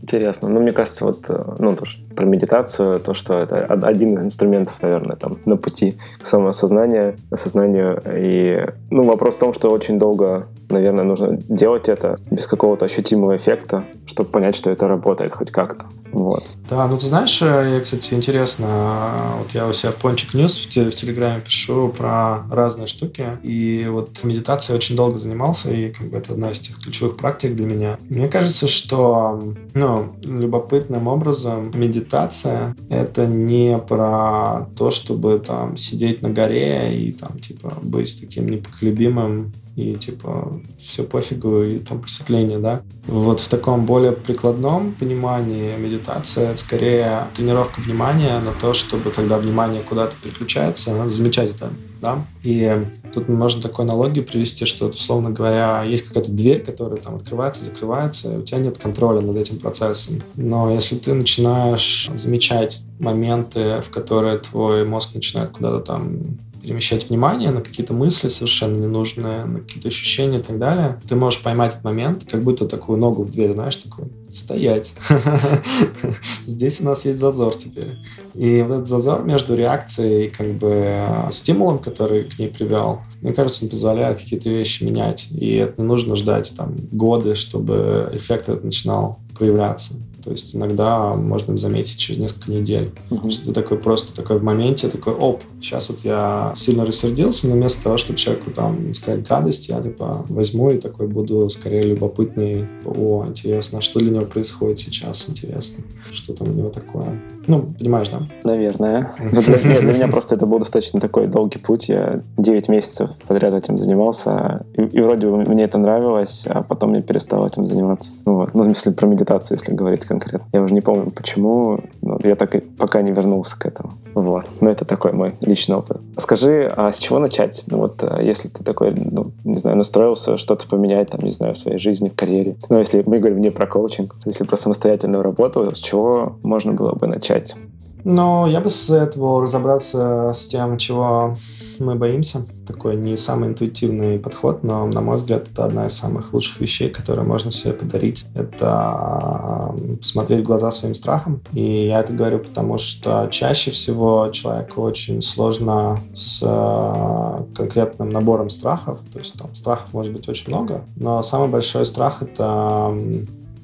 Интересно. 0.01 0.49
Ну, 0.49 0.59
мне 0.59 0.71
кажется, 0.71 1.05
вот, 1.05 1.25
э, 1.29 1.55
ну, 1.59 1.75
то, 1.75 1.85
что 1.85 2.02
про 2.15 2.25
медитацию, 2.25 2.99
то, 2.99 3.13
что 3.13 3.37
это 3.39 3.65
один 3.65 4.17
из 4.17 4.23
инструментов, 4.23 4.81
наверное, 4.81 5.15
там, 5.15 5.37
на 5.45 5.57
пути 5.57 5.95
к 6.19 6.25
самоосознанию, 6.25 7.15
осознанию. 7.31 8.01
И, 8.15 8.65
ну, 8.89 9.05
вопрос 9.05 9.35
в 9.35 9.39
том, 9.39 9.53
что 9.53 9.71
очень 9.71 9.99
долго, 9.99 10.47
наверное, 10.69 11.03
нужно 11.03 11.37
делать 11.37 11.89
это 11.89 12.17
без 12.31 12.47
какого-то 12.47 12.85
ощутимого 12.85 13.35
эффекта, 13.35 13.83
чтобы 14.05 14.29
понять, 14.29 14.55
что 14.55 14.69
это 14.69 14.87
работает 14.87 15.35
хоть 15.35 15.51
как-то. 15.51 15.85
Вот. 16.13 16.45
Да, 16.69 16.87
ну 16.87 16.97
ты 16.99 17.07
знаешь, 17.07 17.41
э, 17.41 17.75
я, 17.75 17.81
кстати, 17.81 18.13
интересно, 18.13 19.33
вот 19.39 19.51
я 19.53 19.67
у 19.67 19.73
себя 19.73 19.91
в 19.91 19.95
Пончик 19.95 20.35
News 20.35 20.59
в, 20.59 20.67
в 20.67 20.69
Телеграме 20.69 21.41
пишу 21.41 21.89
про 21.89 22.43
разные 22.51 22.85
штуки, 22.85 23.25
и 23.41 23.87
вот 23.89 24.23
медитацией 24.23 24.77
очень 24.77 24.95
долго 24.95 25.17
занимался, 25.17 25.71
и 25.71 25.91
как 25.91 26.07
бы 26.07 26.17
это 26.17 26.33
одна 26.33 26.51
из 26.51 26.59
тех 26.59 26.79
ключевых 26.79 27.17
практик 27.17 27.55
для 27.55 27.65
меня. 27.65 27.97
Мне 28.09 28.29
кажется, 28.29 28.67
что, 28.67 29.41
ну, 29.73 30.13
любопытным 30.21 31.07
образом 31.07 31.71
медитация 31.73 32.02
медитация— 32.03 32.75
это 32.89 33.25
не 33.25 33.77
про 33.77 34.67
то, 34.77 34.91
чтобы 34.91 35.39
там 35.39 35.77
сидеть 35.77 36.21
на 36.21 36.29
горе 36.29 36.97
и 36.97 37.11
там 37.11 37.39
типа 37.39 37.77
быть 37.81 38.19
таким 38.19 38.47
непоколебимым 38.49 39.51
и 39.75 39.95
типа 39.95 40.61
все 40.77 41.03
пофигу, 41.03 41.63
и 41.63 41.79
там 41.79 41.99
просветление, 42.01 42.59
да. 42.59 42.81
Вот 43.07 43.39
в 43.39 43.47
таком 43.47 43.85
более 43.85 44.11
прикладном 44.11 44.93
понимании 44.93 45.75
медитация 45.77 46.51
это 46.51 46.59
скорее 46.59 47.27
тренировка 47.35 47.79
внимания 47.81 48.39
на 48.39 48.51
то, 48.51 48.73
чтобы 48.73 49.09
когда 49.09 49.39
внимание 49.39 49.81
куда-то 49.81 50.15
переключается, 50.21 51.09
замечать 51.09 51.51
это, 51.55 51.71
да. 52.03 52.27
И 52.43 52.85
тут 53.13 53.29
можно 53.29 53.61
такой 53.61 53.85
аналогию 53.85 54.25
привести, 54.25 54.65
что, 54.65 54.87
условно 54.87 55.29
говоря, 55.31 55.83
есть 55.83 56.05
какая-то 56.05 56.31
дверь, 56.31 56.61
которая 56.61 56.97
там 56.97 57.15
открывается, 57.15 57.63
закрывается, 57.63 58.33
и 58.33 58.37
у 58.37 58.41
тебя 58.41 58.59
нет 58.59 58.77
контроля 58.77 59.21
над 59.21 59.37
этим 59.37 59.57
процессом. 59.57 60.21
Но 60.35 60.69
если 60.69 60.97
ты 60.97 61.13
начинаешь 61.13 62.11
замечать 62.13 62.81
моменты, 62.99 63.81
в 63.81 63.89
которые 63.89 64.37
твой 64.37 64.85
мозг 64.85 65.15
начинает 65.15 65.51
куда-то 65.51 65.79
там 65.79 66.19
перемещать 66.61 67.09
внимание 67.09 67.51
на 67.51 67.61
какие-то 67.61 67.93
мысли 67.93 68.29
совершенно 68.29 68.77
ненужные, 68.77 69.45
на 69.45 69.59
какие-то 69.59 69.87
ощущения 69.87 70.39
и 70.39 70.43
так 70.43 70.59
далее, 70.59 70.99
ты 71.07 71.15
можешь 71.15 71.41
поймать 71.41 71.71
этот 71.71 71.83
момент, 71.83 72.23
как 72.29 72.41
будто 72.41 72.67
такую 72.67 72.99
ногу 72.99 73.23
в 73.23 73.31
дверь, 73.31 73.53
знаешь, 73.53 73.75
такой, 73.77 74.05
стоять. 74.35 74.93
Здесь 76.45 76.81
у 76.81 76.85
нас 76.85 77.05
есть 77.05 77.19
зазор 77.19 77.55
теперь. 77.55 77.97
И 78.33 78.61
вот 78.61 78.73
этот 78.73 78.87
зазор 78.87 79.23
между 79.23 79.55
реакцией 79.55 80.27
и 80.27 80.29
как 80.29 80.47
бы 80.53 81.07
стимулом, 81.31 81.79
который 81.79 82.23
к 82.23 82.39
ней 82.39 82.49
привел, 82.49 83.01
мне 83.21 83.33
кажется, 83.33 83.63
он 83.63 83.69
позволяет 83.69 84.19
какие-то 84.19 84.49
вещи 84.49 84.83
менять. 84.83 85.27
И 85.31 85.55
это 85.55 85.81
не 85.81 85.87
нужно 85.87 86.15
ждать 86.15 86.53
там 86.57 86.75
годы, 86.91 87.35
чтобы 87.35 88.09
эффект 88.13 88.49
этот 88.49 88.63
начинал 88.63 89.19
проявляться. 89.37 89.93
То 90.23 90.31
есть 90.31 90.55
иногда 90.55 91.13
можно 91.13 91.57
заметить 91.57 91.97
через 91.97 92.19
несколько 92.19 92.51
недель. 92.51 92.91
Uh-huh. 93.09 93.29
Что 93.29 93.45
ты 93.45 93.53
такой 93.53 93.77
просто 93.77 94.15
такой 94.15 94.37
в 94.37 94.43
моменте, 94.43 94.87
такой, 94.87 95.13
оп, 95.13 95.43
сейчас 95.61 95.89
вот 95.89 95.99
я 96.03 96.53
сильно 96.57 96.85
рассердился, 96.85 97.47
но 97.47 97.55
вместо 97.55 97.83
того, 97.83 97.97
чтобы 97.97 98.17
человеку 98.17 98.51
там 98.51 98.93
сказать 98.93 99.27
гадость, 99.27 99.67
я 99.69 99.81
типа 99.81 100.25
возьму 100.29 100.71
и 100.71 100.77
такой 100.77 101.07
буду 101.07 101.49
скорее 101.49 101.83
любопытный. 101.83 102.67
О, 102.85 103.25
интересно, 103.27 103.79
а 103.79 103.81
что 103.81 103.99
для 103.99 104.11
него 104.11 104.25
происходит 104.25 104.79
сейчас, 104.79 105.25
интересно, 105.27 105.83
что 106.11 106.33
там 106.33 106.49
у 106.49 106.53
него 106.53 106.69
такое. 106.69 107.21
Ну, 107.47 107.59
понимаешь, 107.77 108.09
да? 108.09 108.21
Наверное. 108.43 109.11
Для, 109.19 109.41
для, 109.41 109.81
для 109.81 109.93
меня 109.93 110.07
просто 110.07 110.35
это 110.35 110.45
был 110.45 110.59
достаточно 110.59 110.99
такой 110.99 111.27
долгий 111.27 111.59
путь. 111.59 111.89
Я 111.89 112.21
9 112.37 112.69
месяцев 112.69 113.11
подряд 113.27 113.53
этим 113.53 113.77
занимался. 113.77 114.65
И, 114.75 114.81
и 114.81 115.01
вроде 115.01 115.27
бы 115.27 115.37
мне 115.37 115.63
это 115.63 115.77
нравилось, 115.77 116.45
а 116.49 116.63
потом 116.63 116.93
я 116.93 117.01
перестал 117.01 117.45
этим 117.45 117.67
заниматься. 117.67 118.13
Вот. 118.25 118.53
Ну, 118.53 118.61
в 118.61 118.65
смысле, 118.65 118.93
про 118.93 119.07
медитацию, 119.07 119.57
если 119.57 119.73
говорить 119.73 120.05
конкретно. 120.05 120.47
Я 120.53 120.61
уже 120.61 120.73
не 120.73 120.81
помню, 120.81 121.11
почему, 121.11 121.79
но 122.01 122.19
я 122.23 122.35
так 122.35 122.55
и 122.55 122.59
пока 122.59 123.01
не 123.01 123.11
вернулся 123.11 123.59
к 123.59 123.65
этому. 123.65 123.93
Вот. 124.13 124.45
Но 124.61 124.69
это 124.69 124.85
такой 124.85 125.11
мой 125.11 125.33
личный 125.41 125.75
опыт. 125.75 125.97
Скажи, 126.17 126.71
а 126.75 126.91
с 126.91 126.99
чего 126.99 127.19
начать? 127.19 127.63
Ну, 127.67 127.77
вот 127.79 128.03
а 128.03 128.21
если 128.21 128.47
ты 128.47 128.63
такой, 128.63 128.93
ну, 128.95 129.31
не 129.43 129.57
знаю, 129.57 129.77
настроился 129.77 130.37
что-то 130.37 130.67
поменять, 130.67 131.11
там, 131.11 131.21
не 131.21 131.31
знаю, 131.31 131.53
в 131.55 131.57
своей 131.57 131.77
жизни, 131.77 132.09
в 132.09 132.15
карьере. 132.15 132.55
Ну, 132.69 132.79
если 132.79 133.03
мы 133.05 133.19
говорим 133.19 133.41
не 133.41 133.51
про 133.51 133.65
коучинг, 133.65 134.15
если 134.25 134.43
про 134.43 134.57
самостоятельную 134.57 135.23
работу, 135.23 135.73
с 135.73 135.79
чего 135.79 136.37
можно 136.43 136.73
было 136.73 136.93
бы 136.93 137.07
начать? 137.07 137.55
Но 138.03 138.47
я 138.47 138.59
бы 138.59 138.69
советовал 138.69 139.41
разобраться 139.41 140.33
с 140.37 140.47
тем, 140.47 140.77
чего 140.77 141.37
мы 141.79 141.95
боимся. 141.95 142.45
Такой 142.67 142.95
не 142.95 143.17
самый 143.17 143.49
интуитивный 143.49 144.19
подход, 144.19 144.63
но, 144.63 144.85
на 144.87 145.01
мой 145.01 145.17
взгляд, 145.17 145.47
это 145.51 145.65
одна 145.65 145.87
из 145.87 145.93
самых 145.93 146.33
лучших 146.33 146.59
вещей, 146.59 146.89
которые 146.89 147.25
можно 147.25 147.51
себе 147.51 147.73
подарить. 147.73 148.25
Это 148.35 149.73
смотреть 150.01 150.41
в 150.41 150.43
глаза 150.43 150.71
своим 150.71 150.95
страхам. 150.95 151.41
И 151.53 151.87
я 151.87 151.99
это 151.99 152.13
говорю, 152.13 152.39
потому 152.39 152.77
что 152.77 153.27
чаще 153.31 153.71
всего 153.71 154.27
человеку 154.29 154.81
очень 154.81 155.21
сложно 155.21 155.97
с 156.15 156.39
э, 156.41 157.43
конкретным 157.55 158.09
набором 158.09 158.49
страхов. 158.49 158.99
То 159.11 159.19
есть 159.19 159.33
там 159.33 159.53
страхов 159.55 159.93
может 159.93 160.11
быть 160.13 160.27
очень 160.27 160.49
много, 160.49 160.83
но 160.97 161.23
самый 161.23 161.47
большой 161.47 161.85
страх— 161.85 162.17
это 162.21 162.97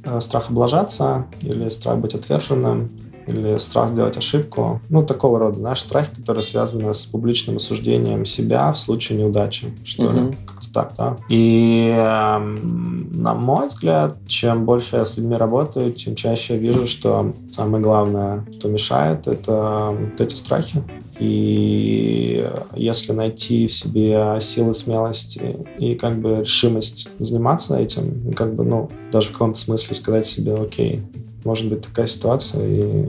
э, 0.03 0.21
страх 0.21 0.49
облажаться 0.49 1.25
или 1.41 1.69
страх 1.69 1.97
быть 1.99 2.15
отверженным, 2.15 2.89
или 3.29 3.57
страх 3.57 3.91
сделать 3.91 4.17
ошибку. 4.17 4.81
Ну, 4.89 5.03
такого 5.03 5.39
рода, 5.39 5.57
знаешь, 5.57 5.81
страхи, 5.81 6.15
которые 6.15 6.43
связаны 6.43 6.93
с 6.93 7.05
публичным 7.05 7.57
осуждением 7.57 8.25
себя 8.25 8.71
в 8.71 8.77
случае 8.77 9.19
неудачи, 9.19 9.73
что 9.83 10.03
uh-huh. 10.03 10.29
ли. 10.29 10.37
Как-то 10.45 10.73
так, 10.73 10.93
да. 10.97 11.17
И, 11.29 11.93
э, 11.95 12.39
на 12.39 13.33
мой 13.33 13.67
взгляд, 13.67 14.17
чем 14.27 14.65
больше 14.65 14.97
я 14.97 15.05
с 15.05 15.17
людьми 15.17 15.35
работаю, 15.35 15.91
тем 15.93 16.15
чаще 16.15 16.53
я 16.55 16.59
вижу, 16.59 16.87
что 16.87 17.33
самое 17.51 17.83
главное, 17.83 18.45
что 18.57 18.67
мешает, 18.67 19.27
это 19.27 19.89
вот 19.91 20.21
эти 20.21 20.35
страхи. 20.35 20.83
И 21.19 22.49
если 22.75 23.11
найти 23.11 23.67
в 23.67 23.73
себе 23.73 24.39
силы, 24.41 24.73
смелость 24.73 25.37
и 25.77 25.95
как 25.95 26.17
бы 26.19 26.35
решимость 26.35 27.09
заниматься 27.19 27.77
этим, 27.77 28.31
как 28.33 28.55
бы, 28.55 28.63
ну, 28.63 28.89
даже 29.11 29.29
в 29.29 29.31
каком-то 29.33 29.59
смысле 29.59 29.95
сказать 29.95 30.25
себе, 30.25 30.53
окей, 30.53 31.03
может 31.43 31.69
быть 31.69 31.81
такая 31.81 32.07
ситуация, 32.07 32.65
и 32.67 33.05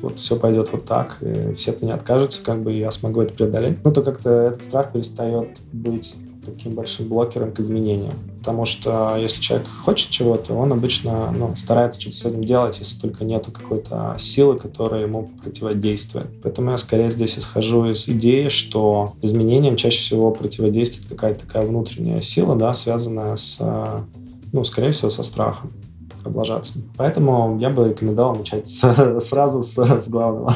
вот 0.00 0.18
все 0.18 0.36
пойдет 0.36 0.70
вот 0.72 0.84
так, 0.84 1.18
и 1.20 1.54
все 1.54 1.72
от 1.72 1.82
меня 1.82 1.94
откажутся, 1.94 2.42
как 2.42 2.62
бы 2.62 2.72
я 2.72 2.90
смогу 2.90 3.22
это 3.22 3.34
преодолеть. 3.34 3.78
Ну, 3.84 3.92
то 3.92 4.02
как-то 4.02 4.30
этот 4.30 4.62
страх 4.62 4.92
перестает 4.92 5.48
быть 5.72 6.14
таким 6.44 6.74
большим 6.74 7.08
блокером 7.08 7.52
к 7.52 7.60
изменениям. 7.60 8.14
Потому 8.38 8.64
что 8.64 9.16
если 9.18 9.40
человек 9.40 9.66
хочет 9.84 10.10
чего-то, 10.10 10.54
он 10.54 10.72
обычно 10.72 11.30
ну, 11.36 11.54
старается 11.56 12.00
что-то 12.00 12.16
с 12.16 12.24
этим 12.24 12.44
делать, 12.44 12.78
если 12.78 12.98
только 12.98 13.24
нет 13.24 13.46
какой-то 13.52 14.16
силы, 14.18 14.56
которая 14.56 15.02
ему 15.02 15.30
противодействует. 15.42 16.28
Поэтому 16.42 16.70
я 16.70 16.78
скорее 16.78 17.10
здесь 17.10 17.38
исхожу 17.38 17.86
из 17.86 18.08
идеи, 18.08 18.48
что 18.48 19.12
изменениям 19.20 19.76
чаще 19.76 19.98
всего 19.98 20.30
противодействует 20.30 21.08
какая-то 21.08 21.46
такая 21.46 21.66
внутренняя 21.66 22.20
сила, 22.20 22.56
да, 22.56 22.72
связанная 22.72 23.36
с, 23.36 23.58
ну, 24.52 24.64
скорее 24.64 24.92
всего, 24.92 25.10
со 25.10 25.22
страхом 25.22 25.72
облажаться. 26.24 26.72
Поэтому 26.96 27.58
я 27.58 27.70
бы 27.70 27.88
рекомендовал 27.88 28.36
начать 28.36 28.68
с, 28.68 29.20
сразу 29.28 29.62
с, 29.62 29.76
с 29.76 30.08
главного. 30.08 30.54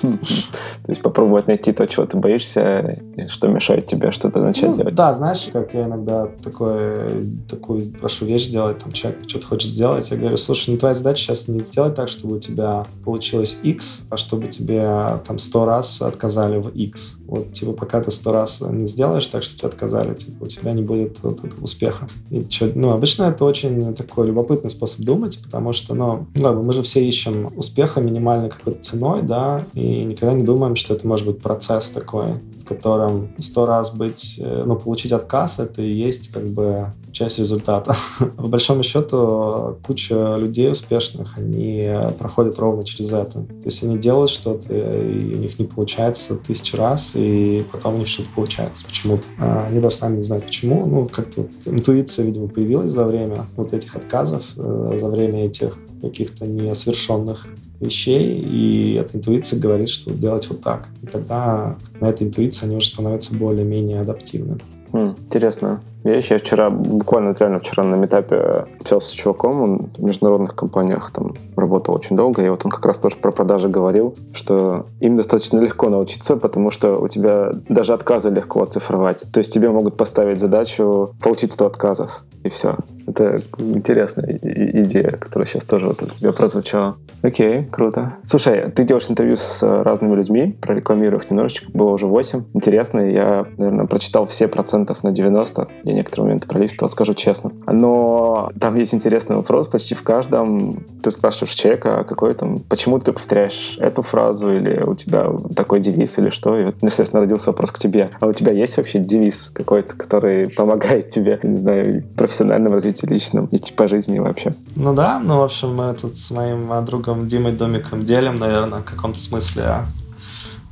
То 0.00 0.88
есть 0.88 1.02
попробовать 1.02 1.46
найти 1.46 1.72
то, 1.72 1.86
чего 1.86 2.06
ты 2.06 2.16
боишься, 2.16 2.98
что 3.28 3.48
мешает 3.48 3.86
тебе 3.86 4.10
что-то 4.10 4.40
начать 4.40 4.70
ну, 4.70 4.74
делать. 4.76 4.94
Да, 4.94 5.14
знаешь, 5.14 5.48
как 5.52 5.74
я 5.74 5.84
иногда 5.84 6.28
такое, 6.42 7.10
такую 7.48 7.90
прошу 7.92 8.26
вещь 8.26 8.48
сделать, 8.48 8.78
там 8.78 8.92
человек 8.92 9.20
что-то 9.28 9.46
хочет 9.46 9.70
сделать, 9.70 10.10
я 10.10 10.16
говорю, 10.16 10.36
слушай, 10.36 10.70
ну 10.70 10.78
твоя 10.78 10.94
задача 10.94 11.22
сейчас 11.22 11.48
не 11.48 11.60
сделать 11.60 11.94
так, 11.94 12.08
чтобы 12.08 12.36
у 12.36 12.40
тебя 12.40 12.84
получилось 13.04 13.56
X, 13.62 14.02
а 14.10 14.16
чтобы 14.16 14.48
тебе 14.48 14.82
там 15.26 15.38
сто 15.38 15.64
раз 15.64 16.02
отказали 16.02 16.58
в 16.58 16.68
X. 16.68 17.16
Вот, 17.32 17.54
типа, 17.54 17.72
пока 17.72 18.02
ты 18.02 18.10
сто 18.10 18.30
раз 18.30 18.60
не 18.60 18.86
сделаешь 18.86 19.26
так, 19.26 19.42
что 19.42 19.56
тебе 19.56 19.68
отказали, 19.68 20.12
типа, 20.12 20.44
у 20.44 20.46
тебя 20.48 20.74
не 20.74 20.82
будет 20.82 21.16
вот 21.22 21.42
этого 21.42 21.64
успеха. 21.64 22.06
И 22.28 22.42
что, 22.50 22.70
ну, 22.74 22.90
обычно 22.90 23.22
это 23.22 23.46
очень 23.46 23.94
такой 23.94 24.26
любопытный 24.26 24.70
способ 24.70 25.00
думать, 25.00 25.38
потому 25.42 25.72
что, 25.72 25.94
ну, 25.94 26.26
ну 26.34 26.62
мы 26.62 26.74
же 26.74 26.82
все 26.82 27.02
ищем 27.02 27.48
успеха 27.56 28.02
минимальной 28.02 28.50
какой-то 28.50 28.84
ценой, 28.84 29.22
да, 29.22 29.64
и 29.72 30.04
никогда 30.04 30.34
не 30.34 30.42
думаем, 30.42 30.76
что 30.76 30.92
это 30.92 31.08
может 31.08 31.26
быть 31.26 31.40
процесс 31.40 31.88
такой, 31.88 32.34
в 32.62 32.64
котором 32.64 33.28
сто 33.38 33.66
раз 33.66 33.92
быть, 33.92 34.38
э, 34.38 34.64
ну, 34.64 34.76
получить 34.76 35.12
отказ, 35.12 35.58
это 35.58 35.82
и 35.82 35.92
есть 35.92 36.32
как 36.32 36.44
бы 36.44 36.92
часть 37.12 37.38
результата. 37.38 37.94
По 38.36 38.46
большому 38.46 38.82
счету, 38.82 39.76
куча 39.86 40.36
людей 40.36 40.70
успешных, 40.70 41.36
они 41.36 41.90
проходят 42.18 42.58
ровно 42.58 42.84
через 42.84 43.12
это. 43.12 43.42
То 43.42 43.64
есть 43.64 43.82
они 43.82 43.98
делают 43.98 44.30
что-то, 44.30 44.72
и 44.72 45.34
у 45.34 45.38
них 45.38 45.58
не 45.58 45.66
получается 45.66 46.36
тысячи 46.36 46.74
раз, 46.76 47.12
и 47.14 47.64
потом 47.70 47.96
у 47.96 47.98
них 47.98 48.08
что-то 48.08 48.28
получается 48.34 48.84
почему-то. 48.86 49.24
А, 49.38 49.66
они 49.68 49.80
даже 49.80 49.96
сами 49.96 50.18
не 50.18 50.22
знают 50.22 50.46
почему. 50.46 50.86
Ну, 50.86 51.06
как-то 51.06 51.46
интуиция, 51.66 52.24
видимо, 52.24 52.48
появилась 52.48 52.92
за 52.92 53.04
время 53.04 53.46
вот 53.56 53.72
этих 53.72 53.94
отказов, 53.94 54.44
э, 54.56 54.98
за 55.00 55.08
время 55.08 55.46
этих 55.46 55.76
каких-то 56.00 56.46
несовершенных 56.46 57.46
вещей, 57.82 58.38
и 58.38 58.94
эта 58.94 59.16
интуиция 59.18 59.60
говорит, 59.60 59.90
что 59.90 60.12
делать 60.12 60.48
вот 60.48 60.62
так. 60.62 60.88
И 61.02 61.06
тогда 61.06 61.76
на 62.00 62.06
этой 62.06 62.26
интуиции 62.26 62.64
они 62.64 62.76
уже 62.76 62.88
становятся 62.88 63.34
более-менее 63.34 64.00
адаптивны. 64.00 64.58
Интересно 64.92 65.80
Я 66.04 66.20
вчера, 66.20 66.70
буквально 66.70 67.34
реально 67.38 67.58
вчера 67.58 67.84
на 67.84 67.94
метапе 67.94 68.66
общался 68.80 69.08
с 69.08 69.12
чуваком, 69.12 69.62
он 69.62 69.90
в 69.96 70.02
международных 70.02 70.54
компаниях 70.54 71.10
там 71.10 71.34
работал 71.56 71.94
очень 71.94 72.16
долго, 72.16 72.44
и 72.44 72.48
вот 72.48 72.64
он 72.64 72.70
как 72.70 72.84
раз 72.86 72.98
тоже 72.98 73.16
про 73.16 73.30
продажи 73.30 73.68
говорил, 73.68 74.14
что 74.32 74.86
им 75.00 75.16
достаточно 75.16 75.60
легко 75.60 75.88
научиться, 75.88 76.36
потому 76.36 76.70
что 76.70 76.98
у 76.98 77.08
тебя 77.08 77.52
даже 77.68 77.92
отказы 77.92 78.30
легко 78.30 78.62
оцифровать. 78.62 79.26
То 79.32 79.38
есть 79.38 79.52
тебе 79.52 79.70
могут 79.70 79.96
поставить 79.96 80.40
задачу 80.40 81.14
получить 81.22 81.52
100 81.52 81.66
отказов, 81.66 82.24
и 82.42 82.48
все. 82.48 82.76
Это 83.06 83.40
интересная 83.58 84.38
идея, 84.42 85.12
которая 85.12 85.46
сейчас 85.46 85.64
тоже 85.64 85.86
вот 85.86 86.02
у 86.02 86.06
тебя 86.06 86.32
прозвучала. 86.32 86.96
Окей, 87.22 87.64
круто. 87.64 88.16
Слушай, 88.24 88.70
ты 88.70 88.84
делаешь 88.84 89.08
интервью 89.08 89.36
с 89.36 89.62
разными 89.62 90.16
людьми, 90.16 90.56
прорекламирую 90.60 91.20
их 91.20 91.30
немножечко, 91.30 91.66
было 91.72 91.90
уже 91.90 92.06
8. 92.06 92.44
Интересно, 92.54 93.00
я, 93.00 93.46
наверное, 93.58 93.86
прочитал 93.86 94.26
все 94.26 94.48
процентов 94.48 95.04
на 95.04 95.12
90. 95.12 95.68
Я 95.92 95.96
некоторые 95.96 96.24
моменты 96.24 96.48
пролистывал, 96.48 96.88
скажу 96.88 97.12
честно. 97.12 97.52
Но 97.66 98.50
там 98.58 98.76
есть 98.76 98.94
интересный 98.94 99.36
вопрос. 99.36 99.68
Почти 99.68 99.94
в 99.94 100.02
каждом 100.02 100.84
ты 101.02 101.10
спрашиваешь 101.10 101.54
человека, 101.54 102.00
а 102.00 102.04
какой 102.04 102.32
там, 102.32 102.60
почему 102.60 102.98
ты 102.98 103.12
повторяешь 103.12 103.76
эту 103.78 104.02
фразу, 104.02 104.50
или 104.50 104.82
у 104.82 104.94
тебя 104.94 105.26
такой 105.54 105.80
девиз, 105.80 106.18
или 106.18 106.30
что. 106.30 106.58
И 106.58 106.64
вот, 106.64 106.76
естественно, 106.80 107.20
родился 107.20 107.50
вопрос 107.50 107.70
к 107.70 107.78
тебе. 107.78 108.10
А 108.20 108.26
у 108.26 108.32
тебя 108.32 108.52
есть 108.52 108.78
вообще 108.78 109.00
девиз 109.00 109.50
какой-то, 109.54 109.94
который 109.94 110.48
помогает 110.48 111.10
тебе, 111.10 111.38
не 111.42 111.58
знаю, 111.58 112.02
в 112.02 112.16
профессиональном 112.16 112.72
развитии 112.72 113.06
личном 113.06 113.46
и 113.46 113.58
по 113.72 113.86
жизни 113.86 114.18
вообще? 114.18 114.54
Ну 114.76 114.94
да, 114.94 115.18
ну, 115.18 115.38
в 115.40 115.42
общем, 115.42 115.74
мы 115.74 115.92
тут 115.92 116.16
с 116.16 116.30
моим 116.30 116.84
другом 116.86 117.28
Димой 117.28 117.52
Домиком 117.52 118.04
делим, 118.04 118.36
наверное, 118.36 118.80
в 118.80 118.84
каком-то 118.84 119.20
смысле 119.20 119.84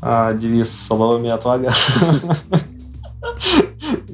а, 0.00 0.32
девиз 0.32 0.86
«Слабовыми 0.86 1.28
отвага». 1.28 1.74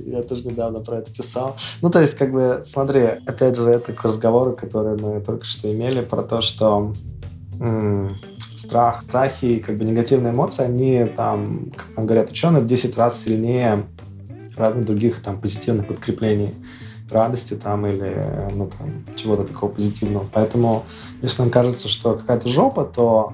Я 0.06 0.22
тоже 0.22 0.46
недавно 0.46 0.80
про 0.80 0.98
это 0.98 1.12
писал. 1.12 1.56
Ну, 1.82 1.90
то 1.90 2.00
есть, 2.00 2.16
как 2.16 2.30
бы, 2.30 2.62
смотри, 2.64 3.02
опять 3.26 3.56
же, 3.56 3.68
это 3.68 3.92
к 3.92 4.04
разговору, 4.04 4.52
который 4.52 4.96
мы 4.96 5.20
только 5.20 5.44
что 5.44 5.72
имели, 5.72 6.00
про 6.00 6.22
то, 6.22 6.42
что 6.42 6.94
м- 7.58 8.16
страх, 8.56 9.02
страхи 9.02 9.46
и 9.46 9.60
как 9.60 9.76
бы 9.76 9.84
негативные 9.84 10.32
эмоции, 10.32 10.64
они 10.64 11.04
там, 11.16 11.72
как 11.74 11.86
там 11.96 12.06
говорят 12.06 12.30
ученые, 12.30 12.62
в 12.62 12.66
10 12.66 12.96
раз 12.96 13.20
сильнее 13.20 13.84
разных 14.56 14.86
других 14.86 15.22
там 15.22 15.40
позитивных 15.40 15.88
подкреплений 15.88 16.54
радости 17.10 17.54
там 17.54 17.86
или 17.86 18.48
ну, 18.54 18.70
там, 18.78 19.04
чего-то 19.16 19.44
такого 19.44 19.70
позитивного. 19.70 20.26
Поэтому, 20.32 20.84
если 21.20 21.42
нам 21.42 21.50
кажется, 21.50 21.88
что 21.88 22.14
какая-то 22.14 22.48
жопа, 22.48 22.84
то 22.84 23.32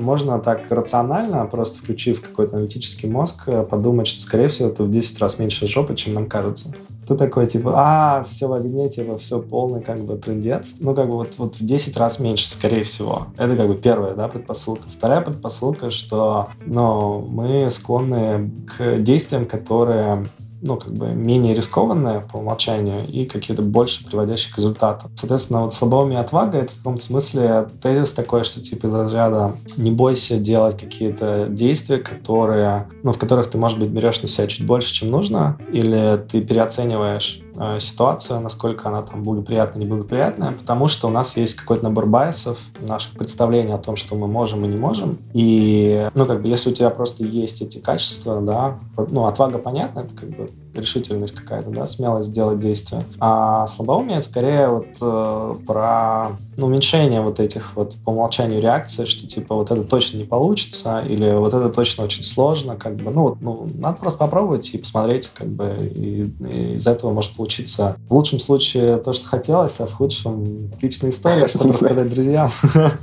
можно 0.00 0.38
так 0.38 0.70
рационально, 0.70 1.44
просто 1.46 1.78
включив 1.78 2.22
какой-то 2.22 2.56
аналитический 2.56 3.08
мозг, 3.08 3.48
подумать, 3.68 4.06
что, 4.06 4.22
скорее 4.22 4.48
всего, 4.48 4.68
это 4.68 4.82
в 4.84 4.90
10 4.90 5.18
раз 5.20 5.38
меньше 5.38 5.68
жопы, 5.68 5.94
чем 5.94 6.14
нам 6.14 6.26
кажется. 6.26 6.72
Ты 7.08 7.16
такой, 7.16 7.46
типа, 7.46 7.72
а, 7.74 8.24
все 8.28 8.48
в 8.48 8.52
огне, 8.52 8.90
типа, 8.90 9.16
все 9.16 9.40
полный, 9.40 9.80
как 9.80 10.00
бы, 10.00 10.18
трендец. 10.18 10.74
Ну, 10.78 10.94
как 10.94 11.06
бы, 11.06 11.14
вот, 11.14 11.30
вот 11.38 11.56
в 11.56 11.64
10 11.64 11.96
раз 11.96 12.18
меньше, 12.18 12.50
скорее 12.50 12.84
всего. 12.84 13.28
Это, 13.38 13.56
как 13.56 13.66
бы, 13.66 13.76
первая, 13.76 14.14
да, 14.14 14.28
предпосылка. 14.28 14.88
Вторая 14.92 15.22
предпосылка, 15.22 15.90
что, 15.90 16.48
ну, 16.66 17.26
мы 17.26 17.70
склонны 17.70 18.50
к 18.66 18.98
действиям, 18.98 19.46
которые 19.46 20.26
ну, 20.62 20.76
как 20.76 20.92
бы 20.92 21.08
менее 21.08 21.54
рискованная 21.54 22.20
по 22.20 22.38
умолчанию 22.38 23.06
и 23.08 23.24
какие-то 23.24 23.62
больше 23.62 24.04
приводящие 24.04 24.52
к 24.52 24.58
результату. 24.58 25.10
Соответственно, 25.16 25.62
вот 25.62 25.74
слабоумие 25.74 26.18
и 26.18 26.20
отвага— 26.20 26.58
это 26.58 26.72
в 26.72 26.76
каком-то 26.78 27.02
смысле 27.02 27.68
тезис 27.82 28.12
такой, 28.12 28.44
что 28.44 28.60
типа 28.60 28.86
из 28.86 28.94
разряда 28.94 29.56
не 29.76 29.90
бойся 29.90 30.38
делать 30.38 30.78
какие-то 30.78 31.46
действия, 31.48 31.98
которые, 31.98 32.88
ну, 33.02 33.12
в 33.12 33.18
которых 33.18 33.50
ты, 33.50 33.58
может 33.58 33.78
быть, 33.78 33.90
берешь 33.90 34.22
на 34.22 34.28
себя 34.28 34.46
чуть 34.46 34.66
больше, 34.66 34.92
чем 34.92 35.10
нужно, 35.10 35.58
или 35.72 36.20
ты 36.30 36.40
переоцениваешь 36.40 37.42
ситуация, 37.78 38.40
насколько 38.40 38.88
она 38.88 39.02
там 39.02 39.22
благоприятная, 39.22 39.82
неблагоприятная, 39.82 40.52
потому 40.52 40.88
что 40.88 41.08
у 41.08 41.10
нас 41.10 41.36
есть 41.36 41.54
какой-то 41.54 41.84
набор 41.84 42.06
байсов, 42.06 42.58
наших 42.80 43.14
представлений 43.14 43.72
о 43.72 43.78
том, 43.78 43.96
что 43.96 44.14
мы 44.14 44.26
можем 44.26 44.64
и 44.64 44.68
не 44.68 44.76
можем. 44.76 45.16
И, 45.32 46.08
ну, 46.14 46.26
как 46.26 46.42
бы, 46.42 46.48
если 46.48 46.70
у 46.70 46.74
тебя 46.74 46.90
просто 46.90 47.24
есть 47.24 47.62
эти 47.62 47.78
качества, 47.78 48.40
да, 48.40 48.78
ну, 49.10 49.26
отвага, 49.26 49.58
понятно, 49.58 50.00
это 50.00 50.14
как 50.14 50.28
бы 50.30 50.50
решительность 50.78 51.34
какая-то, 51.34 51.70
да, 51.70 51.86
смелость 51.86 52.30
сделать 52.30 52.60
действие. 52.60 53.02
А 53.20 53.66
слабоумие— 53.66 54.18
это 54.18 54.28
скорее 54.28 54.68
вот 54.68 54.86
э, 55.00 55.54
про 55.66 56.28
ну, 56.56 56.66
уменьшение 56.66 57.20
вот 57.20 57.40
этих 57.40 57.76
вот 57.76 57.94
по 58.04 58.10
умолчанию 58.10 58.60
реакций, 58.60 59.06
что 59.06 59.26
типа 59.26 59.54
вот 59.54 59.70
это 59.70 59.82
точно 59.82 60.18
не 60.18 60.24
получится, 60.24 61.00
или 61.06 61.32
вот 61.32 61.54
это 61.54 61.68
точно 61.68 62.04
очень 62.04 62.24
сложно, 62.24 62.76
как 62.76 62.96
бы, 62.96 63.10
ну, 63.10 63.22
вот, 63.22 63.38
ну 63.40 63.68
надо 63.74 63.98
просто 63.98 64.18
попробовать 64.18 64.68
и 64.74 64.78
посмотреть, 64.78 65.30
как 65.32 65.48
бы, 65.48 65.90
и, 65.94 66.30
и 66.50 66.76
из 66.76 66.86
этого 66.86 67.12
может 67.12 67.32
получиться 67.32 67.96
в 68.08 68.14
лучшем 68.14 68.40
случае 68.40 68.98
то, 68.98 69.12
что 69.12 69.26
хотелось, 69.28 69.74
а 69.78 69.86
в 69.86 69.92
худшем 69.92 70.70
отличная 70.74 71.10
история, 71.10 71.48
чтобы 71.48 71.72
рассказать 71.72 72.12
друзьям. 72.12 72.50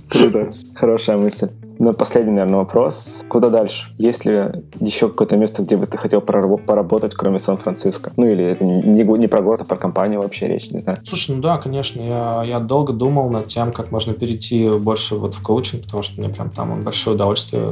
Круто. 0.10 0.50
Хорошая 0.76 1.18
мысль. 1.18 1.50
Ну, 1.80 1.94
последний, 1.94 2.32
наверное, 2.32 2.60
вопрос. 2.60 3.24
Куда 3.28 3.50
дальше? 3.50 3.90
Есть 3.98 4.26
ли 4.26 4.52
еще 4.80 5.10
какое-то 5.10 5.38
место, 5.38 5.64
где 5.64 5.78
бы 5.78 5.86
ты 5.88 5.98
хотел 5.98 6.22
поработать, 6.22 7.14
кроме 7.16 7.40
Сан-Франциско? 7.40 8.12
Ну, 8.18 8.28
или 8.28 8.44
это 8.44 8.64
не, 8.64 8.82
не 8.82 9.28
про 9.28 9.42
город, 9.42 9.62
а 9.62 9.66
про 9.66 9.76
компанию 9.78 10.22
вообще 10.22 10.48
речь, 10.48 10.72
не 10.72 10.80
знаю. 10.80 10.98
Слушай, 11.06 11.36
ну 11.36 11.42
да, 11.42 11.58
конечно. 11.58 12.02
Я, 12.02 12.44
я 12.46 12.60
долго 12.60 12.94
думал 12.94 13.30
над 13.30 13.48
тем, 13.48 13.72
как 13.72 13.92
можно 13.92 14.14
перейти 14.14 14.70
больше 14.70 15.16
вот 15.16 15.36
в 15.36 15.42
коучинг, 15.42 15.84
потому 15.84 16.04
что 16.04 16.20
мне 16.20 16.30
прям 16.30 16.50
там 16.50 16.72
он 16.72 16.82
большое 16.82 17.16
удовольствие 17.16 17.68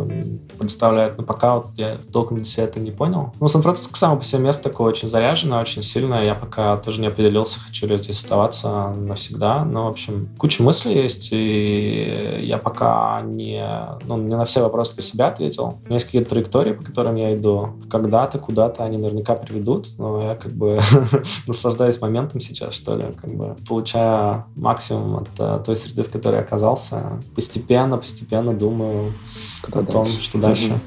предоставляет. 0.58 1.18
Но 1.18 1.24
пока 1.24 1.56
вот 1.56 1.68
я 1.78 1.98
толком 2.12 2.38
для 2.38 2.46
себя 2.46 2.66
это 2.66 2.80
не 2.80 2.92
понял. 2.92 3.34
Ну, 3.40 3.48
Сан-Франциско 3.48 3.98
само 3.98 4.18
по 4.18 4.24
себе 4.24 4.42
место 4.42 4.64
такое 4.64 4.90
очень 4.90 5.10
заряженное, 5.10 5.62
очень 5.62 5.84
сильное. 5.84 6.26
Я 6.26 6.36
пока 6.36 6.78
тоже 6.78 7.02
не 7.02 7.08
определился, 7.08 7.60
хочу 7.60 7.88
ли 7.88 7.98
здесь 7.98 8.18
оставаться 8.18 8.94
навсегда. 8.98 9.64
Но, 9.66 9.86
в 9.86 9.90
общем, 9.90 10.30
куча 10.38 10.62
мыслей 10.64 10.96
есть, 10.96 11.30
и 11.32 12.40
я 12.42 12.58
пока 12.58 13.22
не 13.22 13.64
ну, 14.06 14.18
не 14.18 14.36
на 14.36 14.46
все 14.46 14.62
вопросы 14.62 14.94
для 14.96 15.04
себя 15.04 15.28
ответил. 15.28 15.80
У 15.84 15.86
меня 15.86 15.96
есть 15.96 16.06
какие-то 16.06 16.30
траектории, 16.30 16.74
по 16.74 16.84
которым 16.84 17.16
я 17.16 17.36
иду. 17.36 17.70
Когда-то, 17.90 18.40
куда-то 18.40 18.84
они 18.84 18.98
наверняка 18.98 19.36
приведут, 19.36 19.90
но 19.98 20.22
я 20.22 20.36
как 20.36 20.52
бы 20.52 20.80
наслаждаюсь 21.48 22.02
моментом 22.02 22.40
сейчас, 22.40 22.74
что 22.74 22.96
ли, 22.96 23.06
как 23.20 23.32
бы 23.32 23.56
получая 23.68 24.46
максимум 24.56 25.18
от 25.18 25.30
uh, 25.38 25.64
той 25.64 25.76
среды, 25.76 26.04
в 26.04 26.12
которой 26.12 26.36
я 26.36 26.42
оказался. 26.42 27.22
Постепенно, 27.36 27.98
постепенно 27.98 28.54
думаю 28.54 29.14
Куда 29.62 29.80
о 29.80 29.84
том, 29.86 30.06
что 30.06 30.38
дальше. 30.38 30.80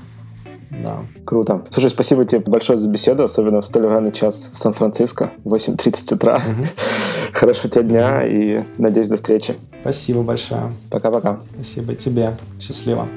Да. 0.71 1.07
Круто. 1.25 1.64
Слушай, 1.71 1.91
спасибо 1.91 2.25
тебе 2.25 2.41
большое 2.41 2.77
за 2.77 2.89
беседу, 2.89 3.25
особенно 3.25 3.61
в 3.61 3.67
столь 3.67 3.87
ранний 3.87 4.12
час 4.12 4.51
в 4.53 4.57
Сан-Франциско, 4.57 5.31
8.30 5.45 6.14
утра. 6.14 6.37
Угу. 6.37 6.67
Хорошего 7.33 7.71
тебе 7.71 7.85
дня 7.85 8.27
и 8.27 8.62
надеюсь 8.79 9.09
до 9.09 9.17
встречи. 9.17 9.57
Спасибо 9.81 10.23
большое. 10.23 10.73
Пока-пока. 10.91 11.41
Спасибо 11.55 11.95
тебе. 11.95 12.37
Счастливо. 12.61 13.09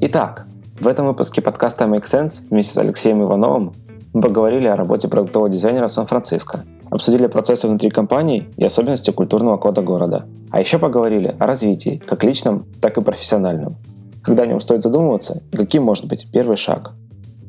Итак, 0.00 0.46
в 0.78 0.86
этом 0.86 1.06
выпуске 1.06 1.40
подкаста 1.40 1.86
Make 1.86 2.04
Sense 2.04 2.42
вместе 2.50 2.74
с 2.74 2.78
Алексеем 2.78 3.22
Ивановым 3.22 3.72
мы 4.12 4.20
поговорили 4.20 4.66
о 4.66 4.76
работе 4.76 5.08
продуктового 5.08 5.48
дизайнера 5.48 5.88
Сан-Франциско, 5.88 6.64
обсудили 6.90 7.26
процессы 7.26 7.68
внутри 7.68 7.90
компании 7.90 8.48
и 8.56 8.64
особенности 8.64 9.10
культурного 9.10 9.56
кода 9.56 9.82
города. 9.82 10.26
А 10.50 10.60
еще 10.60 10.78
поговорили 10.78 11.34
о 11.38 11.46
развитии, 11.46 12.02
как 12.06 12.24
личном, 12.24 12.66
так 12.80 12.96
и 12.98 13.02
профессиональном. 13.02 13.76
Когда 14.22 14.44
о 14.44 14.46
нем 14.46 14.60
стоит 14.60 14.82
задумываться 14.82 15.42
и 15.52 15.56
каким 15.56 15.82
может 15.82 16.06
быть 16.06 16.28
первый 16.32 16.56
шаг. 16.56 16.92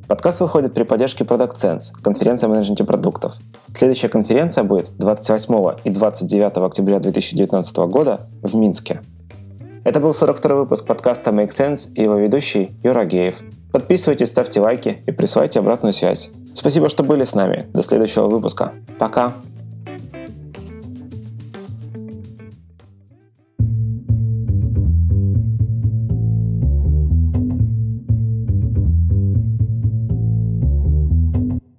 Подкаст 0.07 0.39
выходит 0.39 0.73
при 0.73 0.83
поддержке 0.83 1.25
Product 1.25 1.55
Sense, 1.55 1.91
конференция 2.01 2.47
менеджменте 2.47 2.85
продуктов. 2.85 3.35
Следующая 3.73 4.07
конференция 4.07 4.63
будет 4.63 4.91
28 4.97 5.79
и 5.83 5.89
29 5.89 6.57
октября 6.57 6.99
2019 6.99 7.77
года 7.77 8.21
в 8.41 8.55
Минске. 8.55 9.01
Это 9.87 10.01
был 10.01 10.13
42 10.13 10.55
выпуск 10.55 10.85
подкаста 10.85 11.31
Make 11.31 11.51
Sense 11.51 11.93
и 11.95 12.01
его 12.01 12.15
ведущий 12.15 12.71
Юра 12.83 13.05
Геев. 13.05 13.37
Подписывайтесь, 13.71 14.27
ставьте 14.27 14.59
лайки 14.59 15.01
и 15.05 15.11
присылайте 15.13 15.59
обратную 15.59 15.93
связь. 15.93 16.29
Спасибо, 16.53 16.89
что 16.89 17.03
были 17.03 17.23
с 17.23 17.33
нами. 17.33 17.67
До 17.73 17.81
следующего 17.81 18.27
выпуска. 18.27 18.73
Пока! 18.99 19.31